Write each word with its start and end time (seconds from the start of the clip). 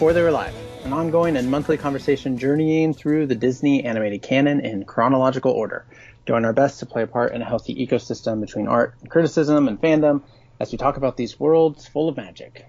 Before 0.00 0.14
They 0.14 0.22
Were 0.22 0.30
Live, 0.30 0.56
an 0.86 0.94
ongoing 0.94 1.36
and 1.36 1.50
monthly 1.50 1.76
conversation 1.76 2.38
journeying 2.38 2.94
through 2.94 3.26
the 3.26 3.34
Disney 3.34 3.84
animated 3.84 4.22
canon 4.22 4.60
in 4.60 4.86
chronological 4.86 5.52
order, 5.52 5.84
doing 6.24 6.46
our 6.46 6.54
best 6.54 6.78
to 6.78 6.86
play 6.86 7.02
a 7.02 7.06
part 7.06 7.34
in 7.34 7.42
a 7.42 7.44
healthy 7.44 7.74
ecosystem 7.86 8.40
between 8.40 8.66
art 8.66 8.94
and 9.02 9.10
criticism 9.10 9.68
and 9.68 9.78
fandom 9.78 10.22
as 10.58 10.72
we 10.72 10.78
talk 10.78 10.96
about 10.96 11.18
these 11.18 11.38
worlds 11.38 11.86
full 11.86 12.08
of 12.08 12.16
magic. 12.16 12.64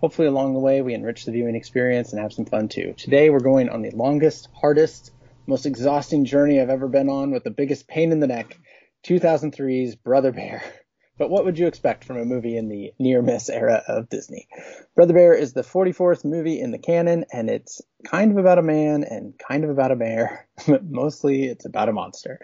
Hopefully, 0.00 0.28
along 0.28 0.52
the 0.52 0.60
way, 0.60 0.80
we 0.80 0.94
enrich 0.94 1.24
the 1.24 1.32
viewing 1.32 1.56
experience 1.56 2.12
and 2.12 2.22
have 2.22 2.32
some 2.32 2.44
fun 2.44 2.68
too. 2.68 2.94
Today, 2.96 3.30
we're 3.30 3.40
going 3.40 3.68
on 3.68 3.82
the 3.82 3.90
longest, 3.90 4.48
hardest, 4.54 5.10
most 5.48 5.66
exhausting 5.66 6.24
journey 6.24 6.60
I've 6.60 6.70
ever 6.70 6.86
been 6.86 7.08
on 7.08 7.32
with 7.32 7.42
the 7.42 7.50
biggest 7.50 7.88
pain 7.88 8.12
in 8.12 8.20
the 8.20 8.28
neck 8.28 8.56
2003's 9.04 9.96
Brother 9.96 10.30
Bear. 10.30 10.62
But 11.18 11.30
what 11.30 11.44
would 11.44 11.58
you 11.58 11.66
expect 11.66 12.04
from 12.04 12.18
a 12.18 12.24
movie 12.24 12.56
in 12.56 12.68
the 12.68 12.92
near 12.98 13.22
miss 13.22 13.48
era 13.48 13.82
of 13.88 14.08
Disney? 14.10 14.48
Brother 14.94 15.14
Bear 15.14 15.32
is 15.32 15.54
the 15.54 15.62
44th 15.62 16.24
movie 16.24 16.60
in 16.60 16.72
the 16.72 16.78
canon, 16.78 17.24
and 17.32 17.48
it's 17.48 17.80
kind 18.04 18.30
of 18.30 18.36
about 18.36 18.58
a 18.58 18.62
man 18.62 19.04
and 19.04 19.34
kind 19.38 19.64
of 19.64 19.70
about 19.70 19.92
a 19.92 19.96
bear, 19.96 20.46
but 20.66 20.84
mostly 20.84 21.44
it's 21.44 21.64
about 21.64 21.88
a 21.88 21.92
monster. 21.92 22.38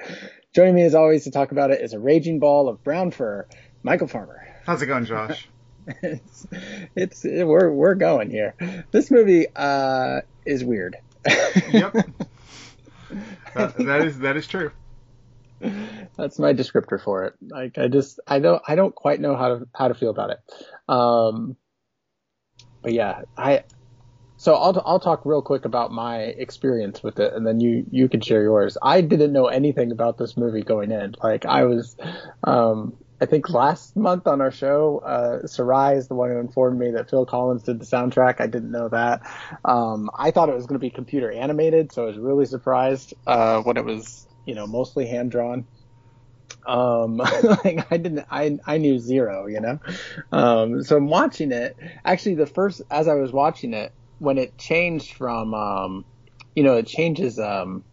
Joining 0.55 0.75
me 0.75 0.85
as 0.85 0.95
always 0.95 1.25
to 1.25 1.31
talk 1.31 1.53
about 1.53 1.71
it 1.71 1.83
is 1.83 1.93
a 1.93 1.99
raging 1.99 2.39
ball 2.39 2.69
of 2.69 2.83
brown 2.83 3.11
fur, 3.11 3.47
Michael 3.83 4.09
Farmer. 4.09 4.49
How's 4.65 4.81
it 4.81 4.87
going, 4.87 5.05
Josh? 5.05 5.49
it's, 6.03 6.47
it's 6.95 7.25
we're 7.25 7.71
we're 7.73 7.95
going 7.97 8.31
here. 8.31 8.55
This 8.93 9.11
movie 9.11 9.47
uh, 9.55 10.21
is 10.47 10.65
weird. 10.65 10.97
yep. 11.71 11.95
That, 13.55 13.77
that 13.77 14.07
is 14.07 14.19
that 14.21 14.39
is 14.39 14.47
true. 14.47 14.73
That's 16.17 16.39
my 16.39 16.53
descriptor 16.53 17.03
for 17.03 17.25
it. 17.25 17.35
Like 17.41 17.79
I 17.79 17.89
just 17.89 18.21
I 18.27 18.39
don't 18.39 18.63
I 18.67 18.75
don't 18.75 18.95
quite 18.95 19.21
know 19.21 19.37
how 19.37 19.49
to 19.49 19.69
how 19.75 19.89
to 19.89 19.95
feel 19.95 20.11
about 20.11 20.31
it. 20.31 20.41
Um, 20.89 21.57
but 22.83 22.93
yeah, 22.93 23.23
I 23.37 23.65
so 24.43 24.55
I'll 24.55 24.83
I'll 24.85 24.99
talk 24.99 25.25
real 25.25 25.41
quick 25.41 25.65
about 25.65 25.93
my 25.93 26.19
experience 26.19 27.01
with 27.01 27.21
it, 27.21 27.33
and 27.33 27.47
then 27.47 27.61
you 27.61 27.87
you 27.93 28.09
can 28.09 28.21
share 28.21 28.43
yours. 28.43 28.77
I 28.83 29.01
didn't 29.01 29.33
know 29.33 29.47
anything 29.47 29.93
about 29.93 30.19
this 30.19 30.37
movie 30.37 30.63
going 30.63 30.91
in. 30.91 31.15
Like 31.23 31.47
I 31.47 31.63
was, 31.63 31.97
um, 32.43 32.97
I 33.21 33.27
think 33.27 33.51
last 33.51 33.95
month 33.95 34.27
on 34.27 34.41
our 34.41 34.51
show, 34.51 34.99
uh, 34.99 35.47
Sarai 35.47 35.95
is 35.97 36.09
the 36.09 36.17
one 36.17 36.31
who 36.31 36.39
informed 36.39 36.81
me 36.81 36.91
that 36.91 37.09
Phil 37.09 37.25
Collins 37.25 37.63
did 37.63 37.79
the 37.79 37.87
soundtrack. 37.87 38.41
I 38.41 38.49
didn't 38.49 38.73
know 38.73 38.89
that. 38.89 39.23
Um, 39.65 40.11
I 40.19 40.33
thought 40.33 40.49
it 40.49 40.57
was 40.57 40.67
going 40.67 40.81
to 40.81 40.85
be 40.85 40.91
computer 40.91 41.31
animated, 41.31 41.93
so 41.93 42.03
I 42.03 42.07
was 42.07 42.19
really 42.19 42.47
surprised 42.47 43.15
uh, 43.29 43.63
when 43.63 43.77
it 43.77 43.85
was 43.85 44.27
you 44.47 44.55
know 44.55 44.67
mostly 44.67 45.07
hand 45.07 45.31
drawn 45.31 45.67
um 46.67 47.17
like 47.65 47.87
i 47.91 47.97
didn't 47.97 48.25
i 48.31 48.59
i 48.67 48.79
knew 48.79 48.99
zero 48.99 49.47
you 49.47 49.61
know? 49.61 49.79
Um 50.31 50.83
so 50.83 50.97
i'm 50.97 51.09
watching 51.09 51.53
it. 51.53 51.77
Actually 52.05 52.37
the 52.37 52.47
first 52.47 52.83
as 52.91 53.09
i 53.09 53.15
was 53.15 53.33
watching 53.33 53.75
it 53.75 53.93
when 54.19 54.39
it 54.39 54.57
changed 54.59 55.15
from 55.15 55.55
um 55.55 56.05
you 56.55 56.63
know 56.63 56.77
it 56.77 56.87
changes 56.87 57.39
um 57.39 57.85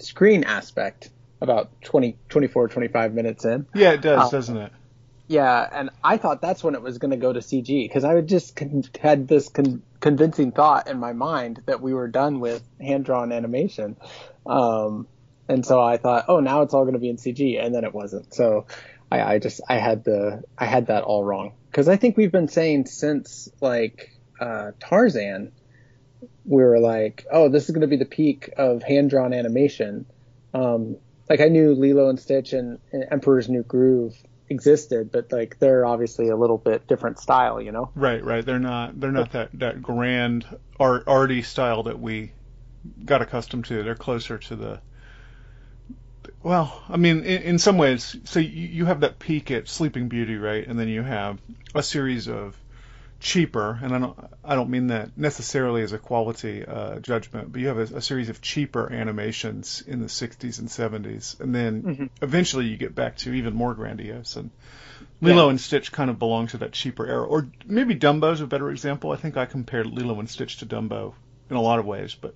screen 0.00 0.44
aspect 0.44 1.10
about 1.40 1.70
20 1.84 2.18
24 2.28 2.68
25 2.68 3.14
minutes 3.14 3.44
in. 3.44 3.66
Yeah, 3.74 3.92
it 3.92 4.02
does, 4.02 4.28
Uh, 4.28 4.30
doesn't 4.30 4.56
it? 4.56 4.72
yeah, 5.28 5.66
and 5.72 5.90
I 6.04 6.18
thought 6.18 6.42
that's 6.42 6.62
when 6.62 6.74
it 6.74 6.82
was 6.82 6.98
going 6.98 7.10
to 7.12 7.16
go 7.16 7.32
to 7.32 7.40
CG 7.40 7.88
because 7.88 8.04
I 8.04 8.14
would 8.14 8.28
just 8.28 8.54
con- 8.54 8.82
had 9.00 9.26
this 9.28 9.48
con- 9.48 9.82
convincing 10.00 10.52
thought 10.52 10.88
in 10.88 10.98
my 11.00 11.12
mind 11.14 11.62
that 11.66 11.80
we 11.80 11.94
were 11.94 12.08
done 12.08 12.38
with 12.40 12.62
hand 12.80 13.04
drawn 13.06 13.32
animation, 13.32 13.96
um, 14.46 15.08
and 15.48 15.64
so 15.64 15.80
I 15.80 15.96
thought, 15.96 16.26
oh, 16.28 16.40
now 16.40 16.62
it's 16.62 16.74
all 16.74 16.82
going 16.82 16.94
to 16.94 17.00
be 17.00 17.08
in 17.08 17.16
CG, 17.16 17.62
and 17.62 17.74
then 17.74 17.84
it 17.84 17.94
wasn't. 17.94 18.32
So 18.34 18.66
I, 19.10 19.34
I 19.34 19.38
just 19.38 19.60
I 19.68 19.76
had 19.76 20.04
the 20.04 20.42
I 20.56 20.66
had 20.66 20.86
that 20.86 21.04
all 21.04 21.22
wrong 21.22 21.52
because 21.70 21.88
I 21.88 21.96
think 21.96 22.16
we've 22.16 22.32
been 22.32 22.48
saying 22.48 22.86
since 22.86 23.48
like 23.60 24.10
uh, 24.40 24.72
Tarzan, 24.80 25.52
we 26.44 26.62
were 26.62 26.80
like, 26.80 27.26
oh, 27.30 27.48
this 27.48 27.64
is 27.64 27.70
going 27.70 27.82
to 27.82 27.86
be 27.86 27.96
the 27.96 28.04
peak 28.04 28.50
of 28.56 28.82
hand 28.82 29.10
drawn 29.10 29.32
animation. 29.32 30.06
Um, 30.54 30.96
like 31.28 31.40
I 31.40 31.48
knew 31.48 31.74
Lilo 31.74 32.08
and 32.08 32.18
Stitch 32.18 32.52
and, 32.52 32.78
and 32.92 33.06
Emperor's 33.10 33.48
New 33.48 33.62
Groove 33.62 34.16
existed, 34.48 35.10
but 35.12 35.32
like 35.32 35.58
they're 35.58 35.86
obviously 35.86 36.28
a 36.28 36.36
little 36.36 36.58
bit 36.58 36.86
different 36.86 37.18
style, 37.18 37.60
you 37.60 37.72
know? 37.72 37.90
Right, 37.94 38.22
right. 38.24 38.44
They're 38.44 38.58
not 38.58 39.00
they're 39.00 39.12
not 39.12 39.32
that 39.32 39.50
that 39.54 39.82
grand 39.82 40.44
art 40.78 41.04
arty 41.06 41.42
style 41.42 41.84
that 41.84 41.98
we 42.00 42.32
got 43.04 43.22
accustomed 43.22 43.64
to. 43.66 43.82
They're 43.82 43.94
closer 43.94 44.38
to 44.38 44.56
the 44.56 44.80
well, 46.42 46.82
I 46.88 46.96
mean, 46.96 47.18
in, 47.24 47.42
in 47.42 47.58
some 47.58 47.78
ways, 47.78 48.16
so 48.24 48.40
you, 48.40 48.48
you 48.68 48.84
have 48.86 49.00
that 49.00 49.18
peak 49.18 49.50
at 49.50 49.68
Sleeping 49.68 50.08
Beauty, 50.08 50.36
right? 50.36 50.66
And 50.66 50.78
then 50.78 50.88
you 50.88 51.02
have 51.02 51.40
a 51.74 51.82
series 51.82 52.28
of 52.28 52.56
cheaper, 53.20 53.78
and 53.82 53.94
I 53.94 53.98
don't, 53.98 54.18
I 54.44 54.54
don't 54.56 54.70
mean 54.70 54.88
that 54.88 55.16
necessarily 55.16 55.82
as 55.82 55.92
a 55.92 55.98
quality 55.98 56.64
uh, 56.64 56.98
judgment, 56.98 57.52
but 57.52 57.60
you 57.60 57.68
have 57.68 57.78
a, 57.78 57.96
a 57.96 58.02
series 58.02 58.28
of 58.28 58.40
cheaper 58.40 58.92
animations 58.92 59.82
in 59.86 60.00
the 60.00 60.06
60s 60.06 60.58
and 60.58 60.68
70s, 60.68 61.38
and 61.40 61.54
then 61.54 62.10
eventually 62.20 62.66
you 62.66 62.76
get 62.76 62.94
back 62.94 63.16
to 63.18 63.32
even 63.32 63.54
more 63.54 63.74
grandiose. 63.74 64.36
And 64.36 64.50
Lilo 65.20 65.44
Yeah. 65.44 65.50
and 65.50 65.60
Stitch 65.60 65.92
kind 65.92 66.10
of 66.10 66.18
belong 66.18 66.48
to 66.48 66.58
that 66.58 66.72
cheaper 66.72 67.06
era, 67.06 67.24
or 67.24 67.48
maybe 67.64 67.94
Dumbo's 67.94 68.40
a 68.40 68.46
better 68.46 68.70
example. 68.70 69.12
I 69.12 69.16
think 69.16 69.36
I 69.36 69.46
compared 69.46 69.86
Lilo 69.86 70.18
and 70.18 70.28
Stitch 70.28 70.58
to 70.58 70.66
Dumbo 70.66 71.14
in 71.48 71.56
a 71.56 71.62
lot 71.62 71.78
of 71.78 71.86
ways, 71.86 72.16
but 72.20 72.34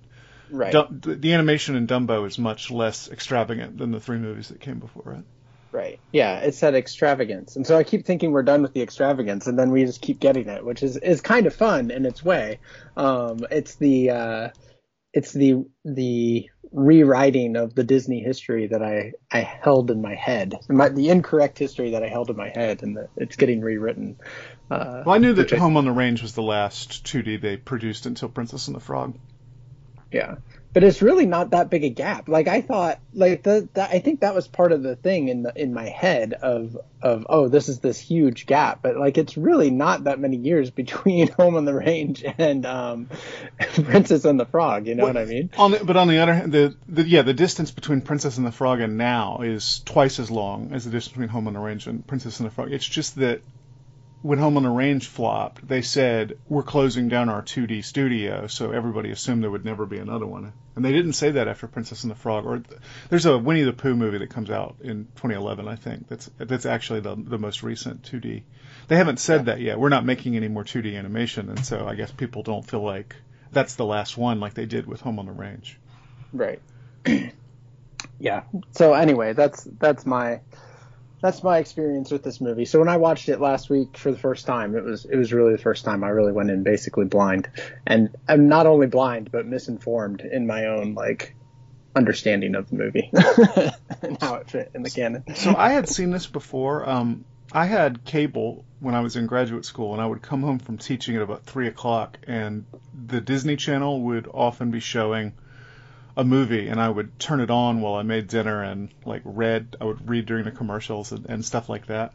Right. 0.49 0.71
Dum- 0.71 0.99
the 1.01 1.15
the 1.15 1.33
animation 1.33 1.75
in 1.75 1.87
Dumbo 1.87 2.25
is 2.27 2.37
much 2.37 2.71
less 2.71 3.09
extravagant 3.09 3.77
than 3.77 3.91
the 3.91 3.99
three 3.99 4.17
movies 4.17 4.49
that 4.49 4.59
came 4.59 4.79
before 4.79 5.13
it. 5.13 5.23
Right. 5.71 5.99
Yeah, 6.11 6.39
it's 6.39 6.59
that 6.61 6.73
extravagance. 6.75 7.55
And 7.57 7.67
so 7.67 7.77
I 7.77 7.83
keep 7.83 8.05
thinking 8.05 8.31
we're 8.31 8.41
done 8.43 8.61
with 8.61 8.73
the 8.73 8.81
extravagance 8.81 9.47
and 9.47 9.59
then 9.59 9.69
we 9.71 9.85
just 9.85 10.01
keep 10.01 10.19
getting 10.19 10.47
it, 10.47 10.65
which 10.65 10.81
is, 10.81 10.95
is 10.97 11.21
kind 11.21 11.45
of 11.45 11.53
fun 11.53 11.91
in 11.91 12.05
its 12.05 12.23
way. 12.23 12.59
Um, 12.95 13.45
it's 13.51 13.75
the, 13.75 14.09
uh, 14.11 14.49
it's 15.13 15.33
the, 15.33 15.65
the 15.83 16.49
rewriting 16.71 17.57
of 17.57 17.75
the 17.75 17.83
Disney 17.83 18.21
history 18.21 18.67
that 18.67 18.81
I, 18.81 19.11
I 19.31 19.41
held 19.41 19.91
in 19.91 20.01
my 20.01 20.15
head, 20.15 20.55
my, 20.69 20.89
the 20.89 21.09
incorrect 21.09 21.59
history 21.59 21.91
that 21.91 22.01
I 22.03 22.07
held 22.07 22.29
in 22.29 22.37
my 22.37 22.49
head 22.49 22.81
and 22.81 22.95
that 22.97 23.09
it's 23.17 23.35
getting 23.35 23.61
rewritten. 23.61 24.17
Uh, 24.71 25.03
Well, 25.05 25.15
I 25.15 25.17
knew 25.19 25.33
that 25.33 25.51
I- 25.51 25.57
Home 25.57 25.77
on 25.77 25.85
the 25.85 25.91
Range 25.91 26.21
was 26.21 26.33
the 26.33 26.41
last 26.41 27.05
2D 27.05 27.41
they 27.41 27.57
produced 27.57 28.05
until 28.05 28.29
Princess 28.29 28.67
and 28.67 28.75
the 28.75 28.79
Frog. 28.81 29.15
Yeah. 30.11 30.35
But 30.73 30.83
it's 30.83 31.01
really 31.01 31.25
not 31.25 31.51
that 31.51 31.71
big 31.71 31.83
a 31.83 31.89
gap. 31.89 32.29
Like 32.29 32.47
I 32.47 32.61
thought, 32.61 32.99
like 33.11 33.41
the, 33.41 33.67
the 33.73 33.89
I 33.89 33.97
think 33.97 34.19
that 34.19 34.35
was 34.35 34.47
part 34.47 34.71
of 34.71 34.83
the 34.83 34.95
thing 34.95 35.27
in 35.27 35.41
the 35.41 35.51
in 35.55 35.73
my 35.73 35.89
head 35.89 36.33
of 36.33 36.77
of 37.01 37.25
oh 37.29 37.47
this 37.47 37.67
is 37.67 37.79
this 37.79 37.99
huge 37.99 38.45
gap, 38.45 38.83
but 38.83 38.95
like 38.95 39.17
it's 39.17 39.37
really 39.37 39.71
not 39.71 40.03
that 40.03 40.19
many 40.19 40.37
years 40.37 40.69
between 40.83 41.29
Home 41.29 41.55
on 41.55 41.65
the 41.65 41.73
Range 41.73 42.23
and 42.37 42.63
um, 42.67 43.09
Princess 43.57 44.23
and 44.25 44.39
the 44.39 44.45
Frog. 44.45 44.85
You 44.85 44.93
know 44.93 45.05
what 45.05 45.17
I 45.17 45.25
mean? 45.25 45.49
On 45.57 45.71
the, 45.71 45.83
but 45.83 45.97
on 45.97 46.09
the 46.09 46.19
other 46.19 46.33
hand, 46.35 46.51
the, 46.51 46.75
the 46.87 47.07
yeah, 47.07 47.23
the 47.23 47.33
distance 47.33 47.71
between 47.71 48.01
Princess 48.01 48.37
and 48.37 48.45
the 48.45 48.51
Frog 48.51 48.79
and 48.79 48.97
now 48.99 49.39
is 49.41 49.81
twice 49.83 50.19
as 50.19 50.29
long 50.29 50.73
as 50.73 50.85
the 50.85 50.91
distance 50.91 51.13
between 51.13 51.29
Home 51.29 51.47
on 51.47 51.53
the 51.53 51.59
Range 51.59 51.87
and 51.87 52.05
Princess 52.05 52.39
and 52.39 52.47
the 52.47 52.53
Frog. 52.53 52.71
It's 52.71 52.85
just 52.85 53.15
that 53.15 53.41
when 54.21 54.39
Home 54.39 54.57
on 54.57 54.63
the 54.63 54.69
Range 54.69 55.05
flopped, 55.05 55.67
they 55.67 55.81
said 55.81 56.37
we're 56.49 56.63
closing 56.63 57.07
down 57.07 57.29
our 57.29 57.41
2D 57.43 57.83
studio, 57.83 58.47
so 58.47 58.71
everybody 58.71 59.11
assumed 59.11 59.43
there 59.43 59.51
would 59.51 59.65
never 59.65 59.85
be 59.85 59.99
another 59.99 60.25
one. 60.25 60.53
And 60.75 60.83
they 60.83 60.91
didn't 60.91 61.13
say 61.13 61.31
that 61.31 61.47
after 61.47 61.67
Princess 61.67 62.03
and 62.03 62.11
the 62.11 62.15
Frog. 62.15 62.45
Or 62.45 62.59
th- 62.59 62.81
there's 63.09 63.25
a 63.25 63.37
Winnie 63.37 63.63
the 63.63 63.73
Pooh 63.73 63.95
movie 63.95 64.17
that 64.19 64.29
comes 64.29 64.49
out 64.49 64.77
in 64.81 65.05
2011, 65.15 65.67
I 65.67 65.75
think. 65.75 66.07
That's 66.07 66.29
that's 66.37 66.65
actually 66.65 67.01
the 67.01 67.15
the 67.15 67.37
most 67.37 67.63
recent 67.63 68.03
2D. 68.03 68.43
They 68.87 68.95
haven't 68.95 69.19
said 69.19 69.45
that 69.45 69.59
yet. 69.59 69.79
We're 69.79 69.89
not 69.89 70.05
making 70.05 70.35
any 70.35 70.47
more 70.47 70.63
2D 70.63 70.97
animation, 70.97 71.49
and 71.49 71.63
so 71.63 71.87
I 71.87 71.95
guess 71.95 72.11
people 72.11 72.43
don't 72.43 72.67
feel 72.67 72.83
like 72.83 73.15
that's 73.51 73.75
the 73.75 73.85
last 73.85 74.17
one, 74.17 74.39
like 74.39 74.53
they 74.53 74.65
did 74.65 74.87
with 74.87 75.01
Home 75.01 75.19
on 75.19 75.25
the 75.25 75.31
Range. 75.31 75.77
Right. 76.33 76.61
yeah. 78.19 78.43
So 78.71 78.93
anyway, 78.93 79.33
that's 79.33 79.63
that's 79.63 80.05
my 80.05 80.41
that's 81.21 81.41
my 81.43 81.57
experience 81.57 82.11
with 82.11 82.23
this 82.23 82.39
movie. 82.39 82.65
So 82.65 82.79
when 82.79 82.89
I 82.89 82.97
watched 82.97 83.29
it 83.29 83.41
last 83.41 83.69
week 83.69 83.97
for 83.97 84.11
the 84.11 84.17
first 84.17 84.45
time, 84.45 84.75
it 84.75 84.83
was 84.83 85.05
it 85.05 85.15
was 85.15 85.33
really 85.33 85.53
the 85.53 85.61
first 85.61 85.83
time 85.83 86.03
I 86.03 86.09
really 86.09 86.31
went 86.31 86.51
in 86.51 86.63
basically 86.63 87.05
blind, 87.05 87.49
and 87.85 88.15
I'm 88.27 88.47
not 88.47 88.67
only 88.67 88.87
blind 88.87 89.31
but 89.31 89.45
misinformed 89.45 90.21
in 90.21 90.45
my 90.45 90.65
own 90.65 90.93
like 90.93 91.35
understanding 91.95 92.53
of 92.53 92.69
the 92.69 92.75
movie 92.75 93.09
and 94.01 94.17
how 94.21 94.35
it 94.35 94.49
fit 94.49 94.71
in 94.75 94.83
the 94.83 94.89
canon. 94.89 95.23
So 95.35 95.55
I 95.57 95.71
had 95.71 95.89
seen 95.89 96.11
this 96.11 96.27
before. 96.27 96.87
Um, 96.87 97.25
I 97.51 97.65
had 97.65 98.03
cable 98.03 98.65
when 98.79 98.93
I 98.93 98.99
was 98.99 99.15
in 99.15 99.25
graduate 99.25 99.65
school, 99.65 99.93
and 99.93 100.01
I 100.01 100.05
would 100.05 100.21
come 100.21 100.43
home 100.43 100.59
from 100.59 100.77
teaching 100.77 101.15
at 101.15 101.21
about 101.21 101.45
three 101.45 101.67
o'clock, 101.67 102.19
and 102.27 102.65
the 103.07 103.21
Disney 103.21 103.55
Channel 103.55 104.01
would 104.01 104.27
often 104.31 104.69
be 104.69 104.79
showing 104.79 105.33
a 106.17 106.23
movie, 106.23 106.67
and 106.67 106.81
I 106.81 106.89
would 106.89 107.19
turn 107.19 107.39
it 107.41 107.51
on 107.51 107.79
while 107.79 107.93
I 107.93 108.01
made 108.01 108.27
dinner 108.27 108.63
and 108.63 108.89
like 109.05 109.21
read. 109.23 109.77
I 109.79 109.85
would 109.85 110.09
read 110.09 110.25
during 110.25 110.45
the 110.45 110.51
commercials 110.51 111.11
and, 111.11 111.27
and 111.27 111.45
stuff 111.45 111.69
like 111.69 111.85
that. 111.85 112.11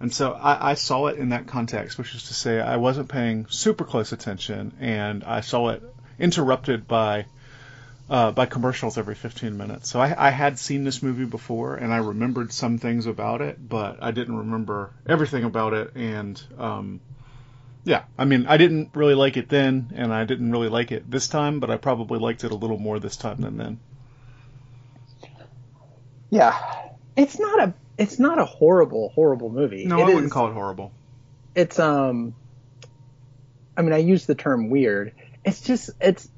And 0.00 0.12
so 0.12 0.32
I, 0.32 0.70
I 0.70 0.74
saw 0.74 1.06
it 1.08 1.18
in 1.18 1.28
that 1.28 1.46
context, 1.46 1.98
which 1.98 2.14
is 2.14 2.24
to 2.24 2.34
say 2.34 2.60
I 2.60 2.78
wasn't 2.78 3.08
paying 3.08 3.46
super 3.50 3.84
close 3.84 4.10
attention, 4.12 4.72
and 4.80 5.22
I 5.22 5.42
saw 5.42 5.68
it 5.68 5.82
interrupted 6.18 6.88
by 6.88 7.26
uh, 8.08 8.32
by 8.32 8.46
commercials 8.46 8.96
every 8.96 9.14
15 9.14 9.56
minutes. 9.56 9.90
So 9.90 10.00
I, 10.00 10.28
I 10.28 10.30
had 10.30 10.58
seen 10.58 10.84
this 10.84 11.02
movie 11.02 11.26
before, 11.26 11.76
and 11.76 11.92
I 11.92 11.98
remembered 11.98 12.52
some 12.52 12.78
things 12.78 13.06
about 13.06 13.42
it, 13.42 13.56
but 13.68 14.02
I 14.02 14.12
didn't 14.12 14.36
remember 14.38 14.90
everything 15.06 15.44
about 15.44 15.74
it. 15.74 15.94
And 15.94 16.42
um, 16.58 17.00
yeah, 17.84 18.04
I 18.18 18.24
mean, 18.24 18.46
I 18.46 18.56
didn't 18.56 18.90
really 18.94 19.14
like 19.14 19.36
it 19.36 19.48
then, 19.48 19.92
and 19.96 20.12
I 20.12 20.24
didn't 20.24 20.50
really 20.52 20.68
like 20.68 20.92
it 20.92 21.10
this 21.10 21.28
time, 21.28 21.60
but 21.60 21.70
I 21.70 21.76
probably 21.76 22.18
liked 22.18 22.44
it 22.44 22.52
a 22.52 22.56
little 22.56 22.78
more 22.78 22.98
this 23.00 23.16
time 23.16 23.40
than 23.40 23.56
then. 23.56 23.80
Yeah, 26.30 26.58
it's 27.16 27.38
not 27.38 27.60
a 27.60 27.74
it's 27.98 28.18
not 28.18 28.38
a 28.38 28.44
horrible 28.44 29.10
horrible 29.10 29.50
movie. 29.50 29.84
No, 29.84 29.98
It 29.98 30.06
I 30.06 30.08
wouldn't 30.08 30.32
call 30.32 30.48
it 30.48 30.54
horrible. 30.54 30.92
it's 31.54 31.78
um 31.78 32.34
I 33.76 33.82
mean 33.82 33.92
I 33.92 33.98
use 33.98 34.26
the 34.26 34.34
term 34.34 34.70
weird. 34.70 35.12
It's 35.44 35.60
just 35.60 35.90
it's 36.00 36.28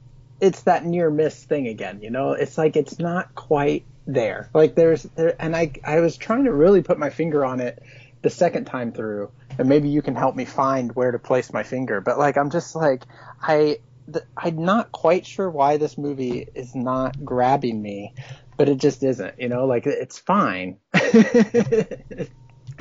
it's 0.41 0.63
that 0.63 0.85
near 0.85 1.11
miss 1.11 1.43
thing 1.45 1.69
again, 1.69 2.01
you 2.03 2.11
know? 2.11 2.33
It's 2.33 2.59
like 2.59 2.77
it's 2.77 2.99
not 2.99 3.35
quite 3.35 3.85
there. 4.07 4.51
Like 4.53 4.75
there's 4.75 5.05
there 5.05 5.37
and 5.41 5.55
I 5.55 5.73
I 5.85 6.01
was 6.01 6.17
trying 6.17 6.45
to 6.45 6.53
really 6.53 6.83
put 6.83 6.99
my 6.99 7.11
finger 7.11 7.45
on 7.45 7.61
it 7.61 7.83
the 8.23 8.31
second 8.31 8.65
time 8.67 8.93
through 8.93 9.31
and 9.59 9.69
maybe 9.69 9.89
you 9.89 10.03
can 10.03 10.15
help 10.15 10.35
me 10.35 10.45
find 10.45 10.95
where 10.95 11.13
to 11.13 11.19
place 11.19 11.53
my 11.53 11.63
finger. 11.63 12.01
But 12.01 12.19
like 12.19 12.37
I'm 12.37 12.51
just 12.51 12.75
like 12.75 13.05
I 13.41 13.79
th- 14.13 14.25
I'm 14.37 14.65
not 14.65 14.93
quite 14.93 15.27
sure 15.27 15.51
why 15.51 15.77
this 15.77 15.97
movie 15.99 16.47
is 16.55 16.75
not 16.75 17.23
grabbing 17.25 17.81
me, 17.81 18.15
but 18.57 18.69
it 18.69 18.79
just 18.79 19.03
isn't, 19.03 19.35
you 19.39 19.49
know? 19.49 19.67
Like 19.67 19.87
it's 19.87 20.19
fine. 20.19 20.79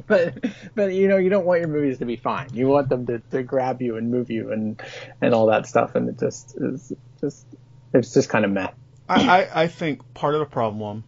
but 0.07 0.43
but 0.75 0.93
you 0.93 1.07
know 1.07 1.17
you 1.17 1.29
don't 1.29 1.45
want 1.45 1.59
your 1.59 1.69
movies 1.69 1.99
to 1.99 2.05
be 2.05 2.15
fine. 2.15 2.49
You 2.53 2.67
want 2.67 2.89
them 2.89 3.05
to, 3.07 3.19
to 3.31 3.43
grab 3.43 3.81
you 3.81 3.97
and 3.97 4.11
move 4.11 4.29
you 4.29 4.51
and 4.51 4.81
and 5.21 5.33
all 5.33 5.47
that 5.47 5.67
stuff. 5.67 5.95
And 5.95 6.09
it 6.09 6.19
just 6.19 6.55
is 6.57 6.91
just 7.19 7.45
it's 7.93 8.13
just 8.13 8.29
kind 8.29 8.45
of 8.45 8.51
meh. 8.51 8.69
I, 9.07 9.41
I, 9.41 9.63
I 9.63 9.67
think 9.67 10.01
part 10.13 10.33
of 10.33 10.39
the 10.39 10.45
problem, 10.45 11.03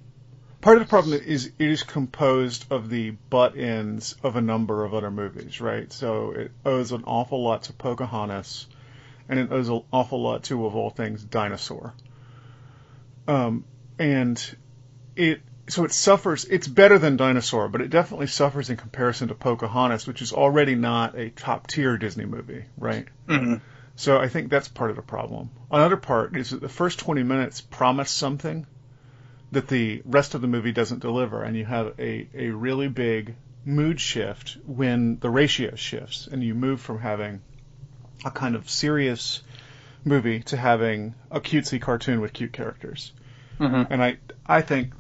part 0.66 0.78
of 0.78 0.84
the 0.84 0.90
problem 0.90 1.14
is 1.14 1.46
it 1.46 1.54
is 1.60 1.84
composed 1.84 2.66
of 2.72 2.90
the 2.90 3.12
butt 3.12 3.56
ends 3.56 4.16
of 4.24 4.36
a 4.36 4.42
number 4.42 4.84
of 4.84 4.96
other 4.96 5.12
movies, 5.12 5.62
right? 5.62 5.94
So 5.94 6.32
it 6.32 6.52
owes 6.66 6.92
an 6.92 7.04
awful 7.06 7.44
lot 7.44 7.62
to 7.64 7.74
Pocahontas, 7.74 8.66
and 9.30 9.38
it 9.38 9.52
owes 9.52 9.70
an 9.70 9.84
awful 9.94 10.24
lot 10.24 10.46
to, 10.46 10.66
of 10.66 10.76
all 10.76 10.90
things, 10.90 11.24
Dinosaur. 11.24 11.94
Um, 13.28 13.66
and 14.00 14.44
it 15.16 15.44
so 15.68 15.86
it 15.86 15.92
suffers. 15.92 16.46
It's 16.46 16.68
better 16.68 16.98
than 16.98 17.16
Dinosaur, 17.16 17.68
but 17.68 17.82
it 17.82 17.92
definitely 17.92 18.26
suffers 18.26 18.72
in 18.72 18.78
comparison 18.78 19.28
to 19.28 19.36
Pocahontas, 19.36 20.08
which 20.08 20.24
is 20.24 20.34
already 20.34 20.74
not 20.74 21.16
a 21.16 21.30
top 21.30 21.68
tier 21.68 21.96
Disney 22.00 22.26
movie, 22.26 22.66
right? 22.76 23.08
Mhm. 23.28 23.62
So 23.98 24.18
I 24.18 24.30
think 24.30 24.50
that's 24.50 24.68
part 24.68 24.90
of 24.90 24.96
the 24.96 25.04
problem. 25.04 25.52
Another 25.70 25.98
part 25.98 26.36
is 26.36 26.50
that 26.50 26.62
the 26.62 26.70
first 26.70 26.98
20 26.98 27.22
minutes 27.22 27.62
promise 27.62 28.10
something 28.10 28.66
that 29.56 29.68
the 29.68 30.02
rest 30.06 30.36
of 30.36 30.42
the 30.42 30.48
movie 30.48 30.72
doesn't 30.72 31.00
deliver, 31.00 31.44
and 31.44 31.58
you 31.58 31.66
have 31.66 31.94
a, 32.00 32.28
a 32.34 32.50
really 32.50 32.88
big 32.88 33.36
mood 33.66 34.00
shift 34.00 34.58
when 34.66 35.18
the 35.20 35.30
ratio 35.30 35.76
shifts, 35.76 36.28
and 36.32 36.44
you 36.44 36.54
move 36.54 36.80
from 36.80 37.00
having 37.00 37.42
a 38.24 38.32
kind 38.32 38.56
of 38.56 38.70
serious 38.70 39.42
movie 40.04 40.42
to 40.42 40.56
having 40.58 41.16
a 41.32 41.40
cutesy 41.40 41.82
cartoon 41.82 42.22
with 42.22 42.32
cute 42.32 42.54
characters. 42.54 43.12
Mhm. 43.60 43.88
And 43.90 44.04
I 44.04 44.18
I 44.46 44.62
think 44.62 44.94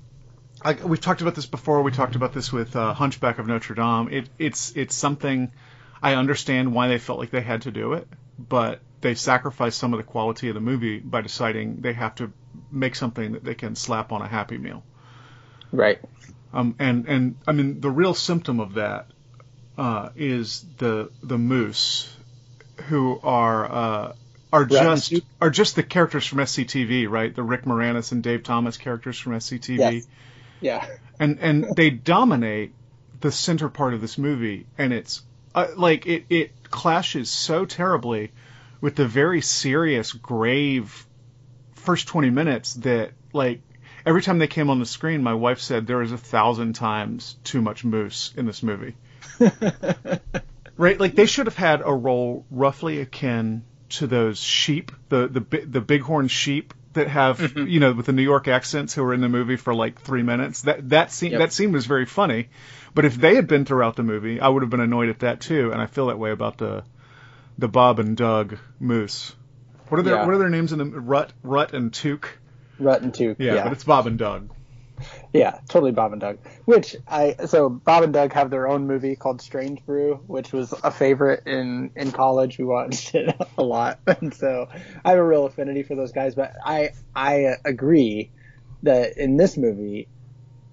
I, 0.61 0.73
we've 0.73 1.01
talked 1.01 1.21
about 1.21 1.35
this 1.35 1.45
before. 1.45 1.81
We 1.83 1.91
talked 1.91 2.15
about 2.15 2.33
this 2.33 2.51
with 2.51 2.75
uh, 2.75 2.93
Hunchback 2.93 3.37
of 3.39 3.47
Notre 3.47 3.75
Dame. 3.75 4.07
It, 4.09 4.29
it's 4.39 4.75
it's 4.75 4.95
something 4.95 5.51
I 6.01 6.15
understand 6.15 6.73
why 6.73 6.87
they 6.87 6.97
felt 6.97 7.19
like 7.19 7.29
they 7.29 7.41
had 7.41 7.63
to 7.63 7.71
do 7.71 7.93
it, 7.93 8.07
but 8.39 8.79
they 9.01 9.15
sacrificed 9.15 9.77
some 9.77 9.93
of 9.93 9.97
the 9.97 10.03
quality 10.03 10.47
of 10.49 10.55
the 10.55 10.61
movie 10.61 10.99
by 10.99 11.21
deciding 11.21 11.81
they 11.81 11.93
have 11.93 12.15
to 12.15 12.31
make 12.71 12.95
something 12.95 13.33
that 13.33 13.43
they 13.43 13.55
can 13.55 13.75
slap 13.75 14.11
on 14.11 14.21
a 14.21 14.27
Happy 14.27 14.57
Meal. 14.57 14.83
Right. 15.71 15.99
Um, 16.53 16.75
and 16.79 17.07
and 17.07 17.35
I 17.47 17.51
mean 17.51 17.81
the 17.81 17.91
real 17.91 18.13
symptom 18.13 18.59
of 18.59 18.75
that 18.75 19.07
uh, 19.77 20.09
is 20.15 20.65
the 20.77 21.11
the 21.21 21.37
moose, 21.37 22.13
who 22.87 23.19
are 23.21 23.71
uh, 23.71 24.13
are 24.53 24.65
just 24.65 25.13
are 25.41 25.49
just 25.49 25.75
the 25.75 25.83
characters 25.83 26.25
from 26.25 26.39
SCTV, 26.39 27.09
right? 27.09 27.35
The 27.35 27.43
Rick 27.43 27.63
Moranis 27.63 28.11
and 28.11 28.23
Dave 28.23 28.43
Thomas 28.43 28.77
characters 28.77 29.19
from 29.19 29.33
SCTV 29.33 29.77
Yes. 29.77 30.07
Yeah. 30.61 30.87
and 31.19 31.39
and 31.41 31.75
they 31.75 31.89
dominate 31.89 32.73
the 33.19 33.31
center 33.31 33.67
part 33.69 33.93
of 33.93 34.01
this 34.01 34.17
movie, 34.17 34.65
and 34.77 34.93
it's 34.93 35.21
uh, 35.53 35.67
like 35.75 36.05
it 36.05 36.25
it 36.29 36.51
clashes 36.69 37.29
so 37.29 37.65
terribly 37.65 38.31
with 38.79 38.95
the 38.95 39.07
very 39.07 39.41
serious, 39.41 40.13
grave 40.13 41.05
first 41.85 42.07
twenty 42.07 42.29
minutes 42.29 42.73
that 42.75 43.11
like 43.33 43.61
every 44.05 44.21
time 44.21 44.39
they 44.39 44.47
came 44.47 44.69
on 44.69 44.79
the 44.79 44.85
screen, 44.85 45.23
my 45.23 45.33
wife 45.33 45.59
said 45.59 45.87
there 45.87 46.01
is 46.01 46.11
a 46.11 46.17
thousand 46.17 46.73
times 46.73 47.35
too 47.43 47.61
much 47.61 47.83
moose 47.83 48.33
in 48.35 48.45
this 48.45 48.61
movie. 48.63 48.95
right? 50.77 50.99
Like 50.99 51.15
they 51.15 51.25
should 51.25 51.47
have 51.47 51.55
had 51.57 51.81
a 51.83 51.93
role 51.93 52.45
roughly 52.51 53.01
akin 53.01 53.63
to 53.89 54.07
those 54.07 54.39
sheep, 54.39 54.91
the 55.09 55.27
the 55.27 55.65
the 55.65 55.81
bighorn 55.81 56.27
sheep 56.27 56.73
that 56.93 57.07
have 57.07 57.39
mm-hmm. 57.39 57.67
you 57.67 57.79
know 57.79 57.93
with 57.93 58.05
the 58.05 58.13
New 58.13 58.23
York 58.23 58.47
accents 58.47 58.93
who 58.93 59.03
were 59.03 59.13
in 59.13 59.21
the 59.21 59.29
movie 59.29 59.57
for 59.57 59.73
like 59.73 60.01
three 60.01 60.23
minutes. 60.23 60.63
That 60.63 60.89
that 60.89 61.11
scene 61.11 61.31
Yep. 61.31 61.39
that 61.39 61.53
scene 61.53 61.71
was 61.71 61.85
very 61.85 62.05
funny, 62.05 62.49
but 62.93 63.05
if 63.05 63.15
they 63.15 63.35
had 63.35 63.47
been 63.47 63.65
throughout 63.65 63.95
the 63.95 64.03
movie, 64.03 64.39
I 64.39 64.47
would 64.47 64.63
have 64.63 64.69
been 64.69 64.79
annoyed 64.79 65.09
at 65.09 65.19
that 65.19 65.41
too. 65.41 65.71
And 65.71 65.81
I 65.81 65.85
feel 65.85 66.07
that 66.07 66.19
way 66.19 66.31
about 66.31 66.57
the 66.57 66.83
the 67.57 67.67
Bob 67.67 67.99
and 67.99 68.17
Doug 68.17 68.57
moose. 68.79 69.33
What 69.89 69.99
are 69.99 70.03
their 70.03 70.15
Yeah. 70.15 70.25
What 70.25 70.33
are 70.35 70.37
their 70.39 70.49
names 70.49 70.71
in 70.73 70.79
the 70.79 70.85
Rutt 70.85 71.29
Rutt 71.43 71.73
and 71.73 71.91
Tuke? 71.91 72.27
Rutt 72.79 73.01
and 73.01 73.13
Tuke. 73.13 73.37
Yeah, 73.39 73.55
Yeah. 73.55 73.63
but 73.63 73.73
it's 73.73 73.83
Bob 73.83 74.07
and 74.07 74.17
Doug. 74.17 74.49
Yeah, 75.33 75.59
totally 75.67 75.91
Bob 75.91 76.13
and 76.13 76.21
Doug. 76.21 76.37
Which 76.63 76.95
I 77.07 77.35
so 77.45 77.69
Bob 77.69 78.03
and 78.03 78.13
Doug 78.13 78.31
have 78.33 78.49
their 78.49 78.67
own 78.67 78.87
movie 78.87 79.15
called 79.15 79.41
Strange 79.41 79.85
Brew, 79.85 80.21
which 80.27 80.53
was 80.53 80.73
a 80.83 80.91
favorite 80.91 81.43
in 81.45 81.91
in 81.95 82.11
college. 82.11 82.57
We 82.57 82.63
watched 82.65 83.13
it 83.13 83.35
a 83.57 83.63
lot, 83.63 83.99
and 84.07 84.33
so 84.33 84.67
I 85.03 85.09
have 85.09 85.19
a 85.19 85.23
real 85.25 85.45
affinity 85.45 85.83
for 85.83 85.95
those 85.95 86.13
guys. 86.13 86.35
But 86.35 86.53
I 86.63 86.91
I 87.15 87.55
agree 87.65 88.31
that 88.83 89.17
in 89.17 89.35
this 89.35 89.57
movie, 89.57 90.07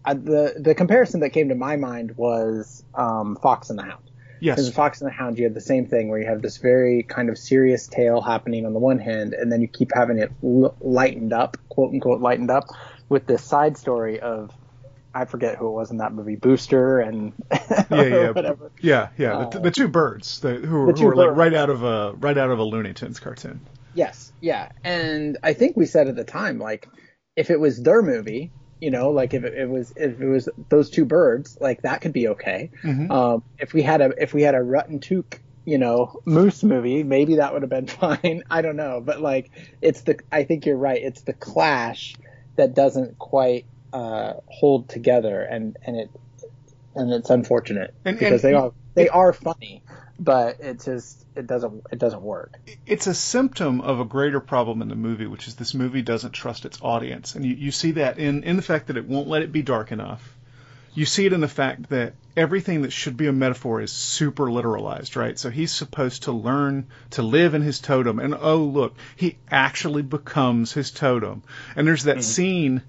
uh, 0.04 0.14
the 0.14 0.54
the 0.57 0.75
comparison 0.76 1.21
that 1.21 1.31
came 1.31 1.49
to 1.49 1.57
my 1.57 1.76
mind 1.76 2.16
was 2.16 2.85
um, 2.95 3.37
Fox 3.42 3.71
and 3.71 3.78
the 3.78 3.83
Hound. 3.85 4.04
Because 4.42 4.58
Yes. 4.64 4.66
in 4.68 4.72
Fox 4.75 5.00
and 5.00 5.08
the 5.08 5.14
Hound, 5.14 5.38
you 5.38 5.44
have 5.44 5.54
the 5.54 5.61
same 5.61 5.87
thing 5.87 6.08
where 6.08 6.18
you 6.18 6.26
have 6.26 6.42
this 6.42 6.56
very 6.56 7.04
kind 7.04 7.28
of 7.30 7.38
serious 7.38 7.87
tale 7.87 8.20
happening 8.20 8.66
on 8.66 8.72
the 8.72 8.80
one 8.80 8.99
hand, 8.99 9.34
and 9.34 9.52
then 9.52 9.61
you 9.61 9.68
keep 9.68 9.92
having 9.94 10.18
it 10.18 10.32
l- 10.42 10.75
lightened 10.80 11.32
up, 11.32 11.56
quote 11.68 11.92
unquote, 11.92 12.20
lightened 12.20 12.50
up, 12.50 12.64
with 13.08 13.26
this 13.26 13.44
side 13.44 13.76
story 13.76 14.18
of 14.20 14.50
I 15.14 15.26
forget 15.26 15.58
who 15.58 15.68
it 15.68 15.72
was 15.72 15.90
in 15.90 15.99
that 15.99 16.12
movie, 16.12 16.37
Booster 16.37 16.99
and 16.99 17.34
Yeah, 17.90 18.02
yeah, 18.02 18.30
whatever. 18.30 18.72
yeah, 18.80 19.08
yeah. 19.18 19.44
The, 19.50 19.58
Uh, 19.58 19.61
the 19.61 19.70
two 19.70 19.87
birds, 19.88 20.40
the, 20.40 20.54
who, 20.54 20.92
the 20.92 20.99
who 20.99 21.14
like 21.14 21.37
right 21.37 21.52
out 21.54 21.68
of 21.70 21.82
a 21.84 22.14
right 22.14 22.37
out 22.38 22.50
of 22.50 22.58
a 22.58 22.64
Looney 22.64 22.94
Tunes 22.94 23.20
cartoon. 23.20 23.61
Yes, 23.94 24.32
yeah, 24.40 24.70
and 24.82 25.37
I 25.42 25.52
think 25.52 25.76
we 25.76 25.84
said 25.87 26.08
at 26.08 26.16
the 26.16 26.25
time, 26.25 26.58
like, 26.58 26.88
if 27.37 27.50
it 27.50 27.61
was 27.61 27.80
their 27.82 28.00
movie, 28.02 28.50
you 28.82 28.90
know, 28.90 29.10
like 29.10 29.32
if 29.32 29.44
it, 29.44 29.54
it 29.54 29.68
was 29.70 29.92
if 29.96 30.20
it 30.20 30.26
was 30.28 30.48
those 30.68 30.90
two 30.90 31.04
birds, 31.04 31.56
like 31.60 31.82
that 31.82 32.00
could 32.00 32.12
be 32.12 32.26
okay. 32.28 32.70
Mhm. 32.82 33.08
Um, 33.10 33.42
if 33.60 33.72
we 33.72 33.80
had 33.80 34.00
a 34.00 34.12
if 34.20 34.34
we 34.34 34.42
had 34.42 34.56
a 34.56 34.58
Rutt 34.58 34.88
and 34.88 35.00
Tuke, 35.00 35.38
you 35.64 35.78
know, 35.78 36.20
moose 36.24 36.64
movie, 36.64 37.04
maybe 37.04 37.36
that 37.36 37.52
would 37.52 37.62
have 37.62 37.70
been 37.70 37.86
fine. 38.02 38.42
I 38.50 38.60
don't 38.60 38.74
know, 38.74 39.00
but 39.00 39.20
like, 39.20 39.52
it's 39.80 40.00
the 40.00 40.18
I 40.32 40.42
think 40.42 40.66
you're 40.66 40.76
right. 40.76 41.00
It's 41.00 41.20
the 41.22 41.32
clash 41.32 42.16
that 42.56 42.74
doesn't 42.74 43.18
quite 43.20 43.66
uh, 43.92 44.32
hold 44.46 44.88
together, 44.88 45.42
and 45.42 45.76
and 45.86 45.96
it 45.96 46.10
and 46.96 47.12
it's 47.12 47.30
unfortunate 47.30 47.94
And- 48.04 48.18
because 48.18 48.42
and- 48.44 48.52
they 48.52 48.56
are 48.58 48.72
they 48.94 49.08
are 49.08 49.32
funny, 49.32 49.82
but 50.19 50.61
it 50.61 50.83
just 50.85 51.25
it 51.35 51.47
doesn't 51.47 51.85
it 51.90 51.99
doesn't 51.99 52.23
work. 52.23 52.59
It's 52.87 53.07
a 53.07 53.14
symptom 53.14 53.81
of 53.81 54.00
a 54.00 54.04
greater 54.04 54.40
problem 54.40 54.83
in 54.83 54.88
the 54.88 54.95
movie, 54.95 55.26
which 55.26 55.49
is 55.49 55.57
this 55.57 55.75
movie 55.75 56.02
doesn't 56.02 56.33
trust 56.33 56.64
its 56.64 56.78
audience, 56.83 57.35
and 57.35 57.45
you, 57.45 57.54
you 57.54 57.71
see 57.71 57.92
that 57.92 58.19
in 58.19 58.45
in 58.45 58.57
the 58.57 58.62
fact 58.62 58.88
that 58.88 58.97
it 58.97 59.07
won't 59.07 59.28
let 59.28 59.42
it 59.42 59.52
be 59.52 59.62
dark 59.62 59.92
enough. 59.92 60.37
You 60.95 61.07
see 61.07 61.25
it 61.25 61.33
in 61.33 61.40
the 61.40 61.49
fact 61.49 61.88
that 61.88 62.14
everything 62.37 62.83
that 62.83 62.92
should 62.92 63.16
be 63.16 63.26
a 63.26 63.33
metaphor 63.33 63.81
is 63.81 63.90
super 63.90 64.49
literalized, 64.49 65.16
right? 65.16 65.38
So 65.38 65.49
he's 65.49 65.73
supposed 65.73 66.25
to 66.25 66.33
learn 66.33 66.88
to 67.12 67.23
live 67.23 67.54
in 67.54 67.62
his 67.62 67.81
totem, 67.81 68.19
and 68.19 68.35
oh 68.38 68.59
look, 68.59 68.95
he 69.16 69.38
actually 69.50 70.02
becomes 70.02 70.73
his 70.73 70.90
totem. 70.90 71.42
And 71.75 71.87
there's 71.87 72.04
that 72.04 72.16
mm-hmm. 72.16 72.23
scene 72.23 72.83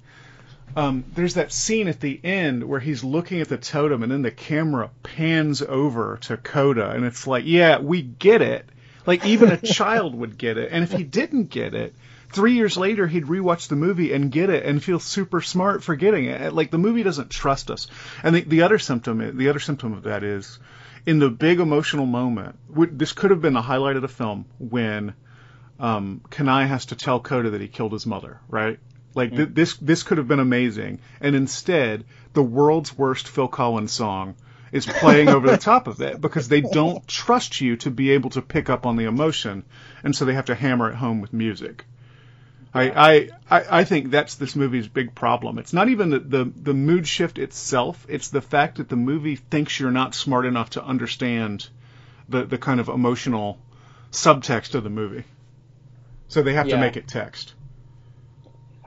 um, 0.76 1.04
there's 1.14 1.36
that 1.36 1.52
scene 1.52 1.88
at 1.88 2.00
the 2.00 2.20
end 2.24 2.64
where 2.64 2.80
he's 2.80 3.04
looking 3.04 3.42
at 3.42 3.50
the 3.50 3.58
totem 3.58 4.04
and 4.04 4.12
then 4.12 4.22
the 4.22 4.32
camera 4.32 4.90
pans 5.04 5.62
over 5.62 6.18
to 6.24 6.38
Koda 6.38 6.92
and 6.92 7.06
it's 7.06 7.28
like, 7.28 7.44
yeah, 7.46 7.80
we 7.80 8.02
get 8.02 8.42
it. 8.42 8.68
Like 9.06 9.26
even 9.26 9.52
a 9.52 9.58
child 9.74 10.16
would 10.16 10.38
get 10.38 10.58
it. 10.58 10.70
And 10.72 10.84
if 10.84 10.92
he 10.92 11.04
didn't 11.04 11.50
get 11.50 11.74
it, 11.74 11.94
three 12.32 12.54
years 12.54 12.76
later 12.76 13.06
he'd 13.06 13.26
rewatch 13.26 13.68
the 13.68 13.76
movie 13.76 14.14
and 14.14 14.32
get 14.32 14.50
it 14.50 14.66
and 14.66 14.84
feel 14.84 15.00
super 15.00 15.42
smart 15.42 15.84
for 15.84 15.96
getting 15.96 16.26
it. 16.26 16.54
Like 16.54 16.72
the 16.72 16.80
movie 16.80 17.04
doesn't 17.04 17.30
trust 17.30 17.70
us. 17.70 17.88
And 18.24 18.36
the, 18.36 18.42
the 18.42 18.62
other 18.64 18.80
symptom, 18.80 19.38
the 19.38 19.50
other 19.50 19.60
symptom 19.60 19.94
of 19.94 20.04
that 20.04 20.24
is 20.24 20.58
in 21.06 21.20
the 21.20 21.30
big 21.30 21.60
emotional 21.60 22.08
moment. 22.08 22.58
This 22.98 23.12
could 23.14 23.30
have 23.30 23.42
been 23.42 23.54
the 23.54 23.62
highlight 23.62 23.96
of 23.96 24.02
the 24.02 24.08
film 24.08 24.46
when 24.58 25.14
um, 25.80 26.22
Kenai 26.32 26.66
has 26.66 26.88
to 26.88 26.96
tell 26.96 27.20
Koda 27.20 27.52
that 27.52 27.62
he 27.62 27.68
killed 27.68 27.92
his 27.92 28.06
mother, 28.06 28.40
right? 28.48 28.80
Like 29.16 29.36
th- 29.36 29.50
this, 29.52 29.78
this 29.78 30.04
could 30.04 30.18
have 30.18 30.28
been 30.28 30.40
amazing, 30.40 31.00
and 31.22 31.36
instead, 31.36 32.06
the 32.34 32.44
world's 32.44 32.98
worst 32.98 33.28
Phil 33.28 33.48
Collins 33.48 33.92
song 33.92 34.36
is 34.72 34.86
playing 34.88 35.30
over 35.30 35.50
the 35.50 35.58
top 35.58 35.88
of 35.88 36.02
it 36.02 36.20
because 36.20 36.48
they 36.48 36.62
don't 36.62 37.08
trust 37.08 37.62
you 37.62 37.76
to 37.78 37.92
be 37.92 38.12
able 38.12 38.32
to 38.32 38.42
pick 38.42 38.70
up 38.70 38.86
on 38.86 38.96
the 38.96 39.06
emotion, 39.06 39.64
and 40.04 40.16
so 40.16 40.26
they 40.26 40.34
have 40.34 40.46
to 40.46 40.56
hammer 40.56 40.90
it 40.90 40.96
home 40.96 41.22
with 41.22 41.32
music. 41.32 41.86
I, 42.76 43.30
I, 43.52 43.64
I 43.70 43.84
think 43.84 44.10
that's 44.10 44.36
this 44.36 44.56
movie's 44.56 44.88
big 44.88 45.14
problem. 45.14 45.60
It's 45.60 45.74
not 45.74 45.90
even 45.90 46.10
the, 46.10 46.20
the, 46.20 46.52
the 46.56 46.74
mood 46.74 47.08
shift 47.08 47.38
itself. 47.38 48.04
It's 48.10 48.30
the 48.30 48.42
fact 48.42 48.78
that 48.78 48.90
the 48.90 48.96
movie 48.96 49.36
thinks 49.36 49.80
you're 49.80 49.92
not 49.92 50.16
smart 50.16 50.48
enough 50.48 50.72
to 50.72 50.84
understand 50.84 51.68
the, 52.28 52.46
the 52.46 52.58
kind 52.58 52.80
of 52.80 52.90
emotional 52.90 53.60
subtext 54.12 54.74
of 54.74 54.84
the 54.84 54.90
movie. 54.90 55.24
So 56.30 56.42
they 56.42 56.54
have 56.54 56.68
to 56.68 56.78
make 56.78 56.98
it 56.98 57.08
text. 57.08 57.54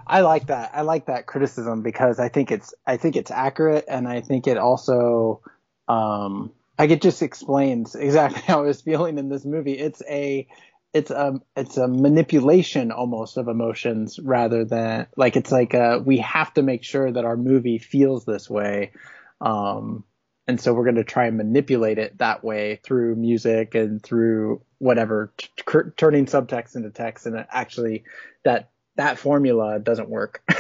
I 0.07 0.21
like 0.21 0.47
that. 0.47 0.71
I 0.75 0.83
like 0.83 1.07
that 1.07 1.27
criticism 1.27 1.83
because 1.83 2.21
I 2.21 2.29
think 2.29 2.53
it's 2.53 2.73
I 2.87 2.97
think 2.97 3.17
it's 3.17 3.31
accurate 3.31 3.85
and 3.89 4.07
I 4.07 4.21
think 4.21 4.47
it 4.47 4.57
also 4.57 5.43
um 5.89 6.53
like 6.79 6.91
it 6.91 7.03
just 7.03 7.23
explains 7.23 7.95
exactly 7.95 8.43
how 8.47 8.61
I 8.61 8.67
was 8.67 8.81
feeling 8.81 9.19
in 9.19 9.29
this 9.29 9.45
movie. 9.45 9.79
It's 9.79 10.03
a 10.09 10.47
it's 10.93 11.11
a 11.11 11.41
it's 11.57 11.77
a 11.77 11.89
manipulation 11.89 12.93
almost 12.93 13.37
of 13.37 13.49
emotions 13.49 14.19
rather 14.21 14.65
than 14.65 15.09
like 15.17 15.37
it's 15.37 15.51
like 15.51 15.75
uh 15.75 16.01
we 16.05 16.19
have 16.19 16.55
to 16.55 16.63
make 16.63 16.85
sure 16.85 17.11
that 17.11 17.25
our 17.25 17.37
movie 17.37 17.79
feels 17.79 18.25
this 18.25 18.49
way. 18.49 18.93
Um 19.41 20.05
and 20.49 20.61
so 20.61 20.73
we're 20.73 20.85
going 20.85 20.95
to 20.95 21.03
try 21.03 21.27
and 21.27 21.37
manipulate 21.37 21.99
it 21.99 22.19
that 22.19 22.45
way 22.45 22.79
through 22.85 23.17
music 23.17 23.75
and 23.75 24.01
through 24.01 24.63
whatever 24.79 25.33
t- 25.37 25.49
t- 25.57 25.91
turning 25.97 26.27
subtext 26.27 26.77
into 26.77 26.91
text 26.91 27.27
and 27.27 27.45
actually 27.51 28.05
that 28.45 28.71
that 28.97 29.19
formula 29.19 29.79
doesn't 29.79 30.09
work. 30.09 30.43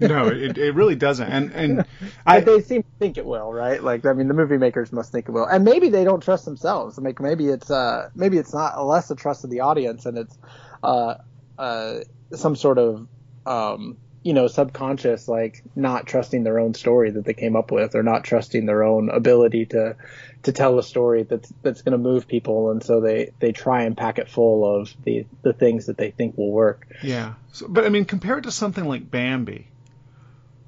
No, 0.00 0.26
it, 0.26 0.58
it 0.58 0.74
really 0.74 0.96
doesn't. 0.96 1.28
And 1.30 1.52
and 1.52 1.80
I, 2.26 2.36
I 2.36 2.40
they 2.40 2.60
seem 2.60 2.82
to 2.82 2.88
think 2.98 3.16
it 3.16 3.24
will, 3.24 3.52
right? 3.52 3.82
Like, 3.82 4.06
I 4.06 4.12
mean, 4.12 4.26
the 4.26 4.34
movie 4.34 4.56
makers 4.56 4.92
must 4.92 5.12
think 5.12 5.28
it 5.28 5.32
will, 5.32 5.44
and 5.44 5.64
maybe 5.64 5.88
they 5.88 6.04
don't 6.04 6.20
trust 6.20 6.44
themselves. 6.44 6.98
Like, 6.98 7.20
maybe 7.20 7.46
it's 7.46 7.70
uh, 7.70 8.08
maybe 8.14 8.38
it's 8.38 8.52
not 8.52 8.84
less 8.84 9.10
a 9.10 9.14
trust 9.14 9.44
of 9.44 9.50
the 9.50 9.60
audience, 9.60 10.04
and 10.06 10.18
it's 10.18 10.36
uh, 10.82 11.14
uh, 11.58 12.00
some 12.32 12.56
sort 12.56 12.78
of 12.78 13.06
um, 13.46 13.98
you 14.28 14.34
know, 14.34 14.46
subconscious, 14.46 15.26
like 15.26 15.62
not 15.74 16.06
trusting 16.06 16.44
their 16.44 16.58
own 16.58 16.74
story 16.74 17.12
that 17.12 17.24
they 17.24 17.32
came 17.32 17.56
up 17.56 17.70
with, 17.70 17.94
or 17.94 18.02
not 18.02 18.24
trusting 18.24 18.66
their 18.66 18.84
own 18.84 19.08
ability 19.08 19.64
to 19.64 19.96
to 20.42 20.52
tell 20.52 20.78
a 20.78 20.82
story 20.82 21.22
that's 21.22 21.50
that's 21.62 21.80
going 21.80 21.92
to 21.92 21.98
move 21.98 22.28
people, 22.28 22.70
and 22.70 22.84
so 22.84 23.00
they 23.00 23.32
they 23.38 23.52
try 23.52 23.84
and 23.84 23.96
pack 23.96 24.18
it 24.18 24.28
full 24.28 24.76
of 24.76 24.94
the 25.02 25.24
the 25.40 25.54
things 25.54 25.86
that 25.86 25.96
they 25.96 26.10
think 26.10 26.36
will 26.36 26.52
work. 26.52 26.86
Yeah. 27.02 27.36
So, 27.52 27.68
but 27.68 27.86
I 27.86 27.88
mean, 27.88 28.04
compared 28.04 28.42
to 28.42 28.52
something 28.52 28.84
like 28.84 29.10
Bambi, 29.10 29.66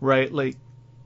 right? 0.01 0.33
Like 0.33 0.57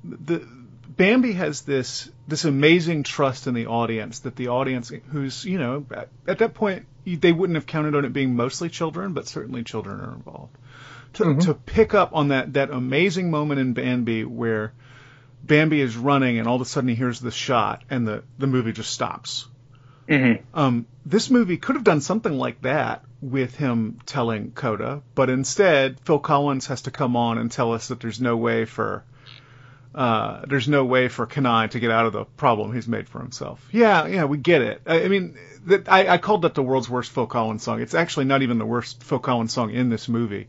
the 0.05 0.47
Bambi 0.87 1.33
has 1.33 1.63
this 1.63 2.09
this 2.29 2.45
amazing 2.45 3.03
trust 3.03 3.49
in 3.49 3.55
the 3.55 3.67
audience 3.67 4.21
that 4.21 4.37
the 4.37 4.47
audience, 4.47 4.93
who's 5.11 5.45
you 5.45 5.59
know 5.59 5.85
at, 5.91 6.09
at 6.29 6.39
that 6.39 6.55
point 6.55 6.87
they 7.05 7.33
wouldn't 7.33 7.57
have 7.57 7.67
counted 7.67 7.97
on 7.97 8.05
it 8.05 8.13
being 8.13 8.37
mostly 8.37 8.69
children, 8.69 9.13
but 9.13 9.27
certainly 9.27 9.65
children 9.65 9.99
are 9.99 10.13
involved. 10.13 10.57
To 11.14 11.37
to 11.37 11.54
pick 11.54 11.94
up 11.94 12.11
on 12.14 12.28
that 12.28 12.54
that 12.54 12.71
amazing 12.71 13.30
moment 13.30 13.61
in 13.61 13.73
Bambi 13.73 14.25
where 14.25 14.73
Bambi 15.42 15.80
is 15.80 15.97
running 15.97 16.38
and 16.38 16.49
all 16.49 16.56
of 16.56 16.62
a 16.62 16.64
sudden 16.64 16.88
he 16.88 16.94
hears 16.94 17.21
the 17.21 17.30
shot 17.30 17.85
and 17.90 18.06
the 18.06 18.25
the 18.38 18.47
movie 18.47 18.73
just 18.73 18.90
stops. 18.90 19.47
Um, 20.52 20.87
this 21.06 21.30
movie 21.30 21.56
could 21.56 21.76
have 21.76 21.85
done 21.85 22.00
something 22.00 22.33
like 22.33 22.61
that 22.62 23.04
with 23.23 23.56
him 23.56 24.00
telling 24.04 24.50
Koda, 24.50 25.02
but 25.14 25.30
instead 25.30 25.99
Phil 26.00 26.18
Collins 26.18 26.66
has 26.66 26.83
to 26.83 26.90
come 26.90 27.16
on 27.16 27.38
and 27.38 27.50
tell 27.50 27.73
us 27.73 27.88
that 27.88 28.00
there's 28.00 28.21
no 28.21 28.37
way 28.37 28.66
for 28.66 29.04
uh, 29.94 30.42
there's 30.49 30.66
no 30.66 30.85
way 30.85 31.09
for 31.09 31.25
Kenai 31.25 31.68
to 31.68 31.78
get 31.78 31.90
out 31.90 32.06
of 32.06 32.12
the 32.12 32.25
problem 32.25 32.73
he's 32.73 32.88
made 32.88 33.09
for 33.09 33.21
himself. 33.21 33.64
Yeah, 33.71 34.06
yeah, 34.06 34.25
we 34.25 34.38
get 34.38 34.61
it. 34.61 34.83
I, 34.87 35.04
I 35.04 35.09
mean, 35.09 35.38
that, 35.66 35.88
I, 35.88 36.09
I 36.09 36.18
called 36.18 36.42
that 36.42 36.54
the 36.54 36.62
world's 36.62 36.90
worst 36.90 37.12
Phil 37.12 37.26
Collins 37.26 37.62
song. 37.62 37.80
It's 37.80 37.94
actually 37.94 38.25
not 38.25 38.42
even 38.42 38.59
the 38.59 38.66
worst 38.66 39.04
Phil 39.04 39.21
Collins 39.21 39.52
song 39.52 39.71
in 39.71 39.90
this 39.90 40.09
movie, 40.09 40.49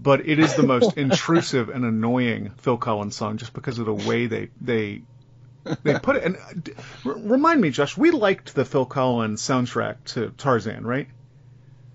but 0.00 0.26
it 0.28 0.38
is 0.38 0.54
the 0.54 0.62
most 0.62 0.96
intrusive 0.96 1.68
and 1.68 1.84
annoying 1.84 2.52
Phil 2.58 2.76
Collins 2.76 3.16
song 3.16 3.36
just 3.38 3.52
because 3.52 3.78
of 3.78 3.86
the 3.86 3.94
way 3.94 4.26
they 4.26 4.50
they 4.60 5.02
they 5.84 5.98
put 5.98 6.16
it. 6.16 6.24
And 6.24 6.36
uh, 6.36 6.82
r- 7.06 7.14
remind 7.18 7.60
me, 7.60 7.70
Josh, 7.70 7.96
we 7.96 8.10
liked 8.10 8.54
the 8.54 8.64
Phil 8.64 8.84
Collins 8.86 9.40
soundtrack 9.42 9.96
to 10.06 10.30
Tarzan, 10.36 10.84
right? 10.84 11.08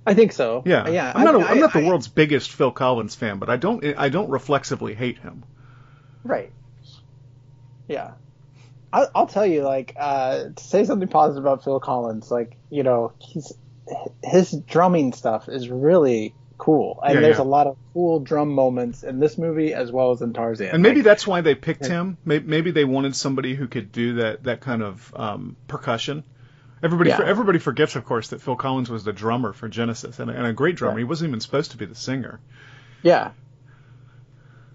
I 0.06 0.14
think 0.14 0.32
so. 0.32 0.64
Yeah, 0.66 0.88
yeah. 0.88 1.12
I'm 1.14 1.26
not, 1.26 1.36
I- 1.36 1.40
a, 1.40 1.46
I'm 1.46 1.58
I- 1.58 1.60
not 1.60 1.74
the 1.74 1.80
I- 1.82 1.88
world's 1.88 2.08
biggest 2.08 2.52
Phil 2.52 2.72
Collins 2.72 3.16
fan, 3.16 3.40
but 3.40 3.50
I 3.50 3.58
don't 3.58 3.84
I 3.98 4.08
don't 4.10 4.30
reflexively 4.30 4.94
hate 4.96 5.18
him. 5.20 5.44
Right. 6.24 6.52
Yeah. 7.88 8.12
I'll, 8.92 9.10
I'll 9.14 9.28
tell 9.28 9.46
you, 9.46 9.64
like, 9.64 9.96
uh, 10.00 10.46
to 10.56 10.64
say 10.64 10.86
something 10.86 11.10
positive 11.10 11.44
about 11.44 11.64
Phil 11.66 11.80
Collins, 11.82 12.32
like, 12.32 12.56
you 12.70 12.84
know, 12.84 13.12
he's 13.20 13.52
his 14.24 14.52
drumming 14.52 15.14
stuff 15.14 15.48
is 15.50 15.70
really 15.70 16.34
cool, 16.58 17.00
and 17.04 17.16
Yeah, 17.16 17.20
there's 17.22 17.38
yeah. 17.38 17.44
a 17.44 17.46
lot 17.46 17.68
of 17.68 17.78
cool 17.94 18.20
drum 18.20 18.50
moments 18.50 19.04
in 19.04 19.20
this 19.20 19.38
movie 19.38 19.74
as 19.74 19.92
well 19.92 20.12
as 20.12 20.22
in 20.22 20.34
Tarzan. 20.34 20.70
And 20.74 20.82
maybe 20.84 20.98
Like, 20.98 21.06
that's 21.06 21.28
why 21.28 21.42
they 21.42 21.56
picked 21.56 21.86
him. 21.86 22.18
Maybe, 22.26 22.48
maybe 22.48 22.72
they 22.72 22.86
wanted 22.86 23.16
somebody 23.16 23.56
who 23.56 23.68
could 23.68 23.92
do 23.92 24.16
that 24.16 24.44
that 24.44 24.62
kind 24.62 24.82
of 24.82 25.14
um, 25.16 25.56
percussion. 25.68 26.24
Everybody, 26.84 27.10
Yeah. 27.10 27.22
everybody 27.26 27.60
forgets, 27.60 27.96
of 27.96 28.06
course, 28.06 28.30
that 28.30 28.42
Phil 28.42 28.56
Collins 28.56 28.90
was 28.90 29.04
the 29.04 29.14
drummer 29.14 29.52
for 29.54 29.68
Genesis 29.68 30.20
and 30.20 30.30
a, 30.30 30.34
and 30.36 30.46
a 30.48 30.54
great 30.54 30.76
drummer. 30.76 30.96
Right. 30.96 31.00
He 31.00 31.06
wasn't 31.06 31.30
even 31.30 31.40
supposed 31.42 31.72
to 31.72 31.78
be 31.78 31.86
the 31.86 31.96
singer. 31.96 32.40
yeah, 33.02 33.32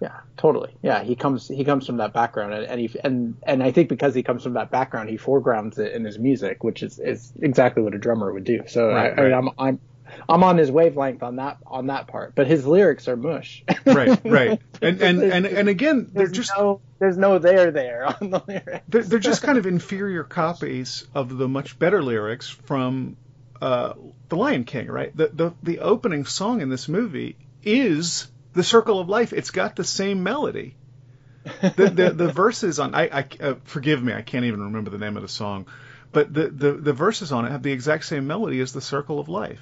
yeah, 0.01 0.19
totally. 0.35 0.75
Yeah, 0.81 1.01
he 1.03 1.15
comes 1.15 1.47
he 1.47 1.63
comes 1.63 1.85
from 1.85 1.97
that 1.97 2.11
background, 2.11 2.53
and, 2.53 2.65
and 2.65 2.79
he 2.81 2.91
and 3.03 3.35
and 3.43 3.63
I 3.63 3.71
think 3.71 3.87
because 3.87 4.13
he 4.13 4.21
comes 4.23 4.43
from 4.43 4.53
that 4.53 4.69
background, 4.69 5.09
he 5.09 5.15
foregrounds 5.17 5.77
it 5.79 5.93
in 5.93 6.03
his 6.03 6.19
music, 6.19 6.61
which 6.63 6.83
is 6.83 6.99
is 6.99 7.31
exactly 7.41 7.83
what 7.83 7.93
a 7.93 7.97
drummer 7.99 8.33
would 8.33 8.43
do. 8.43 8.63
So 8.67 8.89
Right, 8.89 9.13
I, 9.17 9.21
I 9.21 9.23
mean, 9.23 9.31
right. 9.31 9.33
I'm 9.33 9.49
I'm 9.57 9.79
I'm 10.27 10.43
on 10.43 10.57
his 10.57 10.71
wavelength 10.71 11.23
on 11.23 11.37
that 11.37 11.57
on 11.65 11.87
that 11.87 12.07
part, 12.07 12.33
but 12.35 12.47
his 12.47 12.65
lyrics 12.65 13.07
are 13.07 13.15
mush. 13.15 13.63
Right, 13.85 14.19
right. 14.25 14.61
And 14.81 15.01
and 15.01 15.21
and, 15.21 15.45
and 15.45 15.69
again, 15.69 16.09
they're 16.11 16.25
there's 16.25 16.31
just 16.31 16.51
no 16.57 16.81
there's 16.99 17.17
no 17.17 17.39
there 17.39 17.71
there 17.71 18.05
on 18.21 18.29
the 18.29 18.41
lyrics. 18.47 18.85
they're, 18.87 19.03
they're 19.03 19.19
just 19.19 19.43
kind 19.43 19.57
of 19.57 19.65
inferior 19.65 20.23
copies 20.23 21.07
of 21.13 21.37
the 21.37 21.47
much 21.47 21.77
better 21.77 22.01
lyrics 22.01 22.49
from 22.49 23.17
uh, 23.61 23.93
the 24.29 24.35
Lion 24.35 24.65
King, 24.65 24.87
right? 24.87 25.15
The, 25.15 25.29
the 25.33 25.53
the 25.63 25.79
opening 25.79 26.25
song 26.25 26.61
in 26.61 26.69
this 26.69 26.89
movie 26.89 27.37
is 27.63 28.27
the 28.53 28.63
Circle 28.63 28.99
of 28.99 29.09
Life. 29.09 29.33
It's 29.33 29.51
got 29.51 29.75
the 29.75 29.83
same 29.83 30.23
melody. 30.23 30.75
The 31.61 31.91
the, 31.93 32.09
the 32.11 32.27
verses 32.33 32.79
on 32.79 32.95
I, 32.95 33.03
I 33.03 33.27
uh, 33.39 33.55
forgive 33.63 34.03
me, 34.03 34.13
I 34.13 34.21
can't 34.21 34.45
even 34.45 34.61
remember 34.63 34.89
the 34.89 34.97
name 34.97 35.15
of 35.15 35.23
the 35.23 35.29
song, 35.29 35.67
but 36.11 36.33
the, 36.33 36.47
the 36.49 36.71
the 36.73 36.93
verses 36.93 37.31
on 37.31 37.45
it 37.45 37.51
have 37.51 37.63
the 37.63 37.71
exact 37.71 38.05
same 38.05 38.27
melody 38.27 38.59
as 38.59 38.73
the 38.73 38.81
Circle 38.81 39.19
of 39.19 39.29
Life. 39.29 39.61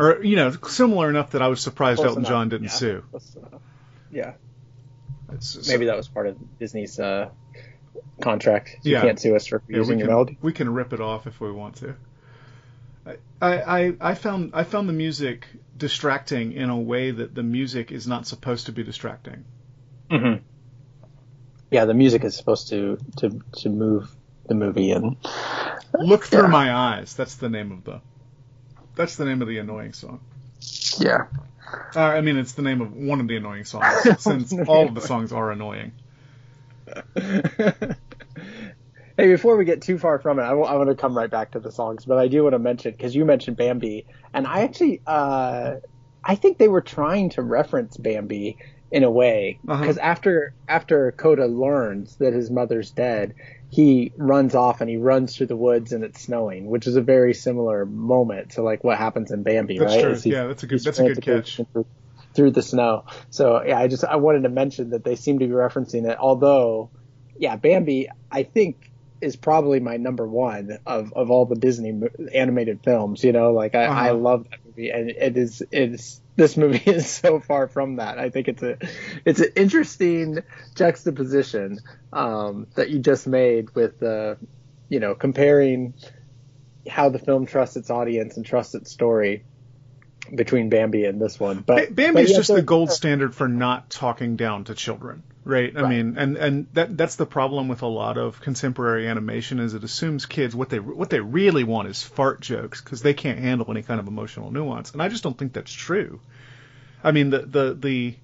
Or 0.00 0.24
you 0.24 0.36
know, 0.36 0.50
similar 0.68 1.10
enough 1.10 1.30
that 1.32 1.42
I 1.42 1.48
was 1.48 1.60
surprised 1.60 1.98
Close 1.98 2.08
Elton 2.10 2.22
enough, 2.22 2.30
John 2.30 2.48
didn't 2.48 2.64
yeah. 2.64 2.70
sue. 2.70 3.04
Yeah, 4.12 4.32
It's- 5.28 5.68
maybe 5.68 5.86
that 5.86 5.96
was 5.96 6.08
part 6.08 6.26
of 6.26 6.36
Disney's 6.58 6.98
uh, 6.98 7.30
contract. 8.20 8.76
You 8.82 8.92
Yeah. 8.92 9.02
can't 9.02 9.20
sue 9.20 9.36
us 9.36 9.46
for 9.46 9.62
using 9.68 9.98
your 9.98 10.08
melody. 10.08 10.38
we 10.42 10.52
can 10.52 10.72
rip 10.72 10.92
it 10.92 11.00
off 11.00 11.26
if 11.26 11.40
we 11.40 11.50
want 11.52 11.76
to. 11.76 11.94
I, 13.40 13.52
I, 13.62 13.94
I 14.00 14.14
found 14.14 14.50
I 14.54 14.64
found 14.64 14.88
the 14.88 14.92
music 14.92 15.46
distracting 15.76 16.52
in 16.52 16.68
a 16.68 16.78
way 16.78 17.10
that 17.10 17.34
the 17.34 17.42
music 17.42 17.90
is 17.92 18.06
not 18.06 18.26
supposed 18.26 18.66
to 18.66 18.72
be 18.72 18.82
distracting. 18.84 19.44
Mm-hmm. 20.10 20.42
Yeah, 21.70 21.84
the 21.86 21.94
music 21.94 22.24
is 22.24 22.36
supposed 22.36 22.68
to 22.68 22.98
to 23.18 23.40
to 23.58 23.68
move 23.68 24.10
the 24.46 24.54
movie, 24.54 24.90
and 24.90 25.16
Look 25.98 26.24
through 26.24 26.42
Yeah. 26.42 26.48
my 26.48 26.72
eyes. 26.74 27.14
That's 27.14 27.36
the 27.36 27.48
name 27.48 27.72
of 27.72 27.84
the. 27.84 28.00
That's 29.00 29.16
the 29.16 29.24
name 29.24 29.40
of 29.40 29.48
the 29.48 29.56
annoying 29.56 29.94
song. 29.94 30.20
Yeah. 30.98 31.24
Uh, 31.96 32.00
I 32.00 32.20
mean, 32.20 32.36
it's 32.36 32.52
the 32.52 32.60
name 32.60 32.82
of 32.82 32.92
one 32.92 33.18
of 33.18 33.28
the 33.28 33.36
annoying 33.36 33.64
songs, 33.64 33.86
since 34.22 34.52
all 34.52 34.88
of 34.88 34.94
the 34.94 35.00
songs 35.00 35.32
are 35.32 35.50
annoying. 35.50 35.92
Hey, 39.16 39.26
before 39.26 39.56
we 39.58 39.66
get 39.66 39.82
too 39.82 39.98
far 39.98 40.18
from 40.18 40.38
it, 40.38 40.42
I 40.44 40.54
want 40.54 40.88
to 40.88 40.94
come 40.94 41.14
right 41.14 41.30
back 41.30 41.50
to 41.50 41.60
the 41.60 41.70
songs, 41.70 42.06
but 42.06 42.16
I 42.16 42.28
do 42.28 42.42
want 42.42 42.54
to 42.54 42.58
mention 42.58 42.92
because 42.92 43.14
you 43.14 43.26
mentioned 43.26 43.58
Bambi, 43.58 44.06
and 44.32 44.46
I 44.46 44.60
actually, 44.60 45.02
uh, 45.06 45.74
I 46.24 46.34
think 46.36 46.56
they 46.56 46.68
were 46.68 46.80
trying 46.80 47.28
to 47.30 47.42
reference 47.42 47.98
Bambi 47.98 48.56
in 48.90 49.04
a 49.04 49.10
way 49.10 49.58
Uh-huh. 49.68 49.80
because 49.82 49.98
after 49.98 50.54
after 50.66 51.12
Koda 51.12 51.46
learns 51.46 52.16
that 52.16 52.32
his 52.32 52.50
mother's 52.50 52.92
dead, 52.92 53.34
he 53.70 54.12
runs 54.16 54.54
off 54.54 54.80
and 54.80 54.90
he 54.90 54.96
runs 54.96 55.36
through 55.36 55.46
the 55.46 55.56
woods 55.56 55.92
and 55.92 56.02
it's 56.04 56.20
snowing, 56.20 56.66
which 56.66 56.86
is 56.88 56.96
a 56.96 57.00
very 57.00 57.32
similar 57.34 57.86
moment 57.86 58.50
to 58.52 58.62
like 58.62 58.82
what 58.84 58.98
happens 58.98 59.30
in 59.30 59.42
Bambi, 59.44 59.78
That's 59.78 59.92
right? 59.94 60.00
true. 60.02 60.10
He's- 60.10 60.26
Yeah, 60.26 60.46
that's 60.48 60.62
a 60.64 60.66
good. 60.66 60.80
That's 60.82 60.98
a 60.98 61.04
good 61.04 61.22
catch. 61.22 61.56
through- 61.72 61.86
through 62.34 62.50
the 62.52 62.62
snow. 62.62 63.04
So 63.30 63.62
yeah, 63.64 63.78
I 63.78 63.88
just 63.88 64.04
I 64.04 64.16
wanted 64.16 64.42
to 64.42 64.48
mention 64.50 64.90
that 64.90 65.02
they 65.04 65.16
seem 65.16 65.38
to 65.40 65.46
be 65.46 65.52
referencing 65.52 66.08
it. 66.08 66.16
Although, 66.18 66.90
yeah, 67.36 67.56
Bambi 67.56 68.08
I 68.30 68.42
think 68.44 68.90
is 69.20 69.36
probably 69.36 69.80
my 69.80 69.96
number 69.98 70.26
one 70.26 70.78
of, 70.86 71.12
of 71.14 71.30
all 71.30 71.44
the 71.46 71.54
Disney 71.56 71.92
animated 72.34 72.80
films. 72.84 73.22
You 73.24 73.32
know, 73.32 73.52
like 73.52 73.74
I, 73.74 73.84
I 73.84 74.10
Uh-huh. 74.10 74.14
love 74.18 74.46
that 74.50 74.60
movie, 74.64 74.90
and 74.90 75.10
it 75.10 75.36
is 75.36 75.62
it's 75.72 76.20
this 76.40 76.56
movie 76.56 76.82
is 76.90 77.06
so 77.08 77.38
far 77.38 77.68
from 77.68 77.96
that. 77.96 78.18
I 78.18 78.30
think 78.30 78.48
it's 78.48 78.62
a 78.62 78.78
it's 79.26 79.40
an 79.40 79.50
interesting 79.56 80.38
juxtaposition 80.74 81.78
um, 82.12 82.66
that 82.76 82.88
you 82.88 82.98
just 82.98 83.26
made 83.26 83.74
with 83.74 84.02
uh, 84.02 84.36
you 84.88 85.00
know 85.00 85.14
comparing 85.14 85.94
how 86.88 87.10
the 87.10 87.18
film 87.18 87.44
trusts 87.44 87.76
its 87.76 87.90
audience 87.90 88.38
and 88.38 88.46
trusts 88.46 88.74
its 88.74 88.90
story 88.90 89.44
between 90.34 90.70
Bambi 90.70 91.04
and 91.04 91.20
this 91.20 91.38
one. 91.38 91.60
But 91.60 91.88
Ba- 91.90 91.94
Bambi 91.94 92.22
is 92.22 92.30
yeah, 92.30 92.36
just 92.38 92.48
so- 92.48 92.56
the 92.56 92.62
gold 92.62 92.90
standard 92.90 93.34
for 93.34 93.46
not 93.46 93.90
talking 93.90 94.36
down 94.36 94.64
to 94.64 94.74
children, 94.74 95.22
right? 95.44 95.76
I 95.76 95.82
Right. 95.82 95.90
mean, 95.90 96.16
and 96.18 96.36
and 96.36 96.66
that 96.74 96.96
that's 96.96 97.16
the 97.16 97.26
problem 97.26 97.68
with 97.68 97.82
a 97.82 97.86
lot 97.86 98.18
of 98.18 98.40
contemporary 98.40 99.08
animation 99.08 99.60
is 99.60 99.74
it 99.74 99.84
assumes 99.84 100.26
kids 100.26 100.54
what 100.54 100.68
they 100.68 100.78
what 100.80 101.10
they 101.10 101.20
really 101.20 101.64
want 101.64 101.88
is 101.88 102.02
fart 102.02 102.40
jokes 102.40 102.80
because 102.80 103.02
they 103.02 103.14
can't 103.14 103.38
handle 103.38 103.66
any 103.70 103.82
kind 103.82 104.00
of 104.00 104.08
emotional 104.08 104.50
nuance, 104.50 104.92
and 104.92 105.02
I 105.02 105.08
just 105.08 105.22
don't 105.22 105.36
think 105.36 105.52
that's 105.52 105.72
true. 105.72 106.20
I 107.02 107.12
mean, 107.12 107.30
the 107.30 107.40
the 107.40 107.74
the 107.78 108.14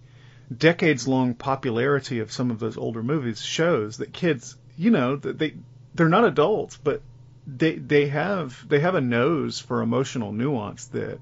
decades 0.57 1.09
long 1.09 1.35
popularity 1.35 2.21
of 2.21 2.31
some 2.31 2.51
of 2.51 2.59
those 2.61 2.77
older 2.77 3.03
movies 3.03 3.43
shows 3.43 3.97
that 3.99 4.13
kids, 4.13 4.57
you 4.77 4.91
know, 4.91 5.17
they 5.17 5.55
they're 5.95 6.09
not 6.09 6.25
adults, 6.25 6.79
but 6.83 7.01
they 7.47 7.75
they 7.77 8.07
have 8.09 8.69
they 8.69 8.81
have 8.81 8.95
a 8.95 9.01
nose 9.01 9.59
for 9.61 9.83
emotional 9.83 10.33
nuance 10.33 10.87
that 10.87 11.19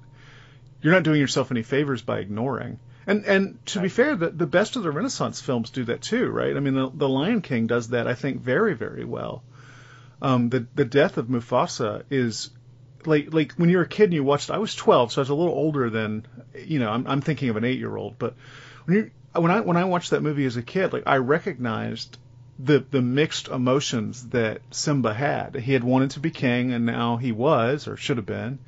you're 0.82 0.92
not 0.92 1.02
doing 1.02 1.20
yourself 1.20 1.50
any 1.50 1.62
favors 1.62 2.02
by 2.02 2.18
ignoring. 2.18 2.78
And 3.06 3.24
and 3.24 3.66
to 3.66 3.80
be 3.80 3.88
fair, 3.88 4.16
the 4.16 4.30
the 4.30 4.46
best 4.46 4.76
of 4.76 4.82
the 4.82 4.90
Renaissance 4.90 5.40
films 5.40 5.70
do 5.70 5.84
that 5.84 6.00
too, 6.00 6.28
right? 6.28 6.56
I 6.56 6.60
mean, 6.60 6.74
the 6.74 6.90
the 6.92 7.08
Lion 7.08 7.42
King 7.42 7.66
does 7.66 7.88
that, 7.88 8.06
I 8.06 8.14
think, 8.14 8.40
very 8.40 8.74
very 8.74 9.04
well. 9.04 9.42
Um, 10.22 10.48
the 10.48 10.66
the 10.74 10.84
death 10.84 11.18
of 11.18 11.26
Mufasa 11.26 12.04
is 12.10 12.50
like 13.06 13.32
like 13.32 13.52
when 13.54 13.68
you're 13.68 13.82
a 13.82 13.88
kid 13.88 14.04
and 14.04 14.14
you 14.14 14.24
watched. 14.24 14.50
I 14.50 14.58
was 14.58 14.74
12, 14.74 15.12
so 15.12 15.20
I 15.20 15.22
was 15.22 15.28
a 15.28 15.34
little 15.34 15.54
older 15.54 15.90
than 15.90 16.26
you 16.54 16.78
know. 16.78 16.90
I'm 16.90 17.06
I'm 17.06 17.20
thinking 17.20 17.50
of 17.50 17.56
an 17.56 17.64
eight 17.64 17.78
year 17.78 17.94
old, 17.94 18.18
but 18.18 18.34
when 18.84 18.96
you 18.96 19.10
when 19.32 19.50
I 19.50 19.60
when 19.60 19.76
I 19.76 19.84
watched 19.84 20.10
that 20.10 20.22
movie 20.22 20.46
as 20.46 20.56
a 20.56 20.62
kid, 20.62 20.92
like 20.92 21.04
I 21.06 21.16
recognized 21.16 22.18
the 22.58 22.84
the 22.90 23.02
mixed 23.02 23.48
emotions 23.48 24.28
that 24.28 24.62
Simba 24.70 25.12
had. 25.12 25.56
He 25.56 25.72
had 25.72 25.84
wanted 25.84 26.10
to 26.12 26.20
be 26.20 26.30
king, 26.30 26.72
and 26.72 26.86
now 26.86 27.16
he 27.16 27.32
was 27.32 27.88
or 27.88 27.96
should 27.96 28.16
have 28.16 28.26
been, 28.26 28.58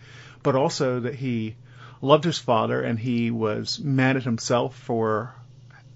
but 0.43 0.57
also 0.57 1.01
that 1.01 1.15
he 1.15 1.57
loved 2.01 2.25
his 2.25 2.39
father 2.39 2.83
and 2.83 2.99
he 2.99 3.31
was 3.31 3.79
mad 3.79 4.17
at 4.17 4.25
himself 4.25 4.77
for 4.77 5.35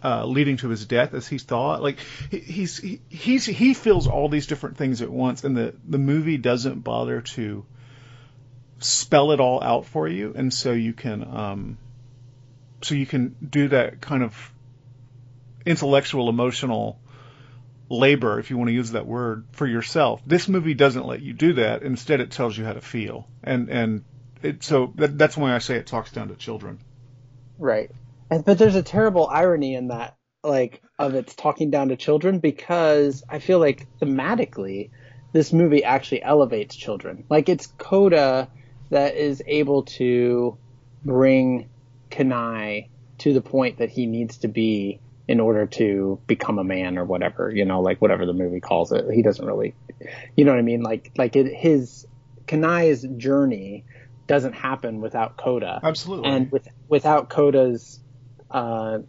uh, 0.02 0.24
leading 0.24 0.56
to 0.58 0.68
his 0.68 0.86
death 0.86 1.14
as 1.14 1.28
he 1.28 1.38
thought. 1.38 1.82
Like 1.82 1.98
he, 2.30 2.38
he's 2.38 2.78
he, 2.78 3.00
he's 3.08 3.44
he 3.44 3.74
feels 3.74 4.06
all 4.06 4.28
these 4.28 4.46
different 4.46 4.76
things 4.76 5.02
at 5.02 5.10
once, 5.10 5.44
and 5.44 5.56
the 5.56 5.74
the 5.86 5.98
movie 5.98 6.38
doesn't 6.38 6.80
bother 6.80 7.20
to 7.20 7.64
spell 8.78 9.32
it 9.32 9.40
all 9.40 9.62
out 9.62 9.86
for 9.86 10.08
you, 10.08 10.32
and 10.34 10.52
so 10.52 10.72
you 10.72 10.92
can 10.92 11.24
um 11.24 11.78
so 12.82 12.94
you 12.94 13.06
can 13.06 13.36
do 13.46 13.68
that 13.68 14.00
kind 14.00 14.22
of 14.22 14.52
intellectual 15.66 16.30
emotional 16.30 16.98
labor 17.90 18.38
if 18.38 18.50
you 18.50 18.56
want 18.56 18.68
to 18.68 18.72
use 18.72 18.92
that 18.92 19.06
word 19.06 19.44
for 19.52 19.66
yourself. 19.66 20.22
This 20.26 20.48
movie 20.48 20.74
doesn't 20.74 21.06
let 21.06 21.20
you 21.20 21.32
do 21.32 21.54
that. 21.54 21.82
Instead 21.82 22.20
it 22.20 22.30
tells 22.30 22.56
you 22.56 22.64
how 22.64 22.72
to 22.72 22.80
feel. 22.80 23.28
And 23.42 23.68
and 23.68 24.04
it, 24.42 24.62
so 24.62 24.92
that, 24.96 25.18
that's 25.18 25.36
why 25.36 25.54
I 25.54 25.58
say 25.58 25.76
it 25.76 25.86
talks 25.86 26.12
down 26.12 26.28
to 26.28 26.36
children. 26.36 26.80
Right. 27.58 27.90
And 28.30 28.44
but 28.44 28.58
there's 28.58 28.76
a 28.76 28.82
terrible 28.82 29.26
irony 29.26 29.74
in 29.74 29.88
that, 29.88 30.16
like 30.42 30.82
of 30.98 31.14
its 31.14 31.34
talking 31.34 31.70
down 31.70 31.88
to 31.88 31.96
children, 31.96 32.38
because 32.38 33.22
I 33.28 33.38
feel 33.38 33.58
like 33.58 33.86
thematically, 34.00 34.90
this 35.32 35.52
movie 35.52 35.84
actually 35.84 36.22
elevates 36.22 36.76
children. 36.76 37.24
Like 37.28 37.48
it's 37.48 37.66
Koda 37.66 38.48
that 38.90 39.16
is 39.16 39.42
able 39.46 39.84
to 39.84 40.58
bring 41.04 41.68
Kenai 42.10 42.88
to 43.18 43.32
the 43.32 43.40
point 43.40 43.78
that 43.78 43.90
he 43.90 44.06
needs 44.06 44.38
to 44.38 44.48
be 44.48 45.00
in 45.28 45.38
order 45.38 45.66
to 45.66 46.20
become 46.26 46.58
a 46.58 46.64
man 46.64 46.98
or 46.98 47.04
whatever, 47.04 47.50
you 47.50 47.64
know, 47.64 47.80
like 47.80 48.00
whatever 48.00 48.26
the 48.26 48.32
movie 48.32 48.60
calls 48.60 48.90
it. 48.90 49.04
He 49.12 49.22
doesn't 49.22 49.46
really, 49.46 49.74
you 50.36 50.44
know 50.44 50.50
what 50.50 50.58
I 50.58 50.62
mean? 50.62 50.82
Like, 50.82 51.12
like 51.16 51.36
it, 51.36 51.54
his 51.54 52.06
Kenai's 52.48 53.06
journey 53.16 53.84
doesn't 54.30 54.52
happen 54.52 55.00
without 55.00 55.36
Koda 55.36 55.80
Absolutely. 55.82 56.30
and 56.30 56.52
with 56.52 56.68
without 56.86 57.28
Koda's 57.28 57.98
uh, 58.48 59.00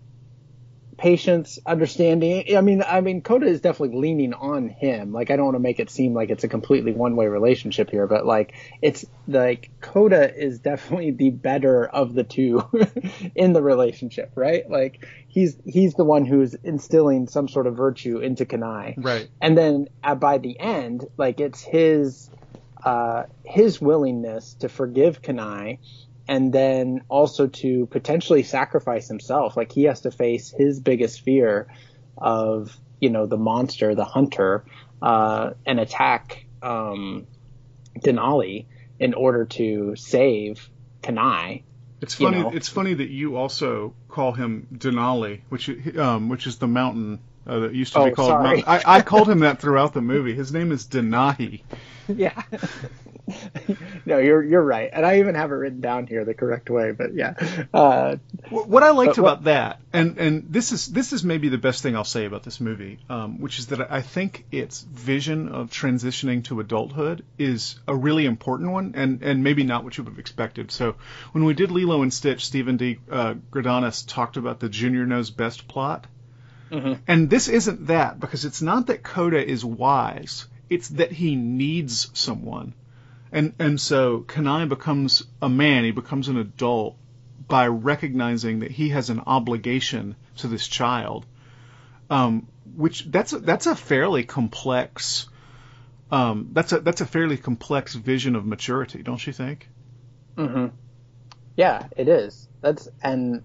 patience, 0.97 1.60
understanding. 1.63 2.57
I 2.57 2.62
mean, 2.62 2.81
I 2.81 3.01
mean, 3.01 3.21
Koda 3.21 3.45
is 3.45 3.62
definitely 3.62 3.99
leaning 3.99 4.34
on 4.34 4.67
him. 4.67 5.13
Like, 5.13 5.29
I 5.29 5.36
don't 5.36 5.45
want 5.45 5.55
to 5.55 5.60
make 5.60 5.79
it 5.79 5.91
seem 5.91 6.15
like 6.15 6.31
it's 6.31 6.43
a 6.43 6.47
completely 6.47 6.91
one-way 6.91 7.27
relationship 7.27 7.91
here, 7.91 8.07
but 8.07 8.25
like, 8.25 8.55
it's 8.81 9.05
like 9.27 9.69
Koda 9.79 10.36
is 10.36 10.57
definitely 10.57 11.12
the 11.12 11.29
better 11.29 11.86
of 11.86 12.15
the 12.15 12.23
two 12.23 12.67
in 13.36 13.53
the 13.53 13.62
relationship, 13.62 14.31
right? 14.34 14.67
Like, 14.67 15.05
he's 15.27 15.55
he's 15.65 15.93
the 15.93 16.03
one 16.03 16.25
who's 16.25 16.55
instilling 16.55 17.27
some 17.27 17.47
sort 17.47 17.67
of 17.67 17.75
virtue 17.75 18.17
into 18.17 18.45
Kenai 18.45 18.95
right. 18.97 19.29
and 19.39 19.55
then 19.55 19.88
uh, 20.03 20.15
by 20.15 20.39
the 20.39 20.60
end, 20.60 21.05
like 21.15 21.39
it's 21.39 21.62
his 21.62 22.31
uh, 22.83 23.23
his 23.43 23.81
willingness 23.81 24.55
to 24.55 24.69
forgive 24.69 25.21
Kenai, 25.21 25.75
and 26.27 26.53
then 26.53 27.03
also 27.09 27.47
to 27.47 27.85
potentially 27.87 28.43
sacrifice 28.43 29.07
himself. 29.07 29.57
Like 29.57 29.71
he 29.71 29.83
has 29.83 30.01
to 30.01 30.11
face 30.11 30.49
his 30.49 30.79
biggest 30.79 31.21
fear 31.21 31.67
of 32.17 32.77
you 32.99 33.09
know 33.09 33.25
the 33.25 33.37
monster, 33.37 33.95
the 33.95 34.05
hunter, 34.05 34.63
uh, 35.01 35.51
and 35.65 35.79
attack 35.79 36.45
um, 36.61 37.27
Denali 37.99 38.65
in 38.99 39.13
order 39.13 39.45
to 39.45 39.95
save 39.95 40.69
Kenai. 41.01 41.59
It's 42.01 42.19
you 42.19 42.27
funny. 42.27 42.41
know. 42.41 42.51
It's 42.51 42.69
funny 42.69 42.93
that 42.93 43.09
you 43.09 43.35
also 43.35 43.93
call 44.07 44.31
him 44.31 44.67
Denali, 44.73 45.41
which 45.49 45.69
um, 45.97 46.29
which 46.29 46.47
is 46.47 46.57
the 46.57 46.67
mountain 46.67 47.19
uh, 47.47 47.60
that 47.60 47.73
used 47.75 47.93
to 47.93 47.99
be 48.06 48.12
Oh, 48.12 48.15
called. 48.15 48.30
sorry. 48.30 48.63
I, 48.65 48.97
I 48.97 49.01
called 49.01 49.30
him 49.30 49.39
that 49.39 49.60
throughout 49.60 49.93
the 49.93 50.01
movie. 50.01 50.34
His 50.34 50.51
name 50.54 50.71
is 50.71 50.86
Denahi. 50.86 51.62
yeah. 52.08 52.41
no, 54.06 54.17
you're 54.17 54.43
you're 54.43 54.63
right, 54.63 54.89
and 54.91 55.06
I 55.06 55.19
even 55.19 55.36
have 55.36 55.51
it 55.51 55.56
written 55.56 55.80
down 55.80 56.08
here 56.08 56.25
the 56.25 56.34
correct 56.34 56.69
way. 56.69 56.91
But 56.91 57.13
yeah, 57.13 57.36
uh, 57.73 58.17
What 58.49 58.84
I 58.84 58.89
liked 58.91 59.15
But 59.15 59.21
what- 59.21 59.32
about 59.34 59.43
that, 59.45 59.80
and 59.93 60.17
and 60.17 60.45
this 60.51 60.71
is 60.71 60.88
this 60.88 61.13
is 61.13 61.23
maybe 61.23 61.47
the 61.49 61.58
best 61.58 61.82
thing 61.84 61.95
I'll 61.95 62.04
say 62.04 62.25
about 62.25 62.43
this 62.43 62.60
movie, 62.60 62.99
um, 63.10 63.39
which 63.39 63.60
is 63.60 63.67
that 63.67 63.91
I 63.91 64.01
think 64.01 64.45
its 64.51 64.82
vision 64.82 65.49
of 65.49 65.69
transitioning 65.71 66.43
to 66.45 66.60
adulthood 66.60 67.23
is 67.38 67.80
a 67.88 67.95
really 67.95 68.25
important 68.25 68.71
one, 68.71 68.93
and 68.95 69.21
and 69.23 69.43
maybe 69.43 69.63
not 69.63 69.84
what 69.84 69.97
you 69.97 70.04
would 70.04 70.12
have 70.12 70.19
expected. 70.19 70.71
So 70.71 70.95
when 71.32 71.45
we 71.45 71.54
did 71.54 71.71
Lilo 71.71 72.01
and 72.01 72.13
Stitch, 72.13 72.45
Stephen 72.45 72.77
D. 72.77 72.99
Uh, 73.10 73.36
Gradanis 73.51 74.06
talked 74.08 74.36
about 74.38 74.60
the 74.60 74.67
Junior 74.69 75.06
Knows 75.06 75.30
Best 75.30 75.67
plot, 75.67 76.08
and 77.07 77.29
this 77.29 77.47
isn't 77.47 77.88
that 77.88 78.19
because 78.19 78.45
it's 78.45 78.62
not 78.62 78.88
that 78.88 79.03
Koda 79.03 79.45
is 79.45 79.63
wise; 79.65 80.47
it's 80.69 80.89
that 80.89 81.12
he 81.12 81.36
needs 81.36 82.10
someone. 82.13 82.73
And 83.31 83.53
and 83.60 83.79
so 83.79 84.21
Kenai 84.21 84.65
becomes 84.65 85.23
a 85.41 85.49
man, 85.49 85.84
he 85.84 85.91
becomes 85.91 86.27
an 86.27 86.38
adult 86.38 86.97
by 87.47 87.67
recognizing 87.67 88.60
that 88.60 88.71
he 88.71 88.89
has 88.89 89.10
an 89.10 89.21
obligation 89.25 90.15
to 90.38 90.47
this 90.47 90.67
child. 90.67 91.25
Um, 92.10 92.47
which 92.75 93.05
that's 93.05 93.34
a, 93.34 93.39
that's 93.39 93.67
a 93.67 93.75
fairly 93.75 94.23
complex 94.23 95.29
um, 96.12 96.49
that's 96.51 96.73
a 96.73 96.79
that's 96.81 97.01
a 97.01 97.05
fairly 97.05 97.38
complex 97.38 97.95
vision 97.95 98.36
of 98.36 98.45
maturity, 98.45 99.01
don't 99.01 99.25
you 99.25 99.31
think? 99.31 99.69
yeah, 101.55 101.88
it 101.95 102.10
is. 102.10 102.49
That's 102.60 102.89
and 103.01 103.43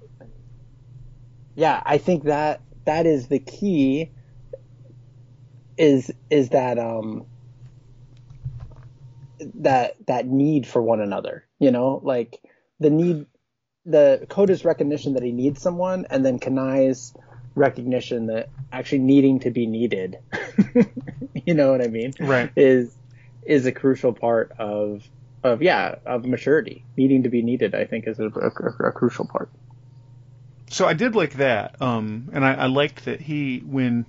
yeah, 1.55 1.81
I 1.85 1.99
think 1.99 2.25
that 2.25 2.61
that 2.87 3.07
is 3.07 3.29
the 3.29 3.39
key. 3.39 4.11
Is 5.77 6.11
is 6.31 6.51
that 6.51 6.79
um 6.79 7.27
that 9.57 9.95
that 10.07 10.27
need 10.27 10.67
for 10.67 10.83
one 10.83 11.01
another. 11.01 11.45
You 11.59 11.71
know, 11.71 12.01
like 12.03 12.41
the 12.81 12.91
need, 12.91 13.27
the 13.85 14.27
Koda's 14.29 14.65
recognition 14.65 15.15
that 15.15 15.23
he 15.23 15.33
needs 15.33 15.61
someone, 15.61 16.07
and 16.11 16.25
then 16.25 16.39
Kenai's 16.39 17.13
recognition 17.55 18.27
that 18.27 18.51
actually 18.73 19.01
needing 19.01 19.41
to 19.41 19.51
be 19.51 19.67
needed. 19.67 20.19
you 21.47 21.55
know 21.55 21.71
what 21.71 21.83
I 21.83 21.89
mean? 21.89 22.13
Right. 22.19 22.51
Is 22.57 22.97
is 23.47 23.67
a 23.67 23.73
crucial 23.73 24.13
part 24.13 24.53
of 24.59 25.03
of 25.45 25.63
yeah 25.63 25.97
of 26.07 26.25
maturity. 26.25 26.87
Needing 26.97 27.23
to 27.25 27.29
be 27.29 27.43
needed, 27.43 27.75
I 27.75 27.85
think, 27.85 28.07
is 28.07 28.19
a, 28.19 28.27
a, 28.27 28.89
a 28.89 28.93
crucial 28.93 29.27
part. 29.27 29.51
So 30.71 30.87
I 30.87 30.95
did 30.95 31.15
like 31.15 31.35
that, 31.35 31.81
um, 31.81 32.31
and 32.33 32.45
I, 32.45 32.55
I 32.55 32.67
liked 32.67 33.05
that 33.05 33.21
he 33.21 33.59
when 33.59 34.05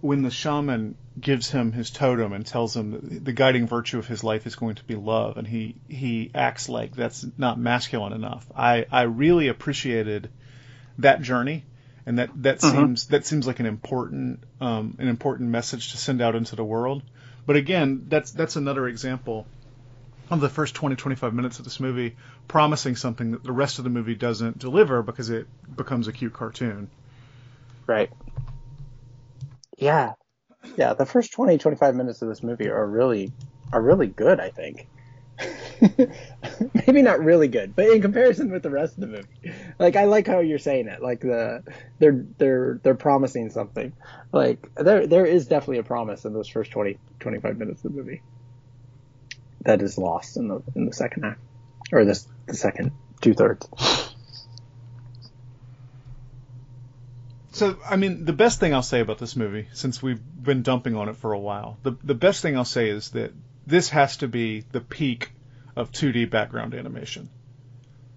when 0.00 0.22
the 0.22 0.30
shaman 0.30 0.94
gives 1.20 1.50
him 1.50 1.72
his 1.72 1.90
totem 1.90 2.32
and 2.32 2.46
tells 2.46 2.74
him 2.74 2.92
that 2.92 3.24
the 3.24 3.32
guiding 3.32 3.66
virtue 3.66 3.98
of 3.98 4.06
his 4.06 4.24
life 4.24 4.46
is 4.46 4.54
going 4.54 4.76
to 4.76 4.84
be 4.84 4.94
love, 4.94 5.36
and 5.36 5.46
he 5.46 5.74
he 5.88 6.30
acts 6.34 6.68
like 6.68 6.94
that's 6.94 7.26
not 7.36 7.58
masculine 7.58 8.12
enough. 8.12 8.46
I 8.56 8.86
I 8.90 9.02
really 9.02 9.48
appreciated 9.48 10.30
that 10.98 11.22
journey, 11.22 11.64
and 12.06 12.18
that 12.18 12.30
that 12.42 12.58
Mhm. 12.58 12.70
seems 12.70 13.06
that 13.08 13.26
seems 13.26 13.46
like 13.46 13.60
an 13.60 13.66
important 13.66 14.44
um, 14.60 14.96
an 14.98 15.08
important 15.08 15.50
message 15.50 15.90
to 15.90 15.96
send 15.98 16.22
out 16.22 16.36
into 16.36 16.56
the 16.56 16.64
world. 16.64 17.02
But 17.46 17.56
again, 17.56 18.06
that's 18.08 18.30
that's 18.30 18.56
another 18.56 18.86
example 18.86 19.46
of 20.30 20.40
the 20.40 20.48
first 20.48 20.74
20 20.74 20.96
25 20.96 21.34
minutes 21.34 21.58
of 21.58 21.64
this 21.64 21.80
movie 21.80 22.16
promising 22.48 22.96
something 22.96 23.32
that 23.32 23.42
the 23.42 23.52
rest 23.52 23.78
of 23.78 23.84
the 23.84 23.90
movie 23.90 24.14
doesn't 24.14 24.58
deliver 24.58 25.02
because 25.02 25.30
it 25.30 25.46
becomes 25.76 26.08
a 26.08 26.12
cute 26.12 26.32
cartoon. 26.32 26.88
Right. 27.86 28.10
Yeah. 29.76 30.14
Yeah, 30.76 30.94
the 30.94 31.06
first 31.06 31.32
20 31.32 31.58
25 31.58 31.94
minutes 31.94 32.22
of 32.22 32.28
this 32.28 32.42
movie 32.42 32.68
are 32.68 32.86
really 32.86 33.32
are 33.72 33.82
really 33.82 34.06
good, 34.06 34.40
I 34.40 34.50
think. 34.50 34.88
Maybe 36.86 37.02
not 37.02 37.20
really 37.20 37.48
good, 37.48 37.74
but 37.74 37.86
in 37.86 38.02
comparison 38.02 38.50
with 38.50 38.62
the 38.62 38.70
rest 38.70 38.94
of 38.94 39.00
the 39.00 39.06
movie. 39.06 39.54
Like 39.78 39.96
I 39.96 40.04
like 40.04 40.26
how 40.26 40.40
you're 40.40 40.58
saying 40.58 40.88
it. 40.88 41.02
Like 41.02 41.20
the 41.20 41.64
they're 41.98 42.26
they're 42.38 42.80
they're 42.82 42.94
promising 42.94 43.50
something. 43.50 43.92
Like 44.32 44.70
there 44.76 45.06
there 45.06 45.24
is 45.24 45.46
definitely 45.46 45.78
a 45.78 45.82
promise 45.82 46.24
in 46.24 46.34
those 46.34 46.48
first 46.48 46.70
20 46.72 46.98
25 47.20 47.56
minutes 47.56 47.84
of 47.84 47.92
the 47.92 47.96
movie. 47.96 48.22
That 49.62 49.82
is 49.82 49.98
lost 49.98 50.36
in 50.36 50.48
the 50.48 50.62
in 50.74 50.86
the 50.86 50.92
second 50.92 51.24
act. 51.24 51.40
Or 51.92 52.04
this 52.04 52.26
the 52.46 52.54
second 52.54 52.92
two 53.20 53.34
thirds. 53.34 53.68
So, 57.52 57.76
I 57.84 57.96
mean, 57.96 58.24
the 58.24 58.32
best 58.32 58.60
thing 58.60 58.72
I'll 58.72 58.82
say 58.82 59.00
about 59.00 59.18
this 59.18 59.36
movie, 59.36 59.68
since 59.74 60.02
we've 60.02 60.20
been 60.42 60.62
dumping 60.62 60.96
on 60.96 61.10
it 61.10 61.16
for 61.16 61.32
a 61.32 61.38
while, 61.38 61.78
the 61.82 61.96
the 62.02 62.14
best 62.14 62.42
thing 62.42 62.56
I'll 62.56 62.64
say 62.64 62.88
is 62.88 63.10
that 63.10 63.32
this 63.66 63.90
has 63.90 64.18
to 64.18 64.28
be 64.28 64.64
the 64.72 64.80
peak 64.80 65.30
of 65.76 65.92
2D 65.92 66.30
background 66.30 66.74
animation. 66.74 67.28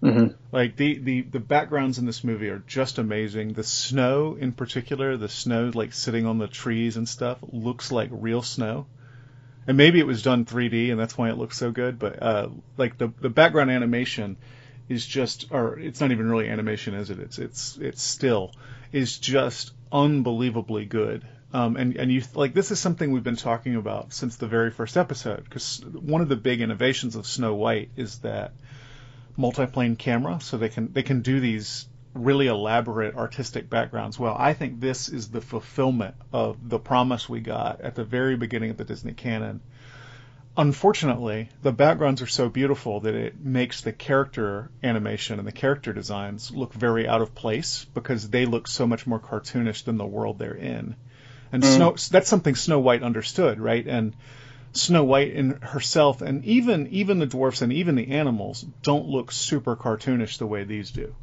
Mm-hmm. 0.01 0.35
Like 0.51 0.75
the, 0.75 0.97
the, 0.97 1.21
the 1.21 1.39
backgrounds 1.39 1.97
in 1.97 2.05
this 2.05 2.23
movie 2.25 2.49
are 2.49 2.61
just 2.67 2.97
amazing. 2.97 3.53
The 3.53 3.63
snow 3.63 4.35
in 4.37 4.51
particular, 4.51 5.15
the 5.15 5.29
snow 5.29 5.71
like 5.73 5.93
sitting 5.93 6.25
on 6.25 6.39
the 6.39 6.47
trees 6.47 6.97
and 6.97 7.07
stuff, 7.07 7.37
looks 7.41 7.91
like 7.91 8.09
real 8.11 8.41
snow. 8.41 8.85
And 9.67 9.77
maybe 9.77 9.99
it 9.99 10.07
was 10.07 10.21
done 10.21 10.45
3D 10.45 10.91
and 10.91 10.99
that's 10.99 11.17
why 11.17 11.29
it 11.29 11.37
looks 11.37 11.57
so 11.57 11.71
good. 11.71 11.99
But 11.99 12.21
uh, 12.21 12.49
like 12.77 12.97
the 12.97 13.11
the 13.21 13.29
background 13.29 13.71
animation 13.71 14.37
is 14.89 15.05
just, 15.05 15.47
or 15.51 15.79
it's 15.79 16.01
not 16.01 16.11
even 16.11 16.29
really 16.29 16.49
animation, 16.49 16.93
is 16.93 17.09
it? 17.09 17.19
It's 17.19 17.39
it's 17.39 17.77
it's 17.77 18.01
still 18.01 18.51
is 18.91 19.17
just 19.17 19.71
unbelievably 19.91 20.85
good. 20.85 21.25
Um, 21.53 21.77
and 21.77 21.95
and 21.95 22.11
you 22.11 22.23
like 22.33 22.53
this 22.53 22.71
is 22.71 22.79
something 22.79 23.11
we've 23.11 23.23
been 23.23 23.35
talking 23.35 23.75
about 23.75 24.11
since 24.11 24.37
the 24.37 24.47
very 24.47 24.71
first 24.71 24.97
episode 24.97 25.43
because 25.43 25.83
one 25.85 26.21
of 26.21 26.29
the 26.29 26.35
big 26.35 26.61
innovations 26.61 27.15
of 27.15 27.27
Snow 27.27 27.53
White 27.53 27.91
is 27.95 28.19
that 28.19 28.53
multiplane 29.37 29.97
camera, 29.97 30.39
so 30.41 30.57
they 30.57 30.69
can 30.69 30.91
they 30.93 31.03
can 31.03 31.21
do 31.21 31.39
these 31.39 31.87
really 32.13 32.47
elaborate 32.47 33.15
artistic 33.15 33.69
backgrounds. 33.69 34.19
Well, 34.19 34.35
I 34.37 34.53
think 34.53 34.79
this 34.79 35.09
is 35.09 35.29
the 35.29 35.41
fulfillment 35.41 36.15
of 36.31 36.57
the 36.67 36.79
promise 36.79 37.27
we 37.27 37.39
got 37.39 37.81
at 37.81 37.95
the 37.95 38.03
very 38.03 38.35
beginning 38.35 38.71
of 38.71 38.77
the 38.77 38.83
Disney 38.83 39.13
canon. 39.13 39.61
Unfortunately, 40.55 41.49
the 41.63 41.71
backgrounds 41.71 42.21
are 42.21 42.27
so 42.27 42.47
beautiful 42.47 42.99
that 42.99 43.15
it 43.15 43.43
makes 43.43 43.81
the 43.81 43.91
character 43.91 44.69
animation 44.83 45.39
and 45.39 45.47
the 45.47 45.51
character 45.51 45.93
designs 45.93 46.51
look 46.51 46.73
very 46.73 47.07
out 47.07 47.23
of 47.23 47.33
place 47.33 47.85
because 47.95 48.29
they 48.29 48.45
look 48.45 48.67
so 48.67 48.85
much 48.85 49.07
more 49.07 49.19
cartoonish 49.19 49.83
than 49.83 49.97
the 49.97 50.05
world 50.05 50.37
they're 50.37 50.53
in. 50.53 50.95
And 51.51 51.63
mm. 51.63 51.75
Snow 51.75 51.95
that's 52.11 52.29
something 52.29 52.53
Snow 52.53 52.79
White 52.79 53.01
understood, 53.01 53.59
right? 53.59 53.87
And 53.87 54.15
Snow 54.73 55.03
White 55.03 55.33
in 55.33 55.61
herself 55.61 56.21
and 56.21 56.45
even 56.45 56.87
even 56.87 57.17
the 57.17 57.25
dwarfs 57.25 57.63
and 57.63 57.73
even 57.73 57.95
the 57.95 58.09
animals 58.09 58.63
don't 58.83 59.07
look 59.07 59.31
super 59.31 59.75
cartoonish 59.75 60.37
the 60.37 60.47
way 60.47 60.63
these 60.63 60.91
do. 60.91 61.15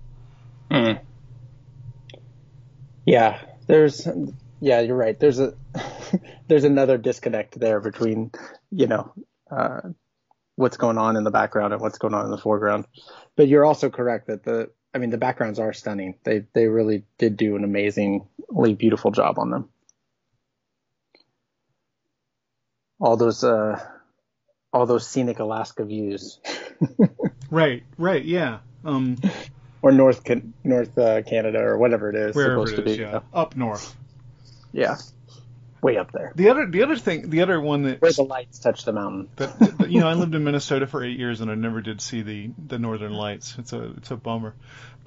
Mm. 0.70 1.00
Yeah, 3.06 3.40
there's 3.66 4.06
yeah, 4.60 4.80
you're 4.80 4.96
right. 4.96 5.18
There's 5.18 5.40
a 5.40 5.54
there's 6.48 6.64
another 6.64 6.98
disconnect 6.98 7.58
there 7.58 7.80
between, 7.80 8.30
you 8.70 8.86
know, 8.86 9.12
uh, 9.50 9.80
what's 10.56 10.76
going 10.76 10.98
on 10.98 11.16
in 11.16 11.24
the 11.24 11.30
background 11.30 11.72
and 11.72 11.82
what's 11.82 11.98
going 11.98 12.14
on 12.14 12.24
in 12.24 12.30
the 12.30 12.38
foreground. 12.38 12.86
But 13.36 13.48
you're 13.48 13.64
also 13.64 13.90
correct 13.90 14.28
that 14.28 14.44
the 14.44 14.70
I 14.94 14.98
mean 14.98 15.10
the 15.10 15.18
backgrounds 15.18 15.58
are 15.58 15.72
stunning. 15.72 16.16
They 16.24 16.44
they 16.52 16.66
really 16.66 17.04
did 17.18 17.36
do 17.36 17.56
an 17.56 17.64
amazingly 17.64 18.74
beautiful 18.74 19.10
job 19.10 19.38
on 19.38 19.50
them. 19.50 19.68
All 23.00 23.16
those 23.16 23.42
uh 23.42 23.82
all 24.72 24.86
those 24.86 25.08
scenic 25.08 25.40
Alaska 25.40 25.84
views 25.84 26.38
Right, 27.50 27.82
right, 27.98 28.24
yeah. 28.24 28.58
Um, 28.84 29.16
or 29.82 29.92
North 29.92 30.24
Can- 30.24 30.54
North 30.64 30.96
uh, 30.98 31.22
Canada 31.22 31.58
or 31.60 31.78
whatever 31.78 32.10
it 32.10 32.16
is 32.16 32.34
wherever 32.36 32.66
supposed 32.66 32.78
it 32.78 32.88
is, 32.88 32.96
to 32.96 33.02
be. 33.04 33.10
yeah, 33.10 33.20
up 33.32 33.56
north. 33.56 33.94
Yeah. 34.72 34.96
Way 35.82 35.96
up 35.96 36.12
there. 36.12 36.32
The 36.36 36.50
other 36.50 36.66
the 36.66 36.82
other 36.82 36.96
thing, 36.96 37.30
the 37.30 37.40
other 37.40 37.58
one 37.58 37.84
that 37.84 38.02
Where 38.02 38.12
the 38.12 38.22
lights 38.22 38.58
touch 38.58 38.84
the 38.84 38.92
mountain. 38.92 39.30
that, 39.36 39.58
that- 39.58 39.90
you 39.90 40.00
know, 40.00 40.08
I 40.08 40.12
lived 40.12 40.34
in 40.34 40.44
Minnesota 40.44 40.86
for 40.86 41.02
eight 41.02 41.18
years 41.18 41.40
and 41.40 41.50
I 41.50 41.54
never 41.54 41.80
did 41.80 42.02
see 42.02 42.20
the 42.20 42.50
the 42.66 42.78
Northern 42.78 43.14
Lights. 43.14 43.56
It's 43.58 43.72
a 43.72 43.92
it's 43.96 44.10
a 44.10 44.16
bummer. 44.16 44.54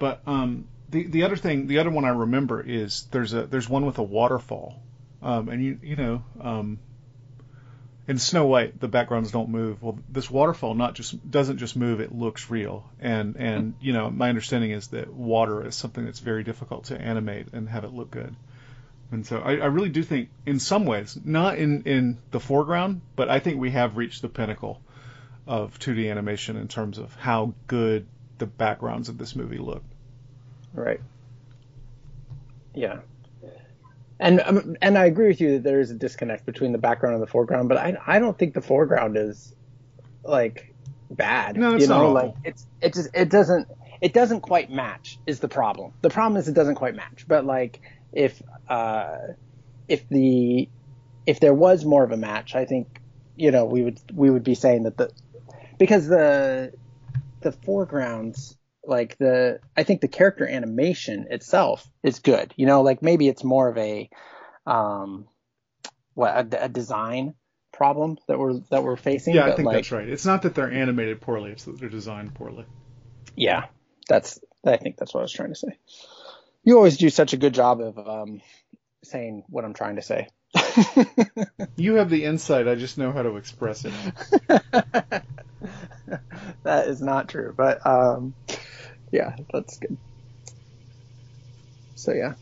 But 0.00 0.20
um, 0.26 0.66
the 0.90 1.06
the 1.06 1.22
other 1.22 1.36
thing, 1.36 1.68
the 1.68 1.78
other 1.78 1.90
one 1.90 2.04
I 2.04 2.08
remember 2.08 2.60
is 2.60 3.06
there's 3.12 3.32
a 3.34 3.46
there's 3.46 3.68
one 3.68 3.86
with 3.86 3.98
a 3.98 4.02
waterfall, 4.02 4.82
um, 5.22 5.48
and 5.48 5.62
you 5.62 5.78
you 5.80 5.94
know 5.94 6.24
um, 6.40 6.80
in 8.06 8.18
Snow 8.18 8.46
White 8.46 8.78
the 8.80 8.88
backgrounds 8.88 9.30
don't 9.30 9.48
move. 9.48 9.82
Well, 9.82 9.98
this 10.08 10.30
waterfall 10.30 10.74
not 10.74 10.94
just 10.94 11.30
doesn't 11.30 11.58
just 11.58 11.76
move; 11.76 12.00
it 12.00 12.14
looks 12.14 12.50
real. 12.50 12.88
And 13.00 13.36
and 13.36 13.74
you 13.80 13.92
know 13.92 14.10
my 14.10 14.28
understanding 14.28 14.70
is 14.70 14.88
that 14.88 15.12
water 15.12 15.66
is 15.66 15.74
something 15.74 16.04
that's 16.04 16.20
very 16.20 16.44
difficult 16.44 16.84
to 16.86 17.00
animate 17.00 17.48
and 17.52 17.68
have 17.68 17.84
it 17.84 17.92
look 17.92 18.10
good. 18.10 18.34
And 19.10 19.24
so 19.24 19.38
I, 19.38 19.52
I 19.52 19.66
really 19.66 19.90
do 19.90 20.02
think, 20.02 20.30
in 20.44 20.58
some 20.58 20.86
ways, 20.86 21.16
not 21.24 21.56
in, 21.58 21.82
in 21.82 22.18
the 22.30 22.40
foreground, 22.40 23.00
but 23.14 23.28
I 23.28 23.38
think 23.38 23.60
we 23.60 23.70
have 23.70 23.96
reached 23.96 24.22
the 24.22 24.28
pinnacle 24.28 24.80
of 25.46 25.78
2D 25.78 26.10
animation 26.10 26.56
in 26.56 26.68
terms 26.68 26.98
of 26.98 27.14
how 27.14 27.54
good 27.66 28.06
the 28.38 28.46
backgrounds 28.46 29.08
of 29.08 29.18
this 29.18 29.36
movie 29.36 29.58
look. 29.58 29.84
Right. 30.72 31.00
Yeah. 32.74 33.00
And 34.20 34.40
um, 34.40 34.76
and 34.80 34.96
I 34.96 35.06
agree 35.06 35.28
with 35.28 35.40
you 35.40 35.52
that 35.54 35.64
there 35.64 35.80
is 35.80 35.90
a 35.90 35.94
disconnect 35.94 36.46
between 36.46 36.72
the 36.72 36.78
background 36.78 37.14
and 37.14 37.22
the 37.22 37.26
foreground, 37.26 37.68
but 37.68 37.78
I 37.78 37.96
I 38.06 38.18
don't 38.18 38.38
think 38.38 38.54
the 38.54 38.62
foreground 38.62 39.16
is 39.16 39.54
like 40.22 40.74
bad. 41.10 41.56
No, 41.56 41.74
it's 41.74 41.82
you 41.82 41.88
know, 41.88 42.12
not 42.12 42.12
like 42.12 42.34
it's 42.44 42.66
it 42.80 42.94
just 42.94 43.10
it 43.12 43.28
doesn't 43.28 43.68
it 44.00 44.12
doesn't 44.12 44.40
quite 44.40 44.70
match 44.70 45.18
is 45.26 45.40
the 45.40 45.48
problem. 45.48 45.92
The 46.02 46.10
problem 46.10 46.38
is 46.38 46.48
it 46.48 46.54
doesn't 46.54 46.76
quite 46.76 46.94
match. 46.94 47.26
But 47.26 47.44
like 47.44 47.80
if 48.12 48.40
uh 48.68 49.16
if 49.88 50.08
the 50.08 50.68
if 51.26 51.40
there 51.40 51.54
was 51.54 51.84
more 51.84 52.04
of 52.04 52.12
a 52.12 52.16
match, 52.16 52.54
I 52.54 52.66
think 52.66 53.00
you 53.36 53.50
know 53.50 53.64
we 53.64 53.82
would 53.82 54.00
we 54.12 54.30
would 54.30 54.44
be 54.44 54.54
saying 54.54 54.84
that 54.84 54.96
the 54.96 55.10
because 55.78 56.06
the 56.06 56.72
the 57.40 57.52
foregrounds 57.52 58.56
like 58.86 59.16
the 59.18 59.60
I 59.76 59.82
think 59.82 60.00
the 60.00 60.08
character 60.08 60.46
animation 60.46 61.26
itself 61.30 61.88
is 62.02 62.18
good. 62.18 62.52
You 62.56 62.66
know, 62.66 62.82
like 62.82 63.02
maybe 63.02 63.28
it's 63.28 63.44
more 63.44 63.68
of 63.68 63.78
a 63.78 64.08
um 64.66 65.26
what 66.14 66.54
a, 66.54 66.64
a 66.64 66.68
design 66.68 67.34
problem 67.72 68.18
that 68.28 68.38
we're 68.38 68.60
that 68.70 68.82
we're 68.82 68.96
facing. 68.96 69.34
Yeah, 69.34 69.46
I 69.46 69.52
think 69.56 69.66
like, 69.66 69.76
that's 69.76 69.92
right. 69.92 70.08
It's 70.08 70.26
not 70.26 70.42
that 70.42 70.54
they're 70.54 70.70
animated 70.70 71.20
poorly; 71.20 71.52
it's 71.52 71.64
that 71.64 71.78
they're 71.78 71.88
designed 71.88 72.34
poorly. 72.34 72.64
Yeah, 73.36 73.66
that's 74.08 74.38
I 74.64 74.76
think 74.76 74.96
that's 74.96 75.12
what 75.12 75.20
I 75.20 75.24
was 75.24 75.32
trying 75.32 75.50
to 75.50 75.56
say. 75.56 75.78
You 76.62 76.76
always 76.76 76.96
do 76.96 77.10
such 77.10 77.32
a 77.32 77.36
good 77.36 77.54
job 77.54 77.80
of 77.80 77.98
um 77.98 78.40
saying 79.02 79.44
what 79.48 79.64
I'm 79.64 79.74
trying 79.74 79.96
to 79.96 80.02
say. 80.02 80.28
You 81.76 81.94
have 81.94 82.08
the 82.08 82.24
insight; 82.24 82.68
I 82.68 82.76
just 82.76 82.98
know 82.98 83.10
how 83.10 83.22
to 83.22 83.36
express 83.36 83.84
it. 83.84 83.92
that 86.62 86.88
is 86.88 87.02
not 87.02 87.28
true, 87.28 87.52
but 87.56 87.84
um, 87.84 88.34
yeah, 89.12 89.36
that's 89.52 89.78
good. 89.78 89.98
So 91.96 92.12
yeah, 92.12 92.34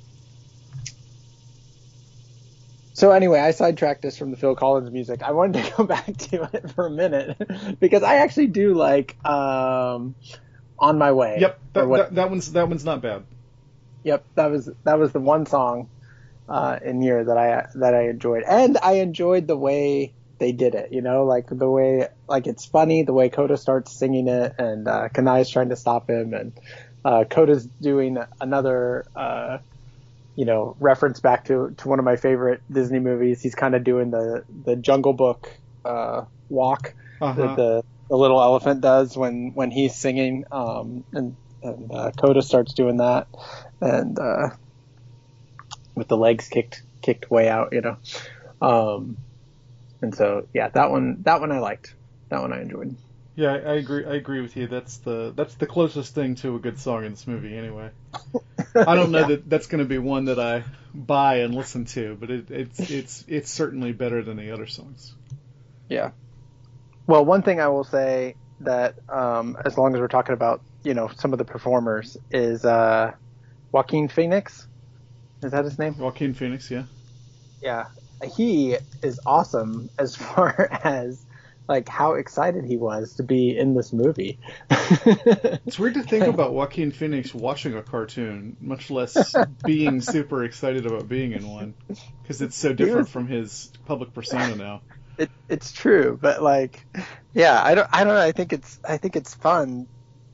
So 2.94 3.12
anyway, 3.12 3.40
I 3.40 3.52
sidetracked 3.52 4.04
us 4.04 4.16
from 4.18 4.30
the 4.30 4.36
Phil 4.36 4.54
Collins 4.54 4.90
music. 4.90 5.22
I 5.22 5.32
wanted 5.32 5.64
to 5.64 5.72
go 5.78 5.84
back 5.84 6.16
to 6.16 6.48
it 6.52 6.70
for 6.72 6.86
a 6.86 6.90
minute 6.90 7.38
because 7.80 8.02
I 8.02 8.16
actually 8.16 8.48
do 8.48 8.74
like 8.74 9.16
um, 9.24 10.16
"On 10.78 10.98
My 10.98 11.12
Way." 11.12 11.38
Yep, 11.40 11.60
that, 11.74 11.88
that, 11.88 12.14
that 12.16 12.30
one's 12.30 12.52
that 12.52 12.68
one's 12.68 12.84
not 12.84 13.02
bad. 13.02 13.24
Yep, 14.04 14.26
that 14.36 14.50
was 14.50 14.70
that 14.84 14.98
was 14.98 15.12
the 15.12 15.20
one 15.20 15.46
song 15.46 15.88
uh, 16.48 16.78
in 16.84 17.00
here 17.00 17.24
that 17.24 17.38
I 17.38 17.66
that 17.76 17.94
I 17.94 18.08
enjoyed, 18.10 18.44
and 18.46 18.78
I 18.82 18.94
enjoyed 18.94 19.46
the 19.46 19.56
way 19.56 20.14
they 20.42 20.52
did 20.52 20.74
it. 20.74 20.88
You 20.92 21.02
know, 21.02 21.24
like 21.24 21.46
the 21.48 21.70
way 21.70 22.08
like 22.28 22.46
it's 22.46 22.66
funny 22.66 23.04
the 23.04 23.12
way 23.14 23.30
Koda 23.30 23.56
starts 23.56 23.98
singing 23.98 24.28
it, 24.28 24.54
and 24.58 24.88
uh, 24.88 25.08
is 25.38 25.50
trying 25.50 25.70
to 25.70 25.76
stop 25.76 26.10
him, 26.10 26.34
and 26.34 26.52
uh, 27.04 27.24
Koda's 27.30 27.66
doing 27.80 28.18
another. 28.40 29.04
Uh, 29.16 29.58
you 30.34 30.46
know, 30.46 30.76
reference 30.80 31.20
back 31.20 31.44
to, 31.44 31.74
to 31.76 31.88
one 31.88 31.98
of 31.98 32.06
my 32.06 32.16
favorite 32.16 32.62
Disney 32.70 33.00
movies. 33.00 33.42
He's 33.42 33.54
kind 33.54 33.74
of 33.74 33.84
doing 33.84 34.10
the, 34.10 34.44
the 34.64 34.76
Jungle 34.76 35.12
Book 35.12 35.46
uh, 35.84 36.22
walk 36.48 36.94
Uh-huh. 37.20 37.40
that 37.40 37.56
the, 37.56 37.82
the 38.08 38.16
little 38.16 38.40
elephant 38.40 38.80
does 38.80 39.16
when, 39.16 39.52
when 39.54 39.70
he's 39.70 39.94
singing. 39.94 40.44
Um, 40.50 41.04
and 41.12 41.36
and 41.62 41.90
uh, 41.94 42.12
Koda 42.18 42.42
starts 42.42 42.74
doing 42.74 42.96
that, 42.96 43.28
and 43.80 44.18
uh, 44.18 44.48
with 45.94 46.08
the 46.08 46.16
legs 46.16 46.48
kicked 46.48 46.82
kicked 47.02 47.30
way 47.30 47.48
out, 47.48 47.68
you 47.72 47.82
know. 47.82 47.96
Um, 48.60 49.18
and 50.02 50.14
so 50.14 50.46
yeah, 50.52 50.68
that 50.68 50.90
one 50.90 51.22
that 51.22 51.40
one 51.40 51.52
I 51.52 51.58
liked. 51.60 51.94
That 52.28 52.40
one 52.42 52.52
I 52.52 52.60
enjoyed. 52.60 52.96
Yeah, 53.34 53.52
I, 53.52 53.76
agree. 53.76 54.04
I 54.04 54.14
agree 54.16 54.42
with 54.42 54.56
you. 54.58 54.66
That's 54.66 54.98
the 54.98 55.32
that's 55.34 55.54
the 55.54 55.66
closest 55.66 56.14
thing 56.14 56.34
to 56.36 56.54
a 56.56 56.58
good 56.58 56.78
song 56.78 57.06
in 57.06 57.12
this 57.12 57.26
movie, 57.26 57.56
anyway. 57.56 57.90
I 58.74 58.94
don't 58.94 59.10
know 59.10 59.20
Yeah. 59.20 59.26
that 59.28 59.48
that's 59.48 59.66
going 59.68 59.78
to 59.78 59.88
be 59.88 59.96
one 59.96 60.26
that 60.26 60.38
I 60.38 60.64
buy 60.94 61.36
and 61.36 61.54
listen 61.54 61.86
to, 61.86 62.14
but 62.20 62.30
it, 62.30 62.50
it's 62.50 62.90
it's 62.90 63.24
it's 63.28 63.50
certainly 63.50 63.92
better 63.92 64.22
than 64.22 64.36
the 64.36 64.50
other 64.50 64.66
songs. 64.66 65.14
Yeah. 65.88 66.10
Well, 67.06 67.24
one 67.24 67.42
thing 67.42 67.58
I 67.58 67.68
will 67.68 67.84
say 67.84 68.34
that 68.60 68.96
um, 69.08 69.56
as 69.64 69.78
long 69.78 69.94
as 69.94 70.00
we're 70.00 70.08
talking 70.08 70.34
about 70.34 70.60
you 70.84 70.92
know 70.92 71.08
some 71.16 71.32
of 71.32 71.38
the 71.38 71.44
performers 71.46 72.18
is 72.30 72.66
uh, 72.66 73.12
Joaquin 73.72 74.08
Phoenix. 74.08 74.66
Is 75.42 75.52
that 75.52 75.64
his 75.64 75.78
name? 75.78 75.96
Joaquin 75.96 76.34
Phoenix, 76.34 76.70
yeah. 76.70 76.84
Yeah, 77.62 77.86
he 78.24 78.76
is 79.02 79.20
awesome 79.26 79.90
as 79.98 80.16
far 80.16 80.68
as 80.84 81.24
like 81.68 81.88
how 81.88 82.14
excited 82.14 82.64
he 82.64 82.76
was 82.76 83.14
to 83.14 83.22
be 83.22 83.56
in 83.56 83.74
this 83.74 83.92
movie. 83.92 84.38
It's 85.64 85.78
weird 85.78 85.94
to 85.94 86.02
think 86.02 86.26
about 86.26 86.52
Joaquin 86.52 86.90
Phoenix 86.90 87.32
watching 87.32 87.74
a 87.74 87.82
cartoon, 87.82 88.56
much 88.60 88.90
less 88.90 89.34
being 89.64 90.00
super 90.00 90.44
excited 90.44 90.86
about 90.86 91.08
being 91.08 91.32
in 91.32 91.48
one, 91.48 91.74
because 92.22 92.42
it's 92.42 92.56
so 92.56 92.72
different 92.72 93.08
from 93.08 93.26
his 93.26 93.72
public 93.86 94.12
persona 94.12 94.54
now. 94.56 94.82
it, 95.18 95.30
it's 95.48 95.72
true, 95.72 96.18
but 96.20 96.42
like, 96.42 96.84
yeah, 97.32 97.62
I 97.62 97.74
don't, 97.74 97.88
I 97.92 98.04
don't 98.04 98.14
know. 98.14 98.20
I 98.20 98.32
think 98.32 98.52
it's, 98.52 98.80
I 98.86 98.96
think 98.98 99.16
it's 99.16 99.34
fun 99.34 99.86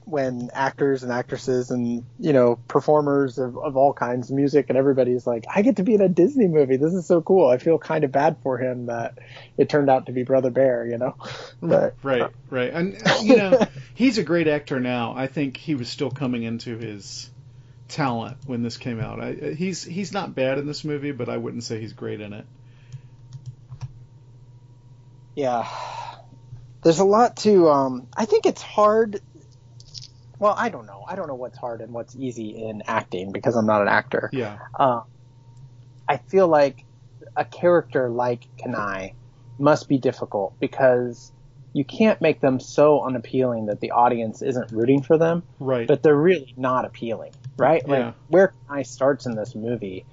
when 0.08 0.50
actors 0.52 1.02
and 1.02 1.12
actresses 1.12 1.70
and 1.70 2.04
you 2.18 2.32
know 2.32 2.58
performers 2.68 3.38
of, 3.38 3.56
of 3.58 3.76
all 3.76 3.92
kinds, 3.92 4.30
music 4.30 4.66
and 4.68 4.78
everybody's 4.78 5.26
like, 5.26 5.44
I 5.54 5.62
get 5.62 5.76
to 5.76 5.82
be 5.82 5.94
in 5.94 6.00
a 6.00 6.08
Disney 6.08 6.48
movie. 6.48 6.76
This 6.76 6.94
is 6.94 7.06
so 7.06 7.20
cool. 7.20 7.48
I 7.48 7.58
feel 7.58 7.78
kind 7.78 8.04
of 8.04 8.12
bad 8.12 8.36
for 8.42 8.58
him 8.58 8.86
that 8.86 9.18
it 9.56 9.68
turned 9.68 9.90
out 9.90 10.06
to 10.06 10.12
be 10.12 10.22
Brother 10.22 10.50
Bear, 10.50 10.86
you 10.86 10.98
know. 10.98 11.14
But 11.60 11.96
Right, 12.02 12.30
right. 12.50 12.72
And 12.72 13.02
you 13.22 13.36
know, 13.36 13.66
he's 13.94 14.18
a 14.18 14.22
great 14.22 14.46
actor 14.46 14.78
now. 14.78 15.14
I 15.16 15.26
think 15.26 15.56
he 15.56 15.74
was 15.74 15.88
still 15.88 16.10
coming 16.10 16.44
into 16.44 16.78
his 16.78 17.30
talent 17.88 18.36
when 18.46 18.62
this 18.62 18.76
came 18.76 19.00
out. 19.00 19.20
I, 19.20 19.32
he's 19.32 19.82
he's 19.82 20.12
not 20.12 20.34
bad 20.34 20.58
in 20.58 20.66
this 20.66 20.84
movie, 20.84 21.12
but 21.12 21.28
I 21.28 21.36
wouldn't 21.36 21.64
say 21.64 21.80
he's 21.80 21.92
great 21.92 22.20
in 22.20 22.32
it. 22.32 22.46
yeah, 25.38 25.68
there's 26.82 26.98
a 26.98 27.04
lot 27.04 27.36
to. 27.38 27.68
Um, 27.68 28.08
I 28.16 28.24
think 28.24 28.44
it's 28.44 28.60
hard. 28.60 29.20
Well, 30.38 30.55
I 30.57 30.68
don't 30.68 30.87
know. 30.87 31.05
I 31.07 31.16
don't 31.16 31.27
know 31.27 31.35
what's 31.35 31.59
hard 31.59 31.81
and 31.81 31.92
what's 31.92 32.14
easy 32.16 32.51
in 32.64 32.83
acting 32.87 33.33
because 33.33 33.57
I'm 33.57 33.66
not 33.66 33.83
an 33.83 33.88
actor. 33.88 34.31
Yeah, 34.33 34.59
uh, 34.79 35.03
I 36.09 36.16
feel 36.16 36.48
like 36.48 36.85
a 37.37 37.44
character 37.44 38.09
like 38.09 38.46
Kenai 38.57 39.11
must 39.59 39.88
be 39.88 39.98
difficult 39.98 40.59
because 40.61 41.33
you 41.72 41.85
can't 41.85 42.20
make 42.20 42.40
them 42.40 42.61
so 42.61 43.03
unappealing 43.03 43.66
that 43.66 43.81
the 43.81 43.90
audience 43.90 44.42
isn't 44.42 44.72
rooting 44.72 45.03
for 45.03 45.18
them, 45.18 45.42
right. 45.61 45.87
but 45.87 46.03
they're 46.03 46.16
really 46.16 46.55
not 46.57 46.85
appealing, 46.85 47.33
right? 47.57 47.83
Yeah. 47.87 47.92
Like 47.92 48.14
where 48.29 48.55
Kenai 48.66 48.83
starts 48.83 49.27
in 49.27 49.35
this 49.37 49.55
movie, 49.55 50.07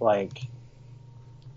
like, 0.00 0.38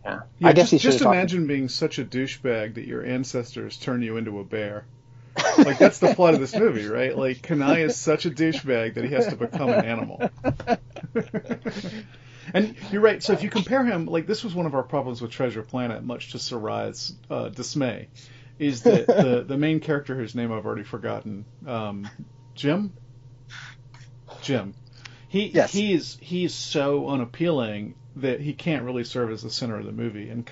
yeah, 0.05 0.21
yeah, 0.37 0.47
I 0.47 0.53
guess 0.53 0.69
just, 0.69 0.83
just 0.83 1.01
imagine 1.01 1.47
being 1.47 1.69
such 1.69 1.97
a 1.97 2.05
douchebag 2.05 2.75
that 2.75 2.85
your 2.85 3.03
ancestors 3.03 3.77
turn 3.77 4.01
you 4.01 4.17
into 4.17 4.39
a 4.39 4.43
bear. 4.43 4.85
Like 5.57 5.77
that's 5.77 5.99
the 5.99 6.13
plot 6.13 6.33
of 6.33 6.39
this 6.39 6.55
movie, 6.55 6.87
right? 6.87 7.17
Like 7.17 7.41
Kenai 7.41 7.81
is 7.81 7.95
such 7.95 8.25
a 8.25 8.31
douchebag 8.31 8.95
that 8.95 9.03
he 9.03 9.11
has 9.13 9.27
to 9.27 9.35
become 9.35 9.69
an 9.69 9.85
animal. 9.85 10.29
and 12.53 12.75
you're 12.91 13.01
right. 13.01 13.21
So 13.21 13.33
if 13.33 13.43
you 13.43 13.49
compare 13.49 13.83
him, 13.83 14.05
like 14.05 14.27
this 14.27 14.43
was 14.43 14.53
one 14.53 14.65
of 14.65 14.75
our 14.75 14.83
problems 14.83 15.21
with 15.21 15.31
Treasure 15.31 15.63
Planet, 15.63 16.03
much 16.03 16.31
to 16.31 16.39
Sarai's 16.39 17.15
uh, 17.29 17.49
dismay, 17.49 18.09
is 18.59 18.83
that 18.83 19.07
the 19.07 19.43
the 19.47 19.57
main 19.57 19.79
character 19.79 20.15
whose 20.15 20.35
name 20.35 20.51
I've 20.51 20.65
already 20.65 20.83
forgotten, 20.83 21.45
um, 21.65 22.09
Jim. 22.55 22.93
Jim. 24.41 24.73
He 25.27 25.47
Yes. 25.47 25.71
he 25.73 25.93
is 25.93 26.17
he 26.21 26.45
is 26.45 26.53
so 26.53 27.07
unappealing 27.09 27.95
that 28.17 28.39
he 28.39 28.53
can't 28.53 28.83
really 28.83 29.03
serve 29.03 29.31
as 29.31 29.41
the 29.41 29.49
center 29.49 29.79
of 29.79 29.85
the 29.85 29.91
movie. 29.91 30.29
And 30.29 30.45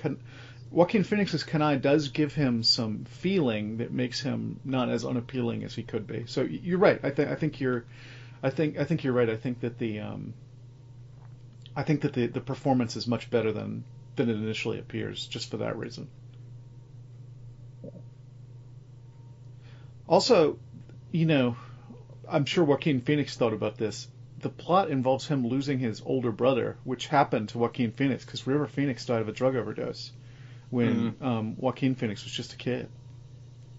Joaquin 0.72 1.04
Phoenix's 1.04 1.44
Kenai 1.44 1.76
does 1.76 2.08
give 2.08 2.34
him 2.34 2.62
some 2.62 3.04
feeling 3.04 3.76
that 3.76 3.92
makes 3.92 4.22
him 4.22 4.58
not 4.64 4.88
as 4.88 5.04
unappealing 5.04 5.64
as 5.64 5.74
he 5.74 5.82
could 5.82 6.06
be. 6.06 6.24
So 6.26 6.42
you're 6.42 6.78
right. 6.78 6.98
I 7.02 7.10
think 7.10 7.28
I 7.28 7.34
think 7.34 7.60
you're 7.60 7.84
I 8.42 8.48
think 8.48 8.78
I 8.78 8.84
think 8.84 9.04
you're 9.04 9.12
right. 9.12 9.28
I 9.28 9.36
think 9.36 9.60
that 9.60 9.78
the 9.78 10.00
um, 10.00 10.32
I 11.76 11.82
think 11.82 12.00
that 12.02 12.14
the, 12.14 12.26
the 12.26 12.40
performance 12.40 12.96
is 12.96 13.06
much 13.06 13.28
better 13.28 13.52
than 13.52 13.84
than 14.16 14.30
it 14.30 14.36
initially 14.36 14.78
appears, 14.78 15.26
just 15.26 15.50
for 15.50 15.58
that 15.58 15.76
reason. 15.76 16.08
Also, 20.08 20.58
you 21.10 21.26
know, 21.26 21.56
I'm 22.26 22.46
sure 22.46 22.64
Joaquin 22.64 23.02
Phoenix 23.02 23.36
thought 23.36 23.52
about 23.52 23.76
this. 23.76 24.08
The 24.38 24.48
plot 24.48 24.90
involves 24.90 25.28
him 25.28 25.46
losing 25.46 25.78
his 25.78 26.02
older 26.04 26.32
brother, 26.32 26.78
which 26.84 27.08
happened 27.08 27.50
to 27.50 27.58
Joaquin 27.58 27.92
Phoenix 27.92 28.24
because 28.24 28.46
River 28.46 28.66
Phoenix 28.66 29.04
died 29.04 29.20
of 29.20 29.28
a 29.28 29.32
drug 29.32 29.54
overdose 29.54 30.12
when 30.72 31.14
um, 31.20 31.54
Joaquin 31.58 31.94
Phoenix 31.94 32.24
was 32.24 32.32
just 32.32 32.54
a 32.54 32.56
kid. 32.56 32.88